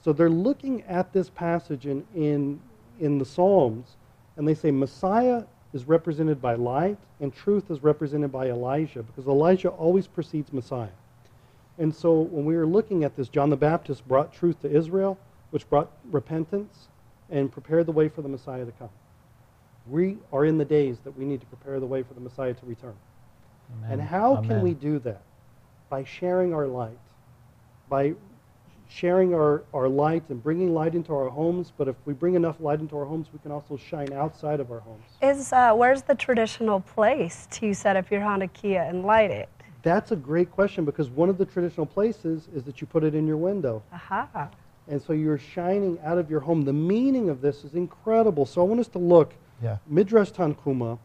So 0.04 0.14
they're 0.14 0.30
looking 0.30 0.82
at 0.84 1.12
this 1.14 1.30
passage 1.30 1.86
in, 1.86 2.06
in, 2.16 2.60
in 3.00 3.18
the 3.18 3.26
Psalms, 3.26 3.98
and 4.38 4.48
they 4.48 4.56
say 4.56 4.72
Messiah 4.72 5.44
is 5.74 5.86
represented 5.88 6.42
by 6.42 6.56
light, 6.56 6.98
and 7.20 7.36
truth 7.36 7.70
is 7.70 7.84
represented 7.84 8.32
by 8.32 8.48
Elijah, 8.48 9.04
because 9.04 9.28
Elijah 9.28 9.70
always 9.70 10.08
precedes 10.08 10.54
Messiah. 10.54 10.88
And 11.78 11.94
so 11.94 12.22
when 12.22 12.46
we 12.46 12.56
were 12.56 12.66
looking 12.66 13.04
at 13.04 13.16
this, 13.16 13.28
John 13.28 13.50
the 13.50 13.58
Baptist 13.58 14.08
brought 14.08 14.34
truth 14.34 14.62
to 14.62 14.72
Israel, 14.72 15.20
which 15.52 15.70
brought 15.70 15.92
repentance 16.12 16.88
and 17.30 17.52
prepared 17.52 17.86
the 17.86 17.92
way 17.92 18.08
for 18.08 18.22
the 18.22 18.30
Messiah 18.30 18.66
to 18.66 18.72
come. 18.72 18.90
We 19.90 20.18
are 20.34 20.46
in 20.46 20.58
the 20.58 20.66
days 20.66 20.98
that 21.04 21.18
we 21.18 21.26
need 21.26 21.40
to 21.42 21.48
prepare 21.48 21.80
the 21.80 21.86
way 21.86 22.04
for 22.04 22.14
the 22.14 22.20
Messiah 22.20 22.54
to 22.54 22.66
return. 22.66 22.96
And 23.90 24.02
how 24.02 24.38
can 24.38 24.62
we 24.62 24.74
do 24.74 25.00
that? 25.00 25.22
By 25.90 26.04
sharing 26.04 26.54
our 26.54 26.68
light, 26.68 26.98
by 27.90 28.16
sharing 28.90 29.34
our, 29.34 29.64
our 29.74 29.88
light 29.88 30.24
and 30.30 30.42
bringing 30.42 30.74
light 30.74 30.96
into 30.96 31.14
our 31.14 31.30
homes. 31.30 31.72
But 31.78 31.88
if 31.88 31.96
we 32.06 32.14
bring 32.14 32.36
enough 32.36 32.60
light 32.60 32.80
into 32.80 32.98
our 32.98 33.06
homes, 33.06 33.28
we 33.32 33.40
can 33.40 33.52
also 33.52 33.78
shine 33.78 34.12
outside 34.14 34.60
of 34.60 34.72
our 34.72 34.80
homes. 34.80 35.04
Is 35.22 35.52
uh, 35.54 35.74
where's 35.74 36.02
the 36.02 36.16
traditional 36.16 36.80
place 36.80 37.48
to 37.52 37.74
set 37.74 37.96
up 37.96 38.10
your 38.12 38.22
Hanukkah 38.22 38.90
and 38.90 39.04
light 39.04 39.32
it? 39.32 39.50
That's 39.84 40.12
a 40.12 40.16
great 40.16 40.52
question 40.52 40.86
because 40.86 41.10
one 41.10 41.30
of 41.30 41.38
the 41.38 41.46
traditional 41.46 41.86
places 41.86 42.48
is 42.54 42.64
that 42.64 42.82
you 42.82 42.88
put 42.88 43.04
it 43.04 43.16
in 43.16 43.28
your 43.28 43.38
window. 43.38 43.84
Aha. 43.94 44.50
And 44.90 45.02
so 45.02 45.14
you're 45.14 45.38
shining 45.38 46.00
out 46.04 46.18
of 46.18 46.30
your 46.30 46.40
home. 46.40 46.64
The 46.64 46.74
meaning 46.74 47.30
of 47.30 47.42
this 47.42 47.64
is 47.64 47.74
incredible. 47.74 48.46
So 48.46 48.62
I 48.62 48.66
want 48.66 48.80
us 48.80 48.88
to 48.90 49.00
look 49.00 49.34
Yeah. 49.62 49.78
Midrash 49.88 50.32
Tanhuma. 50.32 51.00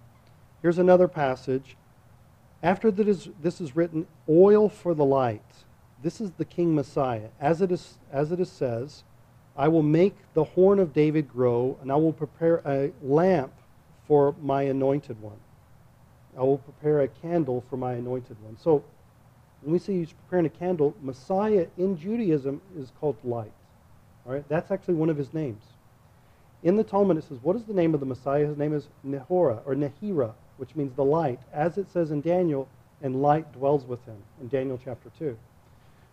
Here's 0.60 0.78
another 0.78 1.08
passage. 1.08 1.76
After 2.62 2.90
this 2.90 3.60
is 3.60 3.74
written, 3.74 4.06
oil 4.28 4.68
for 4.68 4.94
the 4.94 5.04
light. 5.04 5.42
This 6.02 6.20
is 6.20 6.32
the 6.32 6.44
King 6.44 6.74
Messiah. 6.74 7.28
As 7.40 7.60
it 7.60 7.72
is, 7.72 7.98
as 8.12 8.30
it 8.30 8.40
is 8.40 8.50
says, 8.50 9.04
I 9.56 9.68
will 9.68 9.82
make 9.82 10.16
the 10.34 10.44
horn 10.44 10.78
of 10.78 10.92
David 10.92 11.28
grow, 11.28 11.76
and 11.82 11.90
I 11.90 11.96
will 11.96 12.12
prepare 12.12 12.62
a 12.64 12.92
lamp 13.02 13.52
for 14.06 14.34
my 14.40 14.62
anointed 14.62 15.20
one. 15.20 15.38
I 16.36 16.40
will 16.40 16.58
prepare 16.58 17.00
a 17.00 17.08
candle 17.08 17.64
for 17.68 17.76
my 17.76 17.94
anointed 17.94 18.36
one. 18.42 18.56
So 18.58 18.84
when 19.60 19.72
we 19.72 19.78
say 19.78 19.94
he's 19.94 20.12
preparing 20.12 20.46
a 20.46 20.50
candle, 20.50 20.94
Messiah 21.02 21.66
in 21.76 21.98
Judaism 21.98 22.60
is 22.76 22.92
called 22.98 23.16
light. 23.24 23.52
All 24.26 24.32
right, 24.32 24.48
that's 24.48 24.70
actually 24.70 24.94
one 24.94 25.10
of 25.10 25.16
his 25.16 25.34
names. 25.34 25.62
In 26.62 26.76
the 26.76 26.84
Talmud, 26.84 27.16
it 27.16 27.24
says, 27.24 27.38
What 27.42 27.56
is 27.56 27.64
the 27.64 27.74
name 27.74 27.94
of 27.94 28.00
the 28.00 28.06
Messiah? 28.06 28.46
His 28.46 28.56
name 28.56 28.72
is 28.72 28.88
Nehora, 29.06 29.60
or 29.66 29.74
Nehira, 29.74 30.32
which 30.58 30.76
means 30.76 30.94
the 30.94 31.04
light, 31.04 31.40
as 31.52 31.76
it 31.76 31.90
says 31.90 32.10
in 32.10 32.20
Daniel, 32.20 32.68
and 33.02 33.20
light 33.20 33.52
dwells 33.52 33.84
with 33.84 34.04
him 34.04 34.16
in 34.40 34.48
Daniel 34.48 34.78
chapter 34.82 35.10
2. 35.18 35.36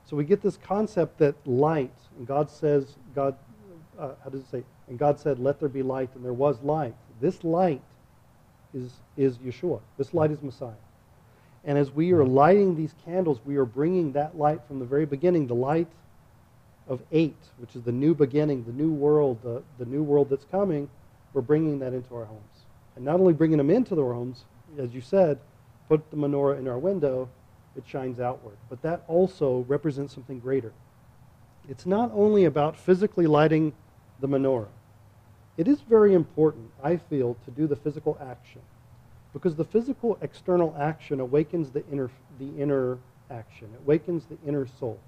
So 0.05 0.15
we 0.15 0.23
get 0.23 0.41
this 0.41 0.57
concept 0.57 1.19
that 1.19 1.35
light, 1.45 1.93
and 2.17 2.25
God 2.25 2.49
says, 2.49 2.95
God, 3.13 3.35
uh, 3.99 4.13
how 4.23 4.29
does 4.31 4.41
it 4.41 4.49
say? 4.49 4.63
And 4.87 4.97
God 4.97 5.19
said, 5.19 5.37
Let 5.37 5.59
there 5.59 5.69
be 5.69 5.83
light, 5.83 6.09
and 6.15 6.25
there 6.25 6.33
was 6.33 6.59
light. 6.63 6.95
This 7.21 7.43
light 7.43 7.81
is, 8.73 8.91
is 9.17 9.37
Yeshua. 9.37 9.81
This 9.97 10.15
light 10.15 10.31
is 10.31 10.41
Messiah. 10.41 10.71
And 11.63 11.77
as 11.77 11.91
we 11.91 12.11
are 12.13 12.25
lighting 12.25 12.75
these 12.75 12.95
candles, 13.05 13.39
we 13.45 13.57
are 13.57 13.65
bringing 13.65 14.13
that 14.13 14.37
light 14.37 14.61
from 14.67 14.79
the 14.79 14.85
very 14.85 15.05
beginning, 15.05 15.45
the 15.45 15.55
light 15.55 15.87
of 16.89 17.01
eight, 17.11 17.37
which 17.57 17.75
is 17.75 17.83
the 17.83 17.91
new 17.91 18.13
beginning, 18.13 18.65
the 18.65 18.73
new 18.73 18.91
world, 18.91 19.39
the, 19.43 19.61
the 19.77 19.85
new 19.85 20.03
world 20.03 20.29
that's 20.29 20.45
coming, 20.45 20.89
we're 21.33 21.41
bringing 21.41 21.79
that 21.79 21.93
into 21.93 22.15
our 22.15 22.25
homes. 22.25 22.41
And 22.95 23.05
not 23.05 23.19
only 23.19 23.33
bringing 23.33 23.59
them 23.59 23.69
into 23.69 23.97
our 24.01 24.13
homes, 24.13 24.43
as 24.77 24.93
you 24.93 24.99
said, 24.99 25.39
put 25.87 26.09
the 26.09 26.17
menorah 26.17 26.57
in 26.57 26.67
our 26.67 26.79
window, 26.79 27.29
it 27.77 27.83
shines 27.87 28.19
outward. 28.19 28.57
But 28.69 28.81
that 28.81 29.03
also 29.07 29.63
represents 29.67 30.13
something 30.13 30.39
greater. 30.39 30.73
It's 31.69 31.85
not 31.85 32.11
only 32.13 32.45
about 32.45 32.75
physically 32.75 33.27
lighting 33.27 33.73
the 34.19 34.27
menorah. 34.27 34.67
It 35.57 35.67
is 35.67 35.81
very 35.81 36.13
important, 36.13 36.71
I 36.83 36.97
feel, 36.97 37.37
to 37.45 37.51
do 37.51 37.67
the 37.67 37.75
physical 37.75 38.17
action. 38.19 38.61
Because 39.33 39.55
the 39.55 39.65
physical 39.65 40.17
external 40.21 40.75
action 40.79 41.19
awakens 41.19 41.69
the 41.69 41.85
inner, 41.91 42.09
the 42.39 42.49
inner 42.59 42.97
action. 43.29 43.69
It 43.73 43.81
awakens 43.85 44.25
the 44.25 44.37
inner 44.47 44.65
soul. 44.79 44.99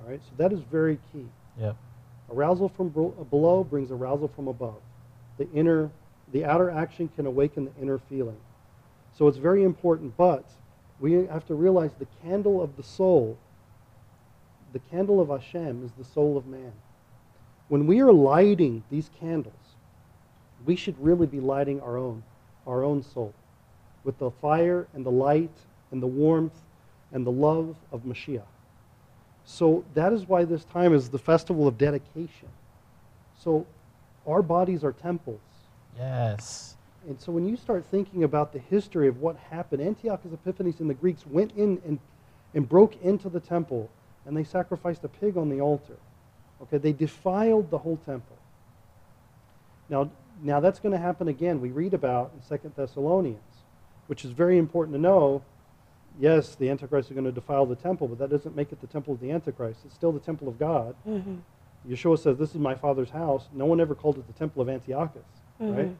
All 0.00 0.10
right, 0.10 0.20
so 0.22 0.30
that 0.36 0.52
is 0.52 0.60
very 0.60 0.98
key. 1.12 1.26
Yep. 1.58 1.76
Arousal 2.30 2.68
from 2.68 2.88
uh, 2.88 3.24
below 3.24 3.64
brings 3.64 3.90
arousal 3.90 4.28
from 4.28 4.48
above. 4.48 4.80
The 5.38 5.50
inner, 5.52 5.90
the 6.32 6.44
outer 6.44 6.70
action 6.70 7.08
can 7.14 7.26
awaken 7.26 7.66
the 7.66 7.82
inner 7.82 7.98
feeling. 7.98 8.38
So 9.16 9.28
it's 9.28 9.38
very 9.38 9.64
important, 9.64 10.16
but 10.16 10.44
we 11.00 11.12
have 11.12 11.46
to 11.46 11.54
realize 11.54 11.92
the 11.98 12.06
candle 12.22 12.62
of 12.62 12.76
the 12.76 12.82
soul, 12.82 13.38
the 14.72 14.78
candle 14.90 15.20
of 15.20 15.28
Hashem 15.28 15.84
is 15.84 15.92
the 15.92 16.04
soul 16.04 16.36
of 16.36 16.46
man. 16.46 16.72
When 17.68 17.86
we 17.86 18.00
are 18.00 18.12
lighting 18.12 18.84
these 18.90 19.10
candles, 19.18 19.54
we 20.64 20.76
should 20.76 21.02
really 21.02 21.26
be 21.26 21.40
lighting 21.40 21.80
our 21.80 21.96
own, 21.96 22.22
our 22.66 22.84
own 22.84 23.02
soul 23.02 23.34
with 24.04 24.18
the 24.18 24.30
fire 24.30 24.86
and 24.94 25.04
the 25.04 25.10
light 25.10 25.50
and 25.90 26.02
the 26.02 26.06
warmth 26.06 26.58
and 27.12 27.26
the 27.26 27.30
love 27.30 27.76
of 27.92 28.04
Mashiach. 28.04 28.42
So 29.46 29.84
that 29.94 30.12
is 30.12 30.28
why 30.28 30.44
this 30.44 30.64
time 30.64 30.92
is 30.92 31.08
the 31.08 31.18
festival 31.18 31.66
of 31.68 31.78
dedication. 31.78 32.48
So 33.38 33.64
our 34.26 34.42
bodies 34.42 34.82
are 34.84 34.92
temples. 34.92 35.40
Yes. 35.96 36.74
And 37.08 37.18
so 37.20 37.30
when 37.30 37.48
you 37.48 37.56
start 37.56 37.86
thinking 37.86 38.24
about 38.24 38.52
the 38.52 38.58
history 38.58 39.06
of 39.06 39.20
what 39.20 39.36
happened, 39.36 39.80
Antiochus 39.80 40.32
Epiphanes 40.32 40.80
and 40.80 40.90
the 40.90 40.94
Greeks 40.94 41.24
went 41.24 41.52
in 41.56 41.80
and, 41.86 42.00
and 42.54 42.68
broke 42.68 43.00
into 43.02 43.28
the 43.28 43.38
temple 43.38 43.88
and 44.26 44.36
they 44.36 44.42
sacrificed 44.42 45.04
a 45.04 45.08
pig 45.08 45.36
on 45.36 45.48
the 45.48 45.60
altar. 45.60 45.96
Okay, 46.62 46.78
they 46.78 46.92
defiled 46.92 47.70
the 47.70 47.78
whole 47.78 47.98
temple. 47.98 48.36
Now, 49.88 50.10
now 50.42 50.58
that's 50.58 50.80
going 50.80 50.92
to 50.92 50.98
happen 50.98 51.28
again. 51.28 51.60
We 51.60 51.70
read 51.70 51.94
about 51.94 52.32
in 52.34 52.42
Second 52.42 52.74
Thessalonians, 52.74 53.38
which 54.08 54.24
is 54.24 54.32
very 54.32 54.58
important 54.58 54.96
to 54.96 55.00
know. 55.00 55.42
Yes, 56.18 56.54
the 56.54 56.70
Antichrist 56.70 57.10
is 57.10 57.14
going 57.14 57.26
to 57.26 57.32
defile 57.32 57.66
the 57.66 57.76
temple, 57.76 58.08
but 58.08 58.18
that 58.18 58.30
doesn't 58.30 58.56
make 58.56 58.72
it 58.72 58.80
the 58.80 58.86
temple 58.86 59.14
of 59.14 59.20
the 59.20 59.30
Antichrist. 59.30 59.80
It's 59.84 59.94
still 59.94 60.12
the 60.12 60.20
temple 60.20 60.48
of 60.48 60.58
God. 60.58 60.94
Mm-hmm. 61.06 61.36
Yeshua 61.90 62.18
says, 62.18 62.38
This 62.38 62.50
is 62.50 62.56
my 62.56 62.74
Father's 62.74 63.10
house. 63.10 63.48
No 63.52 63.66
one 63.66 63.80
ever 63.80 63.94
called 63.94 64.16
it 64.16 64.26
the 64.26 64.32
temple 64.32 64.62
of 64.62 64.68
Antiochus, 64.68 65.22
right? 65.60 65.86
Mhm. 65.86 65.94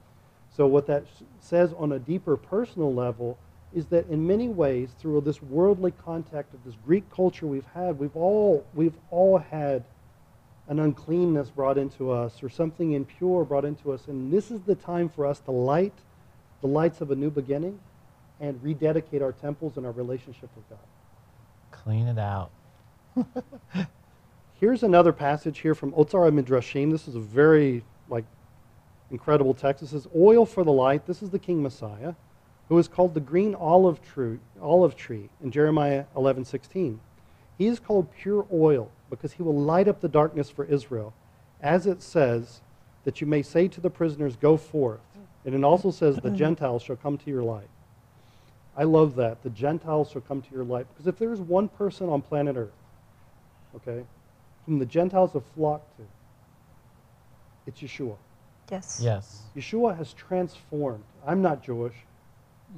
So, 0.50 0.66
what 0.66 0.86
that 0.86 1.04
says 1.40 1.74
on 1.74 1.92
a 1.92 1.98
deeper 1.98 2.36
personal 2.36 2.92
level 2.94 3.38
is 3.74 3.86
that 3.86 4.08
in 4.08 4.26
many 4.26 4.48
ways, 4.48 4.90
through 4.98 5.20
this 5.20 5.42
worldly 5.42 5.90
contact 5.90 6.54
of 6.54 6.64
this 6.64 6.74
Greek 6.86 7.08
culture 7.10 7.46
we've 7.46 7.66
had, 7.74 7.98
we've 7.98 8.16
all, 8.16 8.64
we've 8.74 8.96
all 9.10 9.38
had 9.38 9.84
an 10.68 10.78
uncleanness 10.80 11.50
brought 11.50 11.76
into 11.76 12.10
us 12.10 12.42
or 12.42 12.48
something 12.48 12.92
impure 12.92 13.44
brought 13.44 13.64
into 13.64 13.92
us. 13.92 14.08
And 14.08 14.32
this 14.32 14.50
is 14.50 14.62
the 14.62 14.74
time 14.74 15.08
for 15.08 15.26
us 15.26 15.40
to 15.40 15.50
light 15.50 15.92
the 16.62 16.66
lights 16.68 17.00
of 17.00 17.10
a 17.10 17.14
new 17.14 17.30
beginning 17.30 17.78
and 18.40 18.62
rededicate 18.62 19.22
our 19.22 19.32
temples 19.32 19.76
and 19.76 19.86
our 19.86 19.92
relationship 19.92 20.50
with 20.54 20.68
God. 20.68 20.78
Clean 21.70 22.06
it 22.06 22.18
out. 22.18 22.50
Here's 24.60 24.82
another 24.82 25.12
passage 25.12 25.58
here 25.58 25.74
from 25.74 25.92
Otzar 25.92 26.30
Midrashim. 26.30 26.90
This 26.90 27.08
is 27.08 27.14
a 27.14 27.20
very 27.20 27.84
like 28.08 28.24
incredible 29.10 29.54
text. 29.54 29.82
It 29.82 29.88
says, 29.88 30.06
"Oil 30.14 30.46
for 30.46 30.64
the 30.64 30.72
light." 30.72 31.06
This 31.06 31.22
is 31.22 31.30
the 31.30 31.38
King 31.38 31.62
Messiah, 31.62 32.14
who 32.68 32.78
is 32.78 32.88
called 32.88 33.14
the 33.14 33.20
green 33.20 33.54
olive 33.54 34.02
tree, 34.02 34.38
olive 34.60 34.96
tree 34.96 35.28
in 35.42 35.50
Jeremiah 35.50 36.06
11:16. 36.14 37.00
He 37.58 37.66
is 37.66 37.78
called 37.78 38.10
pure 38.12 38.46
oil 38.52 38.90
because 39.08 39.32
he 39.32 39.42
will 39.42 39.58
light 39.58 39.88
up 39.88 40.00
the 40.00 40.08
darkness 40.08 40.50
for 40.50 40.64
Israel, 40.64 41.14
as 41.60 41.86
it 41.86 42.02
says 42.02 42.60
that 43.04 43.20
you 43.20 43.26
may 43.26 43.42
say 43.42 43.68
to 43.68 43.80
the 43.80 43.90
prisoners, 43.90 44.36
"Go 44.36 44.56
forth." 44.56 45.00
And 45.44 45.54
it 45.54 45.64
also 45.64 45.90
says, 45.90 46.16
"The 46.16 46.30
Gentiles 46.44 46.82
shall 46.82 46.96
come 46.96 47.18
to 47.18 47.30
your 47.30 47.42
light." 47.42 47.68
I 48.76 48.84
love 48.84 49.16
that. 49.16 49.42
The 49.42 49.50
Gentiles 49.50 50.10
shall 50.10 50.20
come 50.20 50.42
to 50.42 50.54
your 50.54 50.64
light 50.64 50.86
because 50.92 51.06
if 51.06 51.18
there 51.18 51.32
is 51.32 51.40
one 51.40 51.68
person 51.68 52.08
on 52.08 52.20
planet 52.20 52.56
Earth, 52.56 52.70
okay, 53.76 54.04
whom 54.66 54.78
the 54.78 54.86
Gentiles 54.86 55.32
have 55.32 55.44
flocked 55.54 55.96
to, 55.96 56.04
it's 57.66 57.80
Yeshua. 57.80 58.16
Yes. 58.70 59.00
Yes. 59.02 59.42
Yeshua 59.56 59.96
has 59.96 60.12
transformed. 60.12 61.04
I'm 61.26 61.40
not 61.40 61.62
Jewish. 61.62 61.94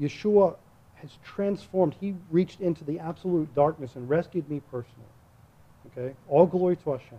Yeshua 0.01 0.57
has 0.97 1.11
transformed. 1.25 1.95
He 2.01 2.15
reached 2.31 2.61
into 2.61 2.85
the 2.85 2.99
absolute 2.99 3.53
darkness 3.55 3.97
and 3.97 4.09
rescued 4.09 4.49
me 4.49 4.61
personally. 4.71 5.05
Okay? 5.87 6.15
All 6.29 6.47
glory 6.47 6.77
to 6.77 6.93
Hashem. 6.93 7.19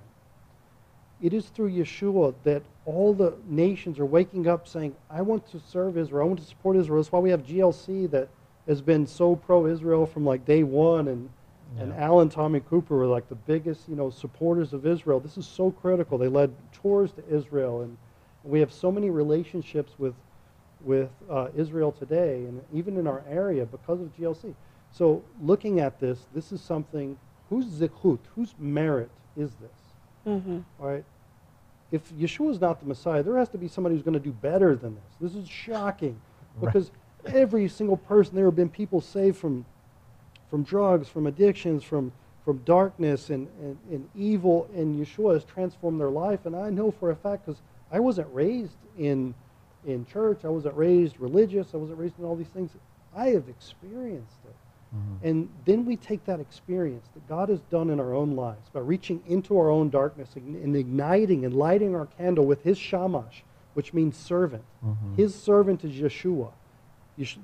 It 1.22 1.34
is 1.34 1.48
through 1.48 1.72
Yeshua 1.72 2.34
that 2.44 2.62
all 2.86 3.14
the 3.14 3.34
nations 3.48 4.00
are 4.00 4.06
waking 4.06 4.48
up 4.48 4.68
saying, 4.68 4.96
I 5.10 5.22
want 5.22 5.50
to 5.52 5.60
serve 5.60 5.98
Israel. 5.98 6.24
I 6.24 6.28
want 6.28 6.40
to 6.40 6.46
support 6.46 6.78
Israel. 6.78 7.02
That's 7.02 7.12
why 7.12 7.20
we 7.20 7.30
have 7.32 7.46
GLC 7.46 8.10
that 8.12 8.30
has 8.70 8.82
been 8.82 9.06
so 9.06 9.36
pro 9.36 9.66
Israel 9.66 10.06
from 10.06 10.26
like 10.26 10.46
day 10.46 10.64
one 10.64 11.10
and 11.10 11.30
and 11.78 11.94
Alan 11.94 12.30
Tommy 12.30 12.62
Cooper 12.62 12.96
were 12.98 13.06
like 13.06 13.30
the 13.30 13.36
biggest, 13.36 13.88
you 13.88 13.96
know, 13.96 14.10
supporters 14.10 14.74
of 14.74 14.88
Israel. 14.88 15.20
This 15.20 15.38
is 15.38 15.46
so 15.46 15.70
critical. 15.70 16.18
They 16.18 16.28
led 16.28 16.52
tours 16.74 17.12
to 17.14 17.24
Israel, 17.30 17.82
and 17.82 17.96
we 18.44 18.60
have 18.60 18.72
so 18.74 18.92
many 18.92 19.10
relationships 19.12 19.94
with 20.00 20.16
with 20.84 21.10
uh, 21.30 21.50
Israel 21.56 21.92
today, 21.92 22.46
and 22.46 22.62
even 22.74 22.98
in 22.98 23.06
our 23.06 23.22
area 23.30 23.66
because 23.66 24.02
of 24.02 24.16
GLC. 24.18 24.56
So, 24.92 25.24
looking 25.42 25.80
at 25.80 26.00
this, 26.00 26.26
this 26.34 26.52
is 26.52 26.62
something. 26.62 27.18
Whose 27.50 27.66
zikhut, 27.66 28.20
whose 28.36 28.56
merit 28.60 29.10
is 29.38 29.52
this? 29.56 29.80
Mm-hmm. 30.28 30.60
All 30.80 30.88
right. 30.88 31.04
If 31.92 32.12
Yeshua 32.14 32.52
is 32.52 32.62
not 32.62 32.80
the 32.80 32.86
Messiah, 32.88 33.22
there 33.24 33.38
has 33.38 33.50
to 33.50 33.58
be 33.58 33.68
somebody 33.68 33.96
who's 33.96 34.04
going 34.04 34.14
to 34.14 34.20
do 34.20 34.32
better 34.32 34.76
than 34.76 34.96
this. 34.96 35.32
This 35.34 35.36
is 35.36 35.48
shocking 35.50 36.20
Right. 36.56 36.66
because 36.74 36.92
every 37.26 37.68
single 37.68 37.98
person 37.98 38.36
there 38.36 38.46
have 38.46 38.56
been 38.56 38.70
people 38.70 39.02
saved 39.02 39.38
from 39.38 39.66
from 40.50 40.64
drugs, 40.64 41.08
from 41.08 41.28
addictions, 41.28 41.84
from 41.84 42.12
from 42.44 42.58
darkness 42.60 43.30
and, 43.30 43.48
and, 43.62 43.78
and 43.92 44.10
evil, 44.16 44.68
and 44.74 45.00
Yeshua 45.00 45.34
has 45.34 45.44
transformed 45.44 46.00
their 46.00 46.10
life. 46.10 46.46
And 46.46 46.56
I 46.56 46.70
know 46.72 46.90
for 46.90 47.12
a 47.12 47.16
fact 47.16 47.46
because 47.46 47.62
I 47.92 48.00
wasn't 48.00 48.28
raised 48.34 48.78
in 48.98 49.34
in 49.86 50.06
church, 50.06 50.44
I 50.44 50.50
wasn't 50.50 50.76
raised 50.76 51.20
religious, 51.20 51.74
I 51.74 51.78
wasn't 51.78 52.00
raised 52.00 52.18
in 52.20 52.26
all 52.26 52.36
these 52.36 52.48
things. 52.48 52.72
I 53.16 53.30
have 53.30 53.48
experienced 53.48 54.40
it. 54.46 54.56
Mhm. 54.96 55.30
And 55.30 55.50
then 55.66 55.86
we 55.86 55.96
take 55.96 56.26
that 56.26 56.40
experience 56.40 57.08
that 57.14 57.28
God 57.28 57.50
has 57.50 57.62
done 57.70 57.90
in 57.90 58.00
our 58.00 58.14
own 58.14 58.36
lives 58.36 58.70
by 58.74 58.80
reaching 58.80 59.22
into 59.28 59.58
our 59.58 59.70
own 59.70 59.90
darkness 59.90 60.36
and 60.36 60.76
igniting 60.76 61.46
and 61.46 61.54
lighting 61.54 61.96
our 61.96 62.08
candle 62.08 62.46
with 62.46 62.64
His 62.64 62.78
shamash, 62.78 63.44
which 63.76 63.94
means 63.94 64.18
servant. 64.18 64.64
Mhm. 64.84 65.16
His 65.16 65.36
servant 65.36 65.84
is 65.86 65.94
Yeshua. 65.94 66.52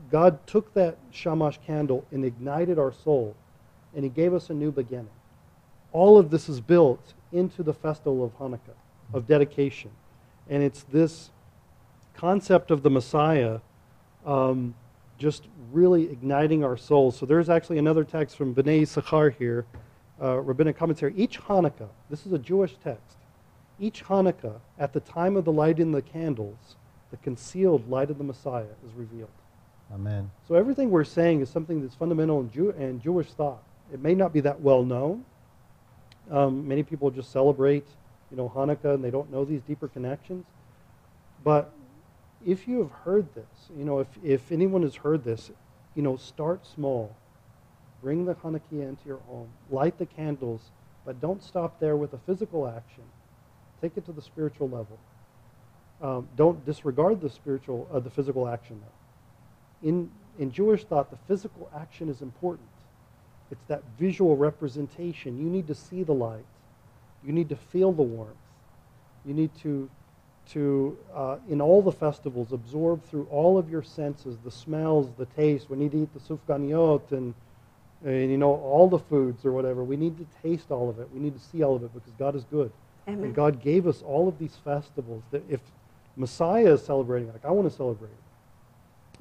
God 0.10 0.46
took 0.48 0.74
that 0.74 0.98
shamash 1.12 1.60
candle 1.66 2.06
and 2.12 2.24
ignited 2.24 2.80
our 2.80 2.94
soul, 2.94 3.36
and 3.94 4.04
He 4.04 4.10
gave 4.10 4.34
us 4.34 4.50
a 4.50 4.54
new 4.54 4.72
beginning. 4.72 5.10
All 5.92 6.18
of 6.18 6.30
this 6.30 6.50
is 6.50 6.62
built 6.62 7.14
into 7.32 7.64
the 7.64 7.74
festival 7.74 8.24
of 8.24 8.38
Hanukkah, 8.38 8.76
of 9.14 9.28
dedication. 9.28 9.92
And 10.50 10.64
it's 10.64 10.84
this 10.84 11.32
concept 12.14 12.72
of 12.72 12.84
the 12.84 12.90
Messiah 12.90 13.60
um, 14.26 14.76
just 15.18 15.48
really 15.72 16.12
igniting 16.12 16.64
our 16.64 16.78
souls. 16.78 17.18
So 17.18 17.26
there's 17.26 17.50
actually 17.50 17.78
another 17.78 18.04
text 18.04 18.38
from 18.38 18.54
B'nai 18.54 18.82
Sakhar 18.82 19.36
here, 19.36 19.66
uh, 20.22 20.40
rabbinic 20.40 20.78
commentary. 20.78 21.14
Each 21.16 21.40
Hanukkah, 21.40 21.90
this 22.10 22.26
is 22.26 22.34
a 22.34 22.40
Jewish 22.40 22.76
text, 22.84 23.18
each 23.80 24.04
Hanukkah, 24.06 24.60
at 24.80 24.94
the 24.94 25.00
time 25.02 25.36
of 25.36 25.46
the 25.46 25.52
lighting 25.52 25.92
the 25.92 26.02
candles, 26.02 26.76
the 27.12 27.18
concealed 27.18 27.90
light 27.90 28.10
of 28.10 28.18
the 28.18 28.24
Messiah 28.24 28.64
is 28.86 28.94
revealed. 28.96 29.30
Amen. 29.94 30.32
So 30.48 30.56
everything 30.56 30.90
we're 30.90 31.04
saying 31.04 31.42
is 31.42 31.50
something 31.50 31.82
that's 31.82 31.96
fundamental 31.96 32.40
in, 32.40 32.52
Jew- 32.52 32.72
in 32.72 33.00
Jewish 33.00 33.28
thought. 33.28 33.64
It 33.94 34.02
may 34.02 34.16
not 34.16 34.34
be 34.34 34.42
that 34.42 34.62
well 34.62 34.84
known. 34.84 35.26
Um, 36.32 36.68
many 36.68 36.82
people 36.82 37.12
just 37.12 37.32
celebrate, 37.32 37.86
you 38.32 38.38
know, 38.38 38.52
Hanukkah 38.54 38.96
and 38.96 39.04
they 39.04 39.12
don't 39.12 39.32
know 39.32 39.46
these 39.46 39.62
deeper 39.62 39.88
connections. 39.88 40.46
But 41.44 41.72
if 42.44 42.68
you 42.68 42.80
have 42.80 42.92
heard 42.92 43.34
this, 43.36 43.70
you 43.78 43.86
know, 43.86 44.00
if, 44.00 44.08
if 44.24 44.52
anyone 44.52 44.82
has 44.82 44.96
heard 44.96 45.24
this, 45.24 45.52
you 45.94 46.02
know, 46.02 46.18
start 46.18 46.66
small. 46.66 47.16
Bring 48.02 48.26
the 48.26 48.34
Hanukkah 48.36 48.72
into 48.72 49.06
your 49.06 49.20
home. 49.28 49.50
Light 49.70 49.98
the 50.00 50.06
candles, 50.06 50.72
but 51.06 51.22
don't 51.22 51.44
stop 51.44 51.80
there 51.80 51.96
with 51.96 52.14
a 52.14 52.18
physical 52.18 52.68
action. 52.68 53.04
Take 53.82 53.98
it 53.98 54.06
to 54.06 54.12
the 54.12 54.22
spiritual 54.22 54.68
level. 54.68 55.00
Um, 56.02 56.28
don't 56.36 56.66
disregard 56.66 57.22
the 57.22 57.30
spiritual, 57.30 57.88
uh, 57.94 58.00
the 58.00 58.10
physical 58.10 58.48
action 58.48 58.82
though 58.82 59.05
in, 59.86 60.10
in 60.40 60.52
Jewish 60.52 60.84
thought, 60.84 61.12
the 61.12 61.18
physical 61.28 61.70
action 61.74 62.10
is 62.10 62.22
important. 62.22 62.68
It's 63.52 63.64
that 63.68 63.84
visual 63.98 64.36
representation. 64.36 65.38
You 65.38 65.46
need 65.46 65.68
to 65.68 65.76
see 65.76 66.04
the 66.04 66.14
light. 66.14 66.46
You 67.24 67.32
need 67.32 67.48
to 67.50 67.56
feel 67.56 67.94
the 67.94 68.02
warmth. 68.02 68.36
You 69.26 69.36
need 69.36 69.52
to, 69.62 69.90
to 70.54 70.98
uh, 71.14 71.38
in 71.48 71.62
all 71.62 71.84
the 71.84 71.92
festivals, 71.92 72.52
absorb 72.52 73.04
through 73.06 73.28
all 73.30 73.58
of 73.60 73.70
your 73.70 73.84
senses 73.84 74.38
the 74.44 74.52
smells, 74.52 75.12
the 75.18 75.28
taste. 75.28 75.70
We 75.70 75.78
need 75.78 75.92
to 75.92 76.02
eat 76.02 76.10
the 76.14 76.20
sufganiyot 76.20 77.12
and, 77.12 77.36
and, 78.04 78.32
you 78.32 78.38
know, 78.38 78.56
all 78.56 78.90
the 78.90 79.00
foods 79.00 79.46
or 79.46 79.52
whatever. 79.52 79.84
We 79.84 79.98
need 79.98 80.18
to 80.18 80.26
taste 80.42 80.72
all 80.72 80.90
of 80.90 81.00
it. 81.00 81.08
We 81.14 81.20
need 81.20 81.36
to 81.36 81.46
see 81.52 81.62
all 81.64 81.76
of 81.76 81.84
it 81.84 81.94
because 81.94 82.14
God 82.18 82.36
is 82.36 82.44
good. 82.46 82.72
Amen. 83.08 83.26
And 83.26 83.36
God 83.36 83.62
gave 83.62 83.86
us 83.86 84.02
all 84.02 84.28
of 84.28 84.40
these 84.40 84.56
festivals 84.64 85.24
that 85.30 85.44
if 85.48 85.60
Messiah 86.16 86.74
is 86.74 86.84
celebrating, 86.84 87.32
like 87.32 87.46
I 87.46 87.52
want 87.52 87.70
to 87.70 87.76
celebrate 87.76 88.10
it. 88.10 88.25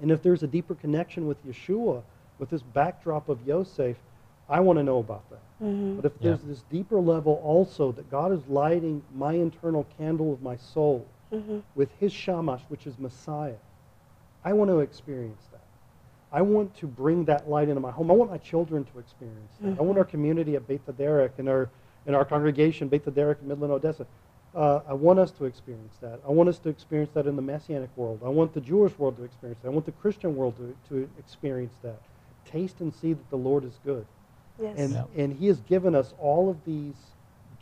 And 0.00 0.10
if 0.10 0.22
there's 0.22 0.42
a 0.42 0.46
deeper 0.46 0.74
connection 0.74 1.26
with 1.26 1.44
Yeshua, 1.46 2.02
with 2.38 2.50
this 2.50 2.62
backdrop 2.62 3.28
of 3.28 3.46
Yosef, 3.46 3.96
I 4.48 4.60
want 4.60 4.78
to 4.78 4.82
know 4.82 4.98
about 4.98 5.28
that. 5.30 5.64
Mhm. 5.64 5.96
But 5.96 6.04
if 6.04 6.12
Yeah. 6.20 6.30
there's 6.30 6.42
this 6.42 6.62
deeper 6.62 7.00
level 7.00 7.40
also 7.44 7.92
that 7.92 8.10
God 8.10 8.32
is 8.32 8.46
lighting 8.48 9.02
my 9.14 9.34
internal 9.34 9.86
candle 9.96 10.32
of 10.32 10.42
my 10.42 10.56
soul 10.56 11.06
Mhm. 11.32 11.62
with 11.74 11.90
his 11.92 12.12
shamash, 12.12 12.62
which 12.68 12.86
is 12.86 12.98
Messiah, 12.98 13.56
I 14.44 14.52
want 14.52 14.70
to 14.70 14.80
experience 14.80 15.46
that. 15.52 15.60
I 16.32 16.42
want 16.42 16.74
to 16.76 16.86
bring 16.86 17.24
that 17.26 17.48
light 17.48 17.68
into 17.68 17.80
my 17.80 17.92
home. 17.92 18.10
I 18.10 18.14
want 18.14 18.30
my 18.30 18.38
children 18.38 18.84
to 18.84 18.98
experience 18.98 19.56
that. 19.60 19.78
I 19.78 19.82
want 19.82 19.96
our 19.98 20.04
community 20.04 20.56
at 20.56 20.66
Beit 20.66 20.82
Derek 20.98 21.38
and 21.38 21.48
our, 21.48 21.70
and 22.06 22.14
our 22.14 22.24
congregation, 22.24 22.88
Beit 22.88 23.14
Derek 23.14 23.40
in 23.40 23.48
Midland, 23.48 23.72
Odessa. 23.72 24.04
Uh, 24.54 24.80
I 24.88 24.92
want 24.92 25.18
us 25.18 25.32
to 25.32 25.46
experience 25.46 25.96
that. 26.00 26.20
I 26.26 26.30
want 26.30 26.48
us 26.48 26.58
to 26.60 26.68
experience 26.68 27.10
that 27.14 27.26
in 27.26 27.34
the 27.34 27.42
Messianic 27.42 27.90
world. 27.96 28.20
I 28.24 28.28
want 28.28 28.54
the 28.54 28.60
Jewish 28.60 28.96
world 28.98 29.16
to 29.16 29.24
experience 29.24 29.58
that. 29.62 29.68
I 29.68 29.72
want 29.72 29.84
the 29.84 29.92
Christian 29.92 30.36
world 30.36 30.54
to, 30.56 30.76
to 30.90 31.10
experience 31.18 31.74
that. 31.82 32.00
Taste 32.44 32.80
and 32.80 32.94
see 32.94 33.14
that 33.14 33.30
the 33.30 33.36
Lord 33.36 33.64
is 33.64 33.78
good. 33.84 34.06
Yes. 34.60 34.78
And, 34.78 34.92
Yep. 34.92 35.08
and 35.16 35.32
He 35.32 35.48
has 35.48 35.60
given 35.62 35.94
us 35.96 36.14
all 36.20 36.48
of 36.48 36.64
these 36.64 36.94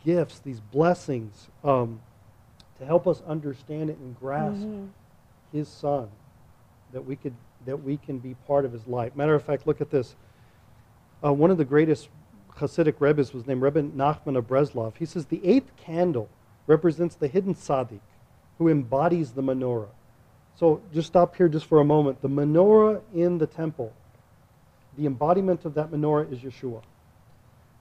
gifts, 0.05 0.37
these 0.39 0.59
blessings, 0.59 1.47
um, 1.63 1.99
to 2.77 2.85
help 2.85 3.07
us 3.07 3.21
understand 3.27 3.89
it 3.89 3.97
and 3.97 4.17
grasp 4.19 4.61
Mhm. 4.61 4.89
His 5.51 5.67
Son, 5.67 6.09
that 6.91 7.05
we 7.05 7.15
could 7.15 7.33
that 7.65 7.81
we 7.81 7.95
can 7.95 8.19
be 8.19 8.33
part 8.45 8.65
of 8.65 8.73
His 8.73 8.85
life. 8.87 9.15
Matter 9.15 9.33
of 9.35 9.41
fact, 9.41 9.65
look 9.65 9.79
at 9.79 9.89
this. 9.89 10.15
Uh, 11.23 11.31
one 11.31 11.49
of 11.49 11.57
the 11.57 11.63
greatest 11.63 12.09
Hasidic 12.57 12.95
Rebbes 12.99 13.33
was 13.33 13.47
named 13.47 13.61
Rebbe 13.61 13.81
Nachman 13.81 14.35
of 14.37 14.47
Breslov. 14.47 14.97
He 14.97 15.05
says 15.05 15.27
the 15.27 15.39
eighth 15.45 15.73
candle 15.77 16.27
represents 16.67 17.15
the 17.15 17.27
hidden 17.27 17.55
tzaddik 17.55 17.99
who 18.57 18.69
embodies 18.69 19.31
the 19.31 19.41
menorah. 19.41 19.89
So 20.55 20.81
just 20.93 21.07
stop 21.07 21.35
here 21.35 21.49
just 21.49 21.65
for 21.65 21.79
a 21.79 21.85
moment. 21.85 22.21
The 22.21 22.29
menorah 22.29 23.01
in 23.13 23.37
the 23.37 23.47
temple, 23.47 23.93
the 24.97 25.05
embodiment 25.05 25.65
of 25.65 25.73
that 25.73 25.91
menorah 25.91 26.31
is 26.31 26.39
Yeshua. 26.39 26.81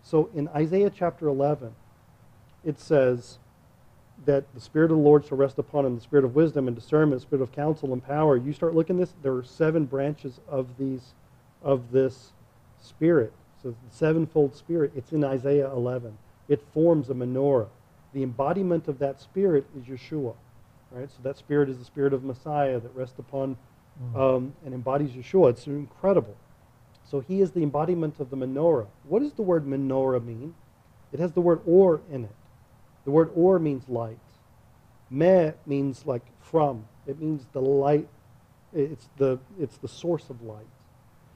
So 0.02 0.30
in 0.34 0.48
Isaiah 0.48 0.90
chapter 0.90 1.28
11, 1.28 1.74
it 2.64 2.80
says 2.80 3.38
that 4.24 4.44
the 4.54 4.60
Spirit 4.60 4.90
of 4.90 4.96
the 4.96 5.02
Lord 5.02 5.26
shall 5.26 5.36
rest 5.36 5.58
upon 5.58 5.84
him, 5.84 5.96
the 5.96 6.00
Spirit 6.00 6.24
of 6.24 6.34
wisdom 6.34 6.66
and 6.66 6.76
discernment, 6.76 7.20
the 7.20 7.26
Spirit 7.26 7.42
of 7.42 7.52
counsel 7.52 7.92
and 7.92 8.04
power. 8.04 8.36
You 8.36 8.52
start 8.52 8.74
looking 8.74 8.96
this, 8.96 9.12
there 9.22 9.34
are 9.34 9.44
seven 9.44 9.84
branches 9.84 10.40
of 10.48 10.78
these 10.78 11.14
of 11.62 11.92
this 11.92 12.32
Spirit. 12.80 13.32
So 13.62 13.70
the 13.70 13.94
sevenfold 13.94 14.56
Spirit, 14.56 14.92
it's 14.96 15.12
in 15.12 15.22
Isaiah 15.22 15.70
11. 15.72 16.16
It 16.48 16.60
forms 16.72 17.08
a 17.10 17.14
menorah. 17.14 17.68
The 18.12 18.22
embodiment 18.22 18.88
of 18.88 18.98
that 18.98 19.20
Spirit 19.20 19.66
is 19.76 19.84
Yeshua. 19.84 20.34
Right? 20.90 21.10
So 21.10 21.18
that 21.22 21.38
Spirit 21.38 21.68
is 21.68 21.78
the 21.78 21.84
Spirit 21.84 22.12
of 22.12 22.24
Messiah 22.24 22.78
that 22.78 22.94
rests 22.94 23.18
upon 23.18 23.56
um, 24.14 24.54
and 24.64 24.74
embodies 24.74 25.10
Yeshua. 25.12 25.50
It's 25.50 25.66
incredible. 25.66 26.36
So 27.04 27.20
he 27.20 27.40
is 27.40 27.50
the 27.50 27.62
embodiment 27.62 28.20
of 28.20 28.30
the 28.30 28.36
menorah. 28.36 28.86
What 29.04 29.20
does 29.20 29.32
the 29.32 29.42
word 29.42 29.66
menorah 29.66 30.24
mean? 30.24 30.54
It 31.12 31.20
has 31.20 31.32
the 31.32 31.40
word 31.40 31.60
or 31.66 32.00
in 32.10 32.24
it. 32.24 32.34
The 33.04 33.10
word 33.10 33.30
or 33.34 33.58
means 33.58 33.88
light. 33.88 34.18
Me 35.10 35.52
means 35.66 36.06
like 36.06 36.22
from. 36.40 36.86
It 37.06 37.20
means 37.20 37.46
the 37.52 37.60
light. 37.60 38.08
It's 38.72 39.08
the, 39.18 39.38
it's 39.60 39.76
the 39.76 39.88
source 39.88 40.30
of 40.30 40.40
light. 40.42 40.66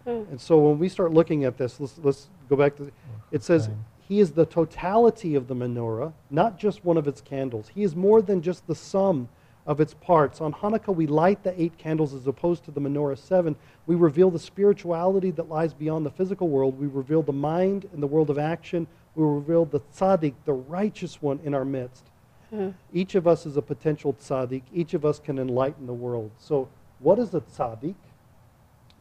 Mm. 0.06 0.30
And 0.30 0.40
so 0.40 0.58
when 0.58 0.78
we 0.78 0.88
start 0.88 1.12
looking 1.12 1.44
at 1.44 1.58
this, 1.58 1.78
let's, 1.78 1.98
let's 2.02 2.28
go 2.48 2.56
back 2.56 2.76
to 2.76 2.90
it 3.30 3.42
says 3.42 3.66
Fine. 3.66 3.84
He 4.08 4.20
is 4.20 4.32
the 4.32 4.46
totality 4.46 5.34
of 5.34 5.48
the 5.48 5.54
menorah, 5.54 6.12
not 6.30 6.58
just 6.58 6.84
one 6.84 6.96
of 6.96 7.08
its 7.08 7.20
candles. 7.20 7.70
He 7.74 7.82
is 7.82 7.96
more 7.96 8.22
than 8.22 8.40
just 8.40 8.66
the 8.66 8.74
sum 8.74 9.28
of 9.66 9.80
its 9.80 9.94
parts. 9.94 10.40
On 10.40 10.52
Hanukkah, 10.52 10.94
we 10.94 11.08
light 11.08 11.42
the 11.42 11.60
eight 11.60 11.76
candles 11.76 12.14
as 12.14 12.28
opposed 12.28 12.64
to 12.64 12.70
the 12.70 12.80
menorah 12.80 13.18
seven. 13.18 13.56
We 13.86 13.96
reveal 13.96 14.30
the 14.30 14.38
spirituality 14.38 15.32
that 15.32 15.48
lies 15.48 15.74
beyond 15.74 16.06
the 16.06 16.10
physical 16.10 16.48
world. 16.48 16.78
We 16.78 16.86
reveal 16.86 17.22
the 17.22 17.32
mind 17.32 17.88
and 17.92 18.00
the 18.00 18.06
world 18.06 18.30
of 18.30 18.38
action. 18.38 18.86
We 19.16 19.24
reveal 19.24 19.64
the 19.64 19.80
tzaddik, 19.80 20.34
the 20.44 20.52
righteous 20.52 21.20
one 21.20 21.40
in 21.42 21.52
our 21.52 21.64
midst. 21.64 22.04
Hmm. 22.50 22.70
Each 22.92 23.16
of 23.16 23.26
us 23.26 23.44
is 23.44 23.56
a 23.56 23.62
potential 23.62 24.14
tzaddik. 24.14 24.62
Each 24.72 24.94
of 24.94 25.04
us 25.04 25.18
can 25.18 25.38
enlighten 25.40 25.86
the 25.86 25.94
world. 25.94 26.30
So, 26.38 26.68
what 27.00 27.18
is 27.18 27.34
a 27.34 27.40
tzaddik? 27.40 27.96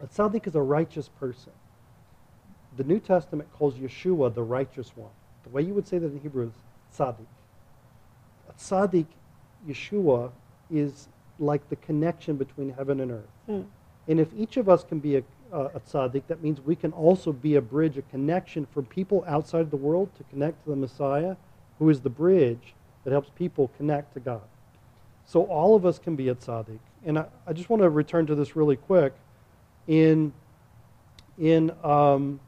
A 0.01 0.07
tzaddik 0.07 0.47
is 0.47 0.55
a 0.55 0.61
righteous 0.61 1.09
person. 1.09 1.53
The 2.77 2.83
New 2.83 2.99
Testament 2.99 3.49
calls 3.53 3.75
Yeshua 3.75 4.33
the 4.33 4.43
righteous 4.43 4.91
one. 4.95 5.11
The 5.43 5.49
way 5.49 5.61
you 5.61 5.73
would 5.73 5.87
say 5.87 5.97
that 5.97 6.11
in 6.11 6.19
Hebrew 6.19 6.47
is 6.47 6.53
tzaddik. 6.97 7.25
A 8.49 8.53
tzaddik, 8.53 9.05
Yeshua, 9.67 10.31
is 10.71 11.07
like 11.39 11.67
the 11.69 11.75
connection 11.77 12.35
between 12.35 12.73
heaven 12.73 12.99
and 12.99 13.11
earth. 13.11 13.29
Mm. 13.49 13.65
And 14.07 14.19
if 14.19 14.27
each 14.35 14.57
of 14.57 14.69
us 14.69 14.83
can 14.83 14.99
be 14.99 15.17
a, 15.17 15.23
uh, 15.53 15.69
a 15.73 15.79
tzaddik, 15.79 16.23
that 16.27 16.41
means 16.41 16.61
we 16.61 16.75
can 16.75 16.91
also 16.91 17.31
be 17.31 17.55
a 17.55 17.61
bridge, 17.61 17.97
a 17.97 18.01
connection 18.03 18.65
for 18.73 18.81
people 18.81 19.23
outside 19.27 19.71
the 19.71 19.77
world 19.77 20.09
to 20.17 20.23
connect 20.25 20.63
to 20.63 20.71
the 20.71 20.75
Messiah, 20.75 21.35
who 21.79 21.89
is 21.89 22.01
the 22.01 22.09
bridge 22.09 22.73
that 23.03 23.11
helps 23.11 23.29
people 23.35 23.71
connect 23.77 24.13
to 24.13 24.19
God. 24.19 24.41
So 25.25 25.43
all 25.43 25.75
of 25.75 25.85
us 25.85 25.99
can 25.99 26.15
be 26.15 26.29
a 26.29 26.35
tzaddik. 26.35 26.79
And 27.05 27.19
I, 27.19 27.25
I 27.47 27.53
just 27.53 27.69
want 27.69 27.81
to 27.81 27.89
return 27.89 28.25
to 28.27 28.35
this 28.35 28.55
really 28.55 28.75
quick. 28.75 29.13
In, 29.87 30.33
in 31.37 31.71
um, 31.83 32.39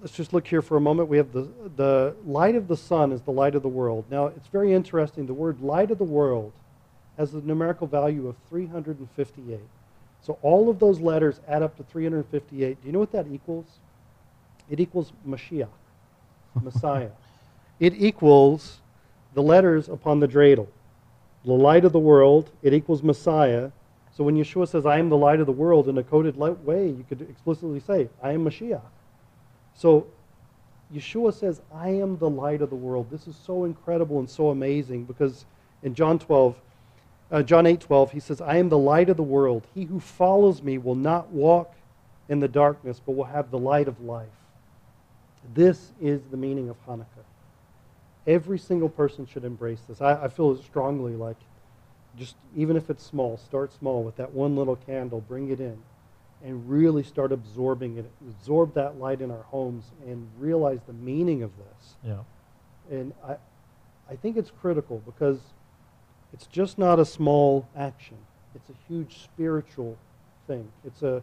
let's 0.00 0.12
just 0.12 0.32
look 0.32 0.46
here 0.46 0.62
for 0.62 0.76
a 0.76 0.80
moment. 0.80 1.08
We 1.08 1.16
have 1.16 1.32
the, 1.32 1.48
the 1.76 2.14
light 2.24 2.54
of 2.54 2.68
the 2.68 2.76
sun 2.76 3.12
is 3.12 3.20
the 3.22 3.32
light 3.32 3.54
of 3.54 3.62
the 3.62 3.68
world. 3.68 4.04
Now, 4.10 4.26
it's 4.26 4.48
very 4.48 4.72
interesting. 4.72 5.26
The 5.26 5.34
word 5.34 5.60
light 5.60 5.90
of 5.90 5.98
the 5.98 6.04
world 6.04 6.52
has 7.16 7.34
a 7.34 7.40
numerical 7.40 7.86
value 7.86 8.28
of 8.28 8.36
358. 8.48 9.58
So 10.22 10.38
all 10.42 10.68
of 10.68 10.78
those 10.78 11.00
letters 11.00 11.40
add 11.48 11.62
up 11.62 11.76
to 11.76 11.82
358. 11.84 12.80
Do 12.80 12.86
you 12.86 12.92
know 12.92 12.98
what 12.98 13.12
that 13.12 13.26
equals? 13.32 13.66
It 14.70 14.80
equals 14.80 15.12
Mashiach, 15.26 15.68
Messiah. 16.62 17.10
it 17.80 17.94
equals 17.96 18.78
the 19.34 19.42
letters 19.42 19.88
upon 19.88 20.20
the 20.20 20.28
dreidel. 20.28 20.68
The 21.44 21.52
light 21.52 21.84
of 21.84 21.92
the 21.92 21.98
world, 21.98 22.50
it 22.62 22.74
equals 22.74 23.02
Messiah. 23.02 23.70
So 24.16 24.24
when 24.24 24.36
Yeshua 24.36 24.68
says, 24.68 24.84
I 24.84 24.98
am 24.98 25.08
the 25.08 25.16
light 25.16 25.40
of 25.40 25.46
the 25.46 25.52
world 25.52 25.88
in 25.88 25.96
a 25.98 26.02
coded 26.02 26.36
light 26.36 26.58
way, 26.60 26.88
you 26.88 27.04
could 27.08 27.22
explicitly 27.22 27.80
say, 27.80 28.08
I 28.22 28.32
am 28.32 28.44
Mashiach. 28.44 28.82
So 29.78 30.08
Yeshua 30.92 31.32
says, 31.32 31.62
I 31.72 31.90
am 31.90 32.18
the 32.18 32.28
light 32.28 32.62
of 32.62 32.68
the 32.68 32.76
world. 32.76 33.10
This 33.10 33.28
is 33.28 33.36
so 33.36 33.64
incredible 33.64 34.18
and 34.18 34.28
so 34.28 34.48
amazing 34.50 35.04
because 35.04 35.46
in 35.84 35.94
John 35.94 36.18
12, 36.18 36.60
uh, 37.30 37.42
John 37.44 37.64
8 37.64 37.80
12, 37.80 38.10
he 38.10 38.18
says, 38.18 38.40
I 38.40 38.56
am 38.56 38.68
the 38.70 38.78
light 38.78 39.08
of 39.08 39.16
the 39.16 39.22
world. 39.22 39.68
He 39.76 39.84
who 39.84 40.00
follows 40.00 40.64
me 40.64 40.78
will 40.78 40.96
not 40.96 41.30
walk 41.30 41.74
in 42.28 42.40
the 42.40 42.48
darkness, 42.48 43.00
but 43.04 43.12
will 43.12 43.24
have 43.24 43.52
the 43.52 43.58
light 43.58 43.86
of 43.86 44.00
life. 44.00 44.26
This 45.54 45.92
is 46.00 46.22
the 46.32 46.36
meaning 46.36 46.68
of 46.68 46.76
Hanukkah. 46.84 47.24
Every 48.26 48.58
single 48.58 48.88
person 48.88 49.26
should 49.26 49.44
embrace 49.44 49.80
this. 49.88 50.00
I, 50.00 50.24
I 50.24 50.28
feel 50.28 50.56
strongly 50.56 51.14
like 51.14 51.36
just, 52.18 52.34
even 52.56 52.76
if 52.76 52.90
it's 52.90 53.04
small, 53.04 53.36
start 53.36 53.72
small 53.72 54.02
with 54.02 54.16
that 54.16 54.32
one 54.32 54.56
little 54.56 54.74
candle, 54.74 55.20
bring 55.20 55.50
it 55.50 55.60
in, 55.60 55.78
and 56.44 56.68
really 56.68 57.02
start 57.02 57.32
absorbing 57.32 57.98
it. 57.98 58.10
Absorb 58.28 58.74
that 58.74 58.98
light 58.98 59.20
in 59.20 59.30
our 59.30 59.42
homes 59.44 59.84
and 60.06 60.28
realize 60.38 60.80
the 60.86 60.92
meaning 60.92 61.42
of 61.42 61.50
this. 61.56 61.96
Yeah. 62.04 62.18
And 62.90 63.12
I, 63.26 63.36
I 64.10 64.16
think 64.16 64.36
it's 64.36 64.50
critical 64.50 65.02
because 65.04 65.38
it's 66.32 66.46
just 66.46 66.78
not 66.78 66.98
a 67.00 67.04
small 67.04 67.68
action. 67.76 68.16
It's 68.54 68.70
a 68.70 68.74
huge 68.86 69.22
spiritual 69.24 69.98
thing. 70.46 70.70
It's 70.84 71.02
a, 71.02 71.22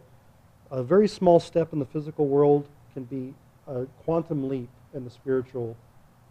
a 0.70 0.82
very 0.82 1.08
small 1.08 1.40
step 1.40 1.72
in 1.72 1.78
the 1.78 1.86
physical 1.86 2.26
world 2.26 2.68
can 2.92 3.04
be 3.04 3.34
a 3.66 3.86
quantum 4.04 4.48
leap 4.48 4.68
in 4.94 5.04
the 5.04 5.10
spiritual 5.10 5.76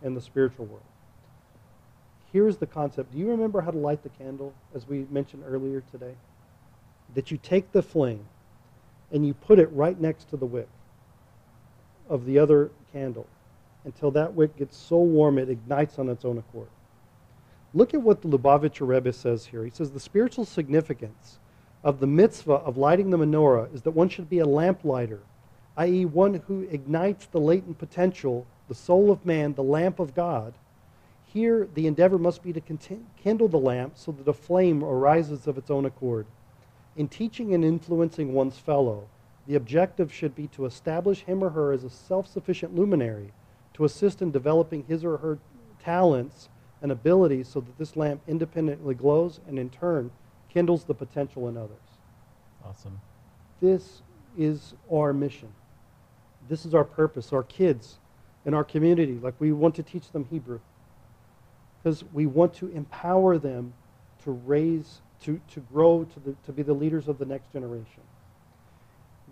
in 0.04 0.14
the 0.14 0.22
spiritual 0.22 0.66
world. 0.66 0.84
Here's 2.32 2.58
the 2.58 2.68
concept. 2.68 3.14
Do 3.14 3.18
you 3.18 3.30
remember 3.30 3.62
how 3.62 3.72
to 3.72 3.78
light 3.78 4.04
the 4.04 4.10
candle 4.10 4.54
as 4.76 4.88
we 4.88 5.08
mentioned 5.10 5.44
earlier 5.48 5.82
today? 5.92 6.16
That 7.14 7.32
you 7.32 7.38
take 7.38 7.72
the 7.72 7.82
flame 7.82 8.26
and 9.12 9.26
you 9.26 9.34
put 9.34 9.60
it 9.60 9.72
right 9.72 10.00
next 10.00 10.30
to 10.30 10.38
the 10.38 10.46
wick 10.46 10.70
of 12.10 12.26
the 12.26 12.40
other 12.40 12.72
candle 12.92 13.28
until 13.84 14.12
that 14.12 14.34
wick 14.34 14.56
gets 14.58 14.76
so 14.76 14.98
warm 14.98 15.38
it 15.38 15.50
ignites 15.50 16.00
on 16.00 16.10
its 16.10 16.26
own 16.26 16.38
accord. 16.38 16.68
Look 17.74 17.94
at 17.94 18.02
what 18.02 18.22
the 18.22 18.28
Lubavitcher 18.28 18.88
Rebbe 18.88 19.14
says 19.14 19.46
here. 19.46 19.64
He 19.64 19.70
says 19.70 19.92
the 19.92 20.00
spiritual 20.00 20.46
significance 20.46 21.40
of 21.84 22.00
the 22.00 22.08
mitzvah 22.08 22.54
of 22.54 22.78
lighting 22.78 23.10
the 23.10 23.18
menorah 23.18 23.74
is 23.74 23.84
that 23.84 23.92
one 23.92 24.10
should 24.10 24.30
be 24.30 24.40
a 24.40 24.46
lamplighter, 24.46 25.20
i.e., 25.78 26.06
one 26.06 26.36
who 26.48 26.62
ignites 26.72 27.28
the 27.28 27.40
latent 27.40 27.78
potential, 27.78 28.48
the 28.68 28.76
soul 28.76 29.12
of 29.12 29.26
man, 29.26 29.54
the 29.54 29.64
lamp 29.64 30.00
of 30.00 30.16
God. 30.16 30.54
Here, 31.26 31.68
the 31.74 31.86
endeavor 31.86 32.18
must 32.18 32.42
be 32.42 32.54
to 32.54 32.62
kindle 33.22 33.48
the 33.48 33.58
lamp 33.58 33.98
so 33.98 34.12
that 34.14 34.28
a 34.28 34.34
flame 34.34 34.84
arises 34.84 35.46
of 35.46 35.58
its 35.58 35.70
own 35.70 35.86
accord. 35.86 36.26
In 36.96 37.08
teaching 37.08 37.54
and 37.54 37.64
influencing 37.64 38.34
one's 38.34 38.58
fellow, 38.58 39.08
the 39.48 39.56
objective 39.56 40.14
should 40.14 40.36
be 40.36 40.48
to 40.48 40.66
establish 40.66 41.22
him 41.22 41.44
or 41.44 41.50
her 41.50 41.72
as 41.72 41.84
a 41.84 41.90
self 41.90 42.28
sufficient 42.28 42.76
luminary, 42.76 43.32
to 43.74 43.86
assist 43.86 44.22
in 44.22 44.32
developing 44.32 44.86
his 44.88 45.04
or 45.04 45.18
her 45.18 45.40
talents 45.84 46.50
and 46.82 46.92
abilities 46.92 47.48
so 47.48 47.60
that 47.60 47.78
this 47.78 47.96
lamp 47.96 48.22
independently 48.28 48.96
glows 48.96 49.40
and 49.48 49.60
in 49.60 49.70
turn 49.70 50.12
kindles 50.50 50.86
the 50.86 50.94
potential 50.94 51.48
in 51.48 51.58
others. 51.58 51.78
Awesome. 52.64 53.00
This 53.62 54.02
is 54.38 54.74
our 54.92 55.14
mission. 55.14 55.50
This 56.48 56.66
is 56.66 56.74
our 56.74 56.84
purpose. 56.84 57.34
Our 57.34 57.44
kids 57.44 58.00
in 58.46 58.54
our 58.54 58.64
community, 58.64 59.20
like 59.22 59.34
we 59.40 59.52
want 59.52 59.76
to 59.76 59.84
teach 59.84 60.12
them 60.12 60.26
Hebrew 60.30 60.60
because 61.82 62.04
we 62.14 62.26
want 62.26 62.54
to 62.56 62.68
empower 62.70 63.38
them 63.38 63.74
to 64.24 64.32
raise, 64.32 65.02
to, 65.24 65.40
to 65.54 65.60
grow, 65.72 66.06
to, 66.06 66.20
the, 66.20 66.36
to 66.46 66.52
be 66.52 66.64
the 66.64 66.74
leaders 66.74 67.08
of 67.08 67.18
the 67.18 67.26
next 67.26 67.52
generation. 67.52 68.02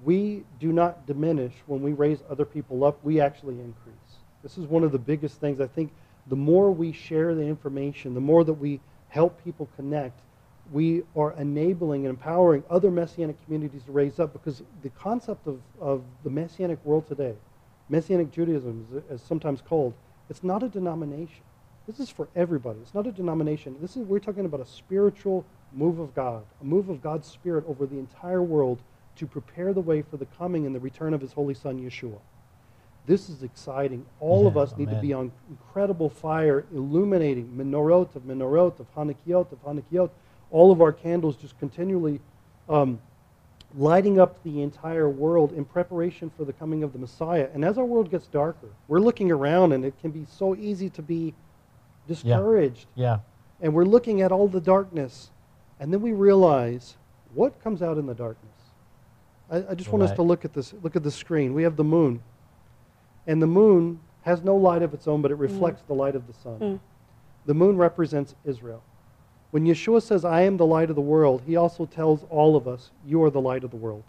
We 0.04 0.44
do 0.60 0.72
not 0.72 1.06
diminish 1.06 1.54
when 1.68 1.82
we 1.82 1.94
raise 1.94 2.20
other 2.30 2.46
people 2.46 2.84
up, 2.84 3.00
we 3.04 3.22
actually 3.22 3.56
increase. 3.56 3.96
This 4.42 4.58
is 4.58 4.66
one 4.66 4.84
of 4.84 4.92
the 4.92 5.00
biggest 5.00 5.40
things. 5.40 5.62
I 5.62 5.68
think 5.68 5.92
the 6.28 6.36
more 6.36 6.72
we 6.72 6.92
share 6.92 7.36
the 7.36 7.44
information, 7.44 8.14
the 8.14 8.22
more 8.22 8.44
that 8.44 8.54
we 8.54 8.80
help 9.10 9.42
people 9.44 9.70
connect, 9.76 10.20
we 10.72 11.04
are 11.16 11.34
enabling 11.34 12.06
and 12.06 12.10
empowering 12.10 12.64
other 12.70 12.90
messianic 12.90 13.42
communities 13.46 13.84
to 13.84 13.92
raise 13.92 14.20
up 14.20 14.34
because 14.34 14.64
the 14.82 14.90
concept 14.90 15.48
of, 15.48 15.60
of 15.80 16.04
the 16.24 16.30
messianic 16.30 16.84
world 16.86 17.08
today 17.08 17.36
Messianic 17.90 18.32
Judaism, 18.32 19.04
as, 19.10 19.22
sometimes 19.22 19.62
called, 19.62 19.94
it's 20.30 20.44
not 20.44 20.64
a 20.64 20.70
denomination. 20.70 21.44
This 21.86 22.00
is 22.00 22.10
for 22.10 22.30
everybody. 22.36 22.80
It's 22.80 22.94
not 22.94 23.06
a 23.06 23.12
denomination. 23.12 23.76
This 23.82 23.98
is 23.98 24.08
we're 24.08 24.20
talking 24.20 24.46
about 24.46 24.62
a 24.62 24.66
spiritual 24.66 25.46
move 25.74 26.00
of 26.00 26.14
God, 26.16 26.44
a 26.62 26.64
move 26.64 26.90
of 26.90 27.02
God's 27.02 27.28
Spirit 27.28 27.66
over 27.68 27.86
the 27.86 27.98
entire 27.98 28.42
world 28.42 28.80
to 29.18 29.28
prepare 29.28 29.74
the 29.74 29.82
way 29.82 30.02
for 30.02 30.18
the 30.18 30.26
coming 30.38 30.66
and 30.66 30.74
the 30.74 30.80
return 30.80 31.14
of 31.14 31.22
His 31.22 31.34
Holy 31.34 31.54
Son 31.54 31.80
Yeshua. 31.80 32.20
This 33.06 33.30
is 33.30 33.44
exciting. 33.44 34.06
All 34.20 34.48
of 34.48 34.56
Yeah, 34.56 34.62
us 34.62 34.78
need 34.78 34.90
to 34.90 34.96
be 35.02 35.14
on 35.14 35.32
incredible 35.50 36.10
fire, 36.10 36.66
illuminating 36.74 37.48
menorot 37.58 38.16
of 38.16 38.24
menorot 38.24 38.80
of 38.80 38.94
Hanukkot 38.96 39.52
of 39.52 39.64
Hanukkot. 39.66 40.10
All 40.52 40.72
of 40.72 40.82
our 40.82 40.94
candles 40.94 41.36
just 41.36 41.60
continually 41.60 42.22
um, 42.70 43.00
lighting 43.76 44.20
up 44.20 44.42
the 44.44 44.62
entire 44.62 45.10
world 45.10 45.52
in 45.52 45.66
preparation 45.66 46.30
for 46.38 46.46
the 46.46 46.54
coming 46.54 46.84
of 46.84 46.94
the 46.94 47.00
Messiah. 47.00 47.50
And 47.54 47.66
as 47.66 47.78
our 47.78 47.86
world 47.86 48.10
gets 48.10 48.28
darker, 48.28 48.70
we're 48.88 49.00
looking 49.00 49.32
around, 49.32 49.74
and 49.74 49.84
it 49.84 50.00
can 50.00 50.12
be 50.12 50.26
so 50.30 50.56
easy 50.56 50.90
to 50.92 51.02
be 51.02 51.34
discouraged. 52.08 52.88
yeah. 52.96 53.06
Yeah. 53.06 53.20
And 53.62 53.74
we're 53.74 53.86
looking 53.86 54.22
at 54.22 54.32
all 54.32 54.48
the 54.48 54.60
darkness, 54.62 55.30
and 55.80 55.92
then 55.92 56.02
we 56.02 56.14
realize 56.14 56.98
what 57.34 57.62
comes 57.64 57.82
out 57.82 57.98
in 57.98 58.06
the 58.06 58.14
darkness. 58.14 58.52
I, 59.50 59.58
I 59.58 59.76
just 59.76 59.90
The 59.90 59.96
want 59.96 60.10
us 60.10 60.16
to 60.16 60.22
look 60.22 60.46
at 60.46 60.54
this. 60.54 60.74
Look 60.82 60.96
at 60.96 61.04
the 61.04 61.12
screen. 61.12 61.54
We 61.54 61.64
have 61.64 61.76
the 61.76 61.84
moon, 61.84 62.22
and 63.28 63.42
the 63.42 63.48
moon 63.48 64.00
has 64.24 64.44
no 64.44 64.56
light 64.56 64.82
of 64.82 64.94
its 64.94 65.08
own, 65.08 65.22
but 65.22 65.32
it 65.32 65.36
reflects 65.36 65.84
the 65.84 65.94
light 65.94 66.16
of 66.16 66.28
the 66.28 66.34
sun. 66.34 66.60
Mm. 66.60 66.80
The 67.46 67.54
moon 67.54 67.78
represents 67.78 68.36
Israel. 68.46 68.82
When 69.52 69.66
Yeshua 69.66 70.02
says, 70.02 70.26
I 70.26 70.42
am 70.42 70.58
the 70.58 70.66
light 70.66 70.90
of 70.90 70.96
the 70.96 71.02
world, 71.02 71.44
he 71.46 71.56
also 71.58 71.86
tells 71.86 72.26
all 72.30 72.56
of 72.56 72.68
us, 72.68 72.90
You 73.06 73.22
are 73.24 73.30
the 73.30 73.42
light 73.42 73.64
of 73.64 73.72
the 73.72 73.78
world. 73.78 74.04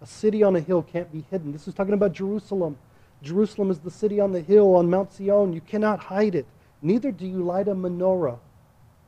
A 0.00 0.06
city 0.06 0.42
on 0.42 0.54
a 0.54 0.60
hill 0.60 0.82
can't 0.82 1.10
be 1.10 1.24
hidden. 1.30 1.50
This 1.50 1.66
is 1.66 1.74
talking 1.74 1.94
about 1.94 2.12
Jerusalem. 2.12 2.76
Jerusalem 3.22 3.70
is 3.70 3.80
the 3.80 3.90
city 3.90 4.20
on 4.20 4.32
the 4.32 4.40
hill 4.40 4.76
on 4.76 4.88
Mount 4.88 5.12
Zion. 5.12 5.52
You 5.52 5.60
cannot 5.60 5.98
hide 5.98 6.34
it. 6.34 6.46
Neither 6.82 7.10
do 7.10 7.26
you 7.26 7.42
light 7.42 7.66
a 7.66 7.74
menorah 7.74 8.38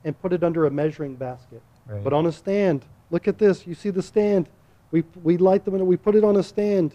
and 0.04 0.20
put 0.20 0.32
it 0.32 0.42
under 0.42 0.66
a 0.66 0.70
measuring 0.70 1.14
basket. 1.14 1.62
Right. 1.90 2.04
But 2.04 2.12
on 2.12 2.26
a 2.26 2.32
stand, 2.32 2.84
look 3.10 3.26
at 3.26 3.38
this. 3.38 3.66
You 3.66 3.74
see 3.74 3.90
the 3.90 4.02
stand. 4.02 4.48
We, 4.92 5.04
we 5.22 5.36
light 5.36 5.64
the 5.64 5.70
menorah, 5.70 5.86
we 5.86 5.96
put 5.96 6.14
it 6.14 6.24
on 6.24 6.36
a 6.36 6.42
stand, 6.42 6.94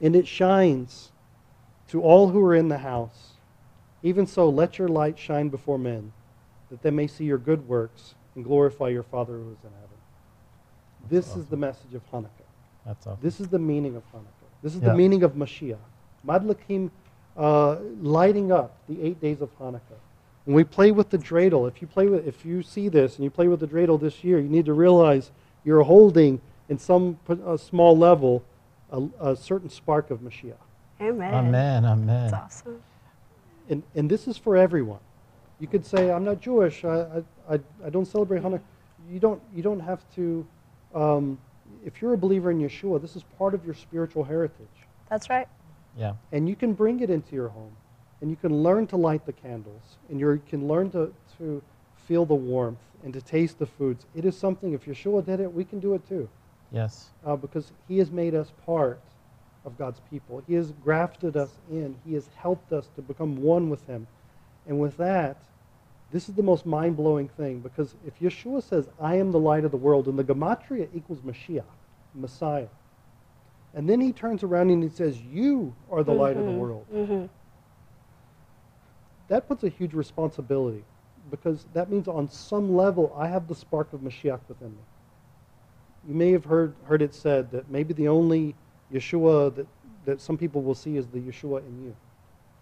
and 0.00 0.16
it 0.16 0.26
shines 0.26 1.12
to 1.88 2.02
all 2.02 2.28
who 2.28 2.44
are 2.44 2.54
in 2.54 2.68
the 2.68 2.78
house. 2.78 3.34
Even 4.02 4.26
so, 4.26 4.48
let 4.48 4.78
your 4.78 4.88
light 4.88 5.18
shine 5.18 5.48
before 5.48 5.78
men, 5.78 6.12
that 6.70 6.82
they 6.82 6.90
may 6.90 7.06
see 7.06 7.24
your 7.24 7.38
good 7.38 7.68
works 7.68 8.14
and 8.34 8.44
glorify 8.44 8.88
your 8.88 9.04
Father 9.04 9.34
who 9.34 9.52
is 9.52 9.58
in 9.62 9.70
heaven. 9.70 9.88
This 11.08 11.36
is 11.36 11.46
the 11.46 11.56
message 11.56 11.94
of 11.94 12.02
Hanukkah. 12.10 12.28
That's 12.84 13.06
awesome. 13.06 13.20
This 13.22 13.38
is 13.40 13.48
the 13.48 13.58
meaning 13.58 13.94
of 13.94 14.02
Hanukkah. 14.12 14.48
This 14.62 14.74
is 14.74 14.82
Yeah. 14.82 14.90
the 14.90 14.96
meaning 14.96 15.22
of 15.22 15.34
Mashiach. 15.34 15.78
Madlikim 16.26 16.90
uh, 17.36 17.76
lighting 18.00 18.50
up 18.50 18.76
the 18.88 19.00
eight 19.02 19.20
days 19.20 19.40
of 19.40 19.56
Hanukkah. 19.58 20.00
When 20.44 20.56
we 20.56 20.64
play 20.64 20.90
with 20.90 21.10
the 21.10 21.18
dreidel, 21.18 21.68
if 21.68 21.80
you 21.80 21.86
play 21.86 22.06
with, 22.08 22.26
if 22.26 22.44
you 22.44 22.62
see 22.62 22.88
this 22.88 23.16
and 23.16 23.24
you 23.24 23.30
play 23.30 23.48
with 23.48 23.60
the 23.60 23.66
dreidel 23.66 24.00
this 24.00 24.24
year, 24.24 24.38
you 24.38 24.48
need 24.48 24.66
to 24.66 24.72
realize 24.72 25.30
you're 25.64 25.82
holding, 25.82 26.40
in 26.68 26.78
some 26.78 27.18
p- 27.28 27.38
uh, 27.46 27.56
small 27.56 27.96
level, 27.96 28.44
a, 28.90 29.02
a 29.20 29.36
certain 29.36 29.70
spark 29.70 30.10
of 30.10 30.20
Mashiach. 30.20 30.54
Amen. 31.00 31.32
Amen. 31.32 31.84
Amen. 31.84 32.30
That's 32.30 32.32
awesome. 32.32 32.82
And, 33.68 33.82
and 33.94 34.10
this 34.10 34.26
is 34.26 34.36
for 34.36 34.56
everyone. 34.56 34.98
You 35.60 35.68
could 35.68 35.86
say, 35.86 36.10
I'm 36.10 36.24
not 36.24 36.40
Jewish, 36.40 36.84
I, 36.84 37.22
I, 37.48 37.54
I, 37.54 37.60
I 37.86 37.90
don't 37.90 38.06
celebrate 38.06 38.42
Hanukkah. 38.42 38.62
You 39.08 39.20
don't, 39.20 39.40
you 39.54 39.62
don't 39.62 39.80
have 39.80 40.02
to, 40.16 40.44
um, 40.94 41.38
if 41.84 42.02
you're 42.02 42.14
a 42.14 42.18
believer 42.18 42.50
in 42.50 42.58
Yeshua, 42.58 43.00
this 43.00 43.14
is 43.14 43.22
part 43.38 43.54
of 43.54 43.64
your 43.64 43.74
spiritual 43.74 44.24
heritage. 44.24 44.66
That's 45.08 45.30
right. 45.30 45.46
Yeah. 45.96 46.14
and 46.32 46.48
you 46.48 46.56
can 46.56 46.72
bring 46.72 47.00
it 47.00 47.10
into 47.10 47.34
your 47.34 47.48
home 47.48 47.76
and 48.22 48.30
you 48.30 48.36
can 48.36 48.62
learn 48.62 48.86
to 48.86 48.96
light 48.96 49.26
the 49.26 49.32
candles 49.32 49.98
and 50.08 50.18
you 50.18 50.40
can 50.48 50.66
learn 50.68 50.90
to, 50.92 51.12
to 51.36 51.60
feel 52.06 52.24
the 52.24 52.34
warmth 52.34 52.78
and 53.04 53.12
to 53.12 53.20
taste 53.20 53.58
the 53.58 53.66
foods. 53.66 54.06
It 54.14 54.24
is 54.24 54.38
something 54.38 54.72
if 54.72 54.86
yeshua 54.86 55.26
did 55.26 55.40
it 55.40 55.52
we 55.52 55.64
can 55.64 55.80
do 55.80 55.92
it 55.94 56.08
too. 56.08 56.28
Yes. 56.70 57.10
uh, 57.26 57.36
because 57.36 57.70
he 57.86 57.98
has 57.98 58.10
made 58.10 58.34
us 58.34 58.50
part 58.64 59.00
of 59.66 59.76
god's 59.76 60.00
people. 60.08 60.42
He 60.46 60.54
has 60.54 60.72
grafted 60.84 61.36
us 61.36 61.50
in. 61.70 61.96
He 62.06 62.14
has 62.14 62.28
helped 62.36 62.72
us 62.72 62.88
to 62.94 63.02
become 63.02 63.36
one 63.42 63.68
with 63.68 63.84
him. 63.86 64.06
And 64.66 64.80
with 64.80 64.96
that 64.96 65.36
this 66.12 66.28
is 66.28 66.34
the 66.34 66.42
most 66.42 66.64
mind-blowing 66.64 67.28
thing 67.28 67.58
because 67.60 67.94
if 68.06 68.20
yeshua 68.20 68.62
says 68.62 68.88
i 69.00 69.16
am 69.16 69.32
the 69.32 69.38
light 69.38 69.64
of 69.64 69.72
the 69.72 69.76
world 69.76 70.06
and 70.06 70.18
the 70.18 70.24
gematria 70.24 70.88
equals 70.94 71.20
mashiach 71.22 71.64
messiah. 72.14 72.68
And 73.74 73.88
then 73.88 74.00
he 74.00 74.12
turns 74.12 74.44
around 74.44 74.70
and 74.70 74.82
he 74.82 74.90
says 74.90 75.20
you 75.20 75.74
are 75.90 76.04
the 76.04 76.12
light 76.12 76.36
of 76.36 76.44
the 76.44 76.52
world. 76.52 76.86
Hmm 76.92 77.26
that 79.28 79.48
puts 79.48 79.64
a 79.64 79.68
huge 79.68 79.94
responsibility 79.94 80.84
because 81.30 81.66
that 81.72 81.90
means 81.90 82.08
on 82.08 82.28
some 82.28 82.74
level 82.74 83.14
I 83.16 83.28
have 83.28 83.46
the 83.46 83.54
spark 83.54 83.92
of 83.92 84.00
Mashiach 84.00 84.40
within 84.48 84.70
me. 84.70 84.82
You 86.08 86.14
may 86.14 86.32
have 86.32 86.44
heard, 86.44 86.74
heard 86.84 87.00
it 87.00 87.14
said 87.14 87.50
that 87.52 87.70
maybe 87.70 87.94
the 87.94 88.08
only 88.08 88.54
Yeshua 88.92 89.54
that, 89.54 89.66
that 90.04 90.20
some 90.20 90.36
people 90.36 90.62
will 90.62 90.74
see 90.74 90.96
is 90.96 91.06
the 91.06 91.20
Yeshua 91.20 91.60
in 91.66 91.84
you. 91.84 91.96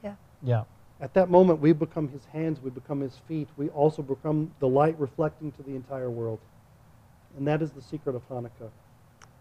Yeah. 0.04 0.14
Yeah. 0.42 0.64
At 1.00 1.14
that 1.14 1.30
moment, 1.30 1.60
we 1.60 1.72
become 1.72 2.08
his 2.08 2.26
hands, 2.26 2.60
we 2.60 2.68
become 2.68 3.00
his 3.00 3.16
feet, 3.26 3.48
we 3.56 3.70
also 3.70 4.02
become 4.02 4.50
the 4.60 4.68
light 4.68 4.98
reflecting 4.98 5.50
to 5.52 5.62
the 5.62 5.74
entire 5.74 6.10
world. 6.10 6.38
And 7.38 7.46
that 7.46 7.62
is 7.62 7.70
the 7.70 7.80
secret 7.80 8.14
of 8.14 8.28
Hanukkah. 8.28 8.70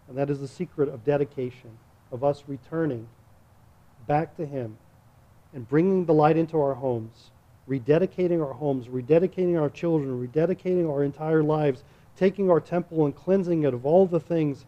And 0.08 0.16
that 0.16 0.30
is 0.30 0.40
the 0.40 0.48
secret 0.48 0.88
of 0.88 1.04
dedication, 1.04 1.70
of 2.10 2.24
us 2.24 2.44
returning 2.48 3.06
back 4.06 4.36
to 4.38 4.46
him 4.46 4.78
and 5.54 5.68
bringing 5.68 6.04
the 6.04 6.14
light 6.14 6.36
into 6.36 6.60
our 6.60 6.74
homes, 6.74 7.30
rededicating 7.68 8.44
our 8.44 8.52
homes, 8.52 8.86
rededicating 8.88 9.60
our 9.60 9.70
children, 9.70 10.26
rededicating 10.26 10.88
our 10.90 11.04
entire 11.04 11.42
lives, 11.42 11.84
taking 12.16 12.50
our 12.50 12.60
temple 12.60 13.04
and 13.04 13.14
cleansing 13.14 13.64
it 13.64 13.74
of 13.74 13.86
all 13.86 14.06
the 14.06 14.20
things, 14.20 14.64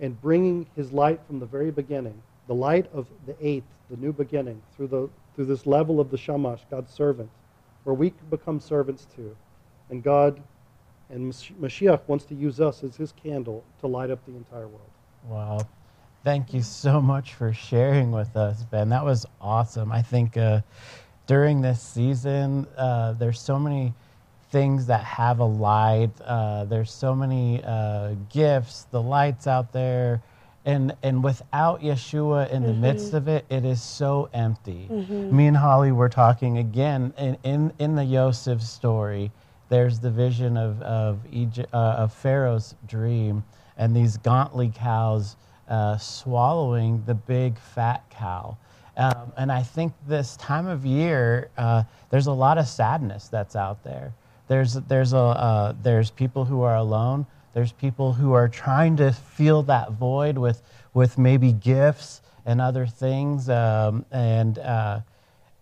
and 0.00 0.20
bringing 0.20 0.66
his 0.74 0.92
light 0.92 1.20
from 1.26 1.38
the 1.38 1.46
very 1.46 1.70
beginning, 1.70 2.20
the 2.46 2.54
light 2.54 2.86
of 2.92 3.06
the 3.26 3.36
eighth, 3.40 3.66
the 3.90 3.96
new 3.96 4.12
beginning, 4.12 4.60
through, 4.74 4.88
the, 4.88 5.08
through 5.34 5.44
this 5.44 5.66
level 5.66 6.00
of 6.00 6.10
the 6.10 6.18
Shamash, 6.18 6.62
God's 6.70 6.92
servant, 6.92 7.30
where 7.84 7.94
we 7.94 8.10
can 8.10 8.26
become 8.28 8.58
servants 8.58 9.06
too. 9.14 9.36
And 9.90 10.02
God 10.02 10.42
and 11.10 11.26
Mas- 11.26 11.52
Mashiach 11.60 12.00
wants 12.06 12.24
to 12.26 12.34
use 12.34 12.60
us 12.60 12.82
as 12.82 12.96
his 12.96 13.12
candle 13.12 13.64
to 13.80 13.86
light 13.86 14.10
up 14.10 14.24
the 14.26 14.32
entire 14.32 14.66
world. 14.66 14.90
Wow. 15.28 15.60
Thank 16.24 16.54
you 16.54 16.62
so 16.62 17.02
much 17.02 17.34
for 17.34 17.52
sharing 17.52 18.10
with 18.10 18.34
us, 18.34 18.62
Ben. 18.62 18.88
That 18.88 19.04
was 19.04 19.26
awesome. 19.42 19.92
I 19.92 20.00
think 20.00 20.38
uh, 20.38 20.62
during 21.26 21.60
this 21.60 21.82
season, 21.82 22.66
uh, 22.78 23.12
there's 23.12 23.38
so 23.38 23.58
many 23.58 23.92
things 24.50 24.86
that 24.86 25.04
have 25.04 25.40
a 25.40 25.44
light. 25.44 26.12
Uh, 26.24 26.64
there's 26.64 26.90
so 26.90 27.14
many 27.14 27.62
uh, 27.62 28.14
gifts, 28.32 28.86
the 28.90 29.02
lights 29.02 29.46
out 29.46 29.74
there. 29.74 30.22
And, 30.64 30.96
and 31.02 31.22
without 31.22 31.82
Yeshua 31.82 32.50
in 32.50 32.62
the 32.62 32.72
midst 32.72 33.12
of 33.12 33.28
it, 33.28 33.44
it 33.50 33.66
is 33.66 33.82
so 33.82 34.30
empty. 34.32 34.88
Me 35.30 35.46
and 35.46 35.56
Holly 35.58 35.92
were 35.92 36.08
talking 36.08 36.56
again 36.56 37.12
in, 37.18 37.36
in, 37.44 37.72
in 37.78 37.96
the 37.96 38.04
Yosef 38.04 38.62
story. 38.62 39.30
There's 39.68 40.00
the 40.00 40.10
vision 40.10 40.56
of, 40.56 40.80
of, 40.80 41.20
Egypt, 41.30 41.68
uh, 41.74 41.96
of 41.98 42.14
Pharaoh's 42.14 42.74
dream 42.86 43.44
and 43.76 43.94
these 43.94 44.16
gauntly 44.16 44.72
cows 44.74 45.36
uh, 45.68 45.96
swallowing 45.98 47.02
the 47.06 47.14
big 47.14 47.58
fat 47.58 48.04
cow. 48.10 48.56
Um, 48.96 49.32
and 49.36 49.50
I 49.50 49.62
think 49.62 49.92
this 50.06 50.36
time 50.36 50.66
of 50.66 50.86
year, 50.86 51.50
uh, 51.56 51.82
there's 52.10 52.26
a 52.26 52.32
lot 52.32 52.58
of 52.58 52.68
sadness 52.68 53.28
that's 53.28 53.56
out 53.56 53.82
there. 53.82 54.12
There's, 54.46 54.74
there's, 54.74 55.12
a, 55.12 55.18
uh, 55.18 55.74
there's 55.82 56.10
people 56.10 56.44
who 56.44 56.62
are 56.62 56.76
alone. 56.76 57.26
There's 57.54 57.72
people 57.72 58.12
who 58.12 58.32
are 58.34 58.48
trying 58.48 58.96
to 58.98 59.12
fill 59.12 59.62
that 59.64 59.92
void 59.92 60.38
with, 60.38 60.62
with 60.92 61.18
maybe 61.18 61.52
gifts 61.52 62.20
and 62.46 62.60
other 62.60 62.86
things. 62.86 63.48
Um, 63.48 64.04
and 64.12 64.58
uh, 64.58 65.00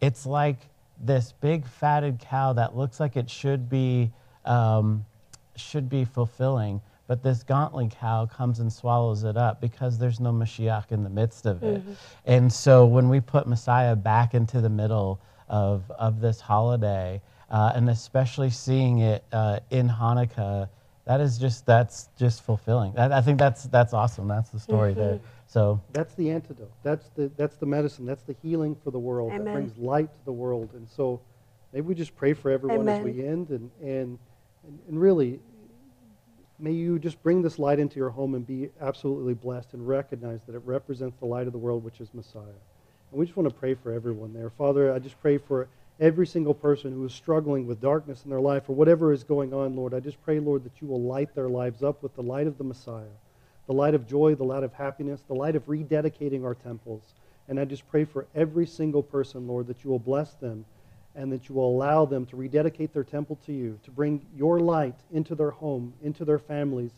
it's 0.01 0.27
like 0.27 0.59
this 1.01 1.33
big 1.41 1.67
fatted 1.67 2.19
cow 2.19 2.53
that 2.55 2.77
looks 2.77 3.01
like 3.01 3.17
it 3.17 3.31
should 3.31 3.71
be, 3.71 4.11
um, 4.45 5.05
should 5.57 5.89
be 5.89 6.05
fulfilling. 6.05 6.81
But 7.13 7.23
this 7.23 7.43
gauntlet 7.43 7.91
cow 7.91 8.25
comes 8.25 8.61
and 8.61 8.73
swallows 8.73 9.25
it 9.25 9.37
up 9.37 9.61
because 9.61 9.99
there's 9.99 10.19
no 10.19 10.33
Mashiach 10.33 10.93
in 10.93 11.05
the 11.05 11.11
midst 11.11 11.45
of 11.45 11.63
it. 11.63 11.83
And 12.25 12.51
so 12.51 12.87
when 12.87 13.11
we 13.11 13.21
put 13.21 13.47
Messiah 13.47 13.95
back 13.95 14.33
into 14.33 14.63
the 14.63 14.71
middle 14.71 15.21
of, 15.47 15.91
of 15.91 16.23
this 16.23 16.41
holiday, 16.41 17.21
uh, 17.51 17.73
and 17.75 17.91
especially 17.91 18.49
seeing 18.49 19.01
it 19.01 19.25
uh, 19.31 19.61
in 19.69 19.91
Hanukkah, 19.91 20.71
that 21.05 21.21
is 21.21 21.37
just 21.37 21.67
that's 21.67 22.09
just 22.19 22.45
fulfilling. 22.45 22.97
I, 22.97 23.19
I 23.19 23.21
think 23.21 23.39
that's 23.39 23.65
that's 23.65 23.93
awesome. 23.93 24.27
That's 24.27 24.49
the 24.49 24.61
story 24.61 24.95
there. 24.95 25.21
So 25.47 25.83
That's 25.93 26.15
the 26.15 26.31
antidote. 26.31 26.73
That's 26.83 27.11
the, 27.11 27.31
that's 27.37 27.57
the 27.57 27.67
medicine. 27.67 28.07
That's 28.07 28.23
the 28.23 28.37
healing 28.43 28.75
for 28.75 28.91
the 28.91 28.99
world. 28.99 29.33
Amen. 29.33 29.45
That 29.45 29.53
brings 29.53 29.77
light 29.77 30.15
to 30.15 30.25
the 30.25 30.33
world. 30.33 30.71
And 30.73 30.89
so 30.89 31.21
maybe 31.75 31.89
we 31.89 31.95
just 31.95 32.17
pray 32.17 32.33
for 32.33 32.51
everyone 32.51 32.89
as 32.89 33.05
we 33.05 33.23
end. 33.23 33.51
And, 33.51 33.71
and, 33.83 34.19
and, 34.67 34.79
and 34.89 34.99
really, 34.99 35.41
may 36.63 36.71
you 36.71 36.99
just 36.99 37.21
bring 37.25 37.43
this 37.43 37.59
light 37.59 37.81
into 37.81 37.97
your 37.97 38.11
home 38.11 38.37
and 38.37 38.47
be 38.47 38.71
absolutely 38.81 39.35
blessed 39.35 39.75
and 39.75 39.87
recognize 39.87 40.41
that 40.47 40.55
it 40.55 40.63
represents 40.65 41.17
the 41.19 41.27
light 41.27 41.49
of 41.49 41.53
the 41.53 41.59
world, 41.59 41.83
which 41.83 42.01
is 42.01 42.15
Messiah. 42.15 42.43
And 43.11 43.19
we 43.19 43.27
just 43.27 43.37
want 43.37 43.49
to 43.49 43.55
pray 43.55 43.75
for 43.75 43.93
everyone 43.93 44.33
there. 44.33 44.49
Father, 44.49 44.95
I 44.95 45.01
just 45.01 45.21
pray 45.21 45.39
for 45.39 45.67
every 46.01 46.27
single 46.27 46.55
person 46.55 46.93
who 46.93 47.05
is 47.05 47.13
struggling 47.13 47.67
with 47.67 47.81
darkness 47.81 48.23
in 48.25 48.31
their 48.31 48.41
life 48.41 48.69
or 48.69 48.77
whatever 48.77 49.13
is 49.13 49.25
going 49.25 49.53
on, 49.53 49.75
Lord. 49.75 49.93
I 49.93 49.99
just 49.99 50.23
pray, 50.25 50.39
Lord, 50.39 50.63
that 50.65 50.81
you 50.81 50.87
will 50.87 51.03
light 51.03 51.35
their 51.35 51.49
lives 51.49 51.83
up 51.83 52.01
with 52.01 52.15
the 52.15 52.23
light 52.23 52.47
of 52.47 52.59
the 52.59 52.65
Messiah, 52.65 53.17
the 53.67 53.73
light 53.73 53.95
of 53.95 54.09
joy, 54.09 54.37
the 54.37 54.45
light 54.45 54.63
of 54.63 54.73
happiness, 54.73 55.21
the 55.27 55.35
light 55.35 55.57
of 55.57 55.67
rededicating 55.67 56.45
our 56.45 56.55
temples. 56.55 57.03
And 57.49 57.59
I 57.59 57.65
just 57.65 57.89
pray 57.91 58.05
for 58.05 58.27
every 58.37 58.67
single 58.67 59.03
person, 59.03 59.49
Lord, 59.49 59.67
that 59.67 59.83
you 59.83 59.91
will 59.91 59.99
bless 59.99 60.35
them 60.35 60.65
and 61.15 61.33
that 61.33 61.49
you 61.49 61.55
will 61.55 61.69
allow 61.69 62.05
them 62.05 62.25
to 62.27 62.37
rededicate 62.37 62.93
their 62.93 63.05
temple 63.05 63.39
to 63.47 63.53
you, 63.53 63.79
to 63.85 63.91
bring 63.91 64.25
your 64.35 64.61
light 64.61 64.97
into 65.13 65.35
their 65.35 65.51
home, 65.51 65.93
into 66.03 66.25
their 66.25 66.39
families, 66.39 66.93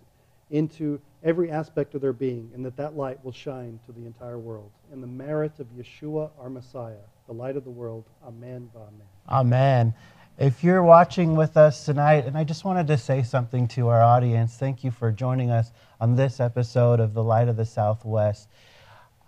into 0.50 1.00
every 1.22 1.50
aspect 1.50 1.94
of 1.94 2.00
their 2.00 2.12
being, 2.12 2.50
and 2.54 2.64
that 2.64 2.76
that 2.76 2.96
light 2.96 3.22
will 3.24 3.32
shine 3.32 3.78
to 3.86 3.92
the 3.92 4.06
entire 4.06 4.38
world. 4.38 4.70
In 4.92 5.00
the 5.00 5.06
merit 5.06 5.58
of 5.58 5.66
Yeshua, 5.76 6.30
our 6.38 6.50
Messiah, 6.50 6.94
the 7.26 7.32
light 7.32 7.56
of 7.56 7.64
the 7.64 7.70
world. 7.70 8.04
Amen. 8.26 8.70
Amen. 8.76 9.06
Amen. 9.28 9.94
If 10.36 10.64
you're 10.64 10.82
watching 10.82 11.36
with 11.36 11.56
us 11.56 11.84
tonight, 11.84 12.26
and 12.26 12.36
I 12.36 12.42
just 12.42 12.64
wanted 12.64 12.88
to 12.88 12.98
say 12.98 13.22
something 13.22 13.68
to 13.68 13.88
our 13.88 14.02
audience, 14.02 14.56
thank 14.56 14.82
you 14.82 14.90
for 14.90 15.12
joining 15.12 15.50
us 15.50 15.70
on 16.00 16.16
this 16.16 16.40
episode 16.40 16.98
of 16.98 17.14
The 17.14 17.22
Light 17.22 17.48
of 17.48 17.56
the 17.56 17.64
Southwest. 17.64 18.48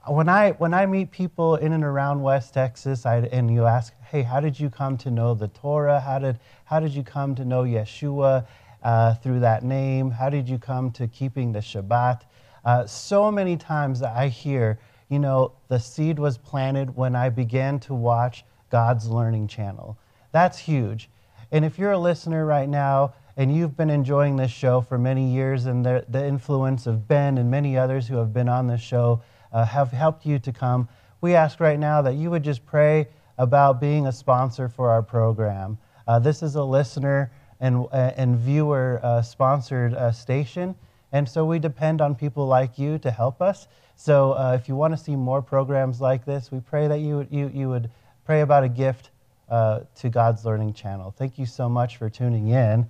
When 0.09 0.29
I, 0.29 0.53
when 0.53 0.73
I 0.73 0.87
meet 0.87 1.11
people 1.11 1.57
in 1.57 1.73
and 1.73 1.83
around 1.83 2.23
West 2.23 2.55
Texas, 2.55 3.05
I, 3.05 3.19
and 3.33 3.53
you 3.53 3.65
ask, 3.65 3.93
hey, 4.03 4.23
how 4.23 4.39
did 4.39 4.59
you 4.59 4.71
come 4.71 4.97
to 4.99 5.11
know 5.11 5.35
the 5.35 5.49
Torah? 5.49 5.99
How 5.99 6.21
did, 6.21 6.39
how 6.65 6.79
did 6.79 6.93
you 6.93 7.03
come 7.03 7.35
to 7.35 7.45
know 7.45 7.65
Yeshua 7.65 8.47
uh, 8.85 9.15
through 9.15 9.41
that 9.41 9.65
name? 9.65 10.13
How 10.13 10.31
did 10.31 10.49
you 10.49 10.59
come 10.59 10.93
to 10.93 11.09
keeping 11.09 11.51
the 11.51 11.59
Shabbat? 11.59 12.21
Uh, 12.65 12.87
so 12.87 13.33
many 13.33 13.57
times 13.57 14.01
I 14.01 14.29
hear, 14.29 14.79
you 15.09 15.19
know, 15.19 15.53
the 15.67 15.81
seed 15.81 16.21
was 16.21 16.39
planted 16.39 16.95
when 16.95 17.17
I 17.17 17.29
began 17.29 17.81
to 17.81 17.95
watch 17.95 18.45
God's 18.71 19.09
Learning 19.09 19.49
Channel. 19.49 19.99
That's 20.31 20.59
huge. 20.59 21.11
And 21.51 21.65
if 21.65 21.81
you're 21.81 21.93
a 21.93 21.99
listener 21.99 22.47
right 22.47 22.69
now 22.69 23.15
and 23.37 23.55
you've 23.55 23.77
been 23.77 23.91
enjoying 23.91 24.37
this 24.37 24.53
show 24.53 24.81
for 24.81 24.99
many 24.99 25.33
years, 25.33 25.67
and 25.67 25.85
the, 25.85 26.05
the 26.09 26.25
influence 26.25 26.87
of 26.87 27.09
Ben 27.09 27.39
and 27.39 27.51
many 27.51 27.77
others 27.77 28.07
who 28.07 28.17
have 28.17 28.33
been 28.33 28.49
on 28.49 28.69
this 28.69 28.81
show 28.81 29.23
uh, 29.57 29.65
have 29.65 29.91
helped 29.91 30.27
you 30.27 30.39
to 30.39 30.53
come, 30.53 30.87
we 31.23 31.35
ask 31.35 31.61
right 31.61 31.79
now 31.79 32.03
that 32.03 32.15
you 32.15 32.31
would 32.31 32.43
just 32.43 32.67
pray 32.67 33.09
about 33.39 33.81
being 33.81 34.07
a 34.07 34.13
sponsor 34.13 34.69
for 34.69 34.91
our 34.91 35.03
program. 35.03 35.79
Uh, 36.07 36.19
this 36.19 36.43
is 36.43 36.57
a 36.57 36.63
listener 36.63 37.33
and, 37.59 37.87
and 37.91 38.37
viewer 38.37 39.01
uh, 39.03 39.23
sponsored 39.23 39.95
uh, 39.95 40.13
station. 40.13 40.75
And 41.11 41.27
so 41.27 41.47
we 41.47 41.59
depend 41.59 42.03
on 42.03 42.15
people 42.15 42.47
like 42.47 42.79
you 42.79 42.99
to 42.99 43.11
help 43.11 43.41
us. 43.41 43.67
So 43.97 44.33
uh, 44.33 44.59
if 44.61 44.69
you 44.69 44.77
want 44.77 44.93
to 44.93 45.03
see 45.03 45.17
more 45.17 45.41
programs 45.41 46.03
like 46.03 46.27
this, 46.27 46.53
we 46.53 46.61
pray 46.61 46.87
that 46.89 46.99
you, 46.99 47.27
you, 47.31 47.51
you 47.55 47.71
would 47.71 47.91
pray 48.27 48.43
about 48.43 48.63
a 48.63 48.69
gift 48.69 49.09
uh, 49.49 49.81
to 50.01 50.11
God's 50.11 50.45
Learning 50.45 50.75
Channel. 50.75 51.15
Thank 51.17 51.39
you 51.39 51.47
so 51.47 51.67
much 51.67 51.97
for 51.97 52.11
tuning 52.11 52.49
in 52.49 52.87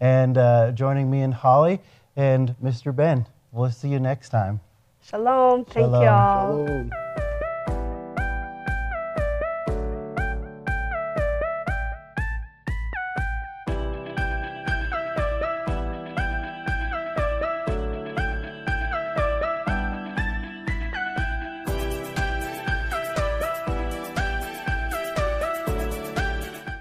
and 0.00 0.38
uh, 0.38 0.72
joining 0.72 1.10
me 1.10 1.20
and 1.20 1.34
Holly 1.34 1.80
and 2.16 2.54
Mr. 2.64 2.96
Ben. 2.96 3.26
We'll 3.52 3.70
see 3.70 3.88
you 3.88 4.00
next 4.00 4.30
time. 4.30 4.60
Shalom. 5.08 5.64
Thank 5.66 5.86
Shalom. 5.86 6.02
y'all. 6.02 6.66
Shalom. 6.66 6.90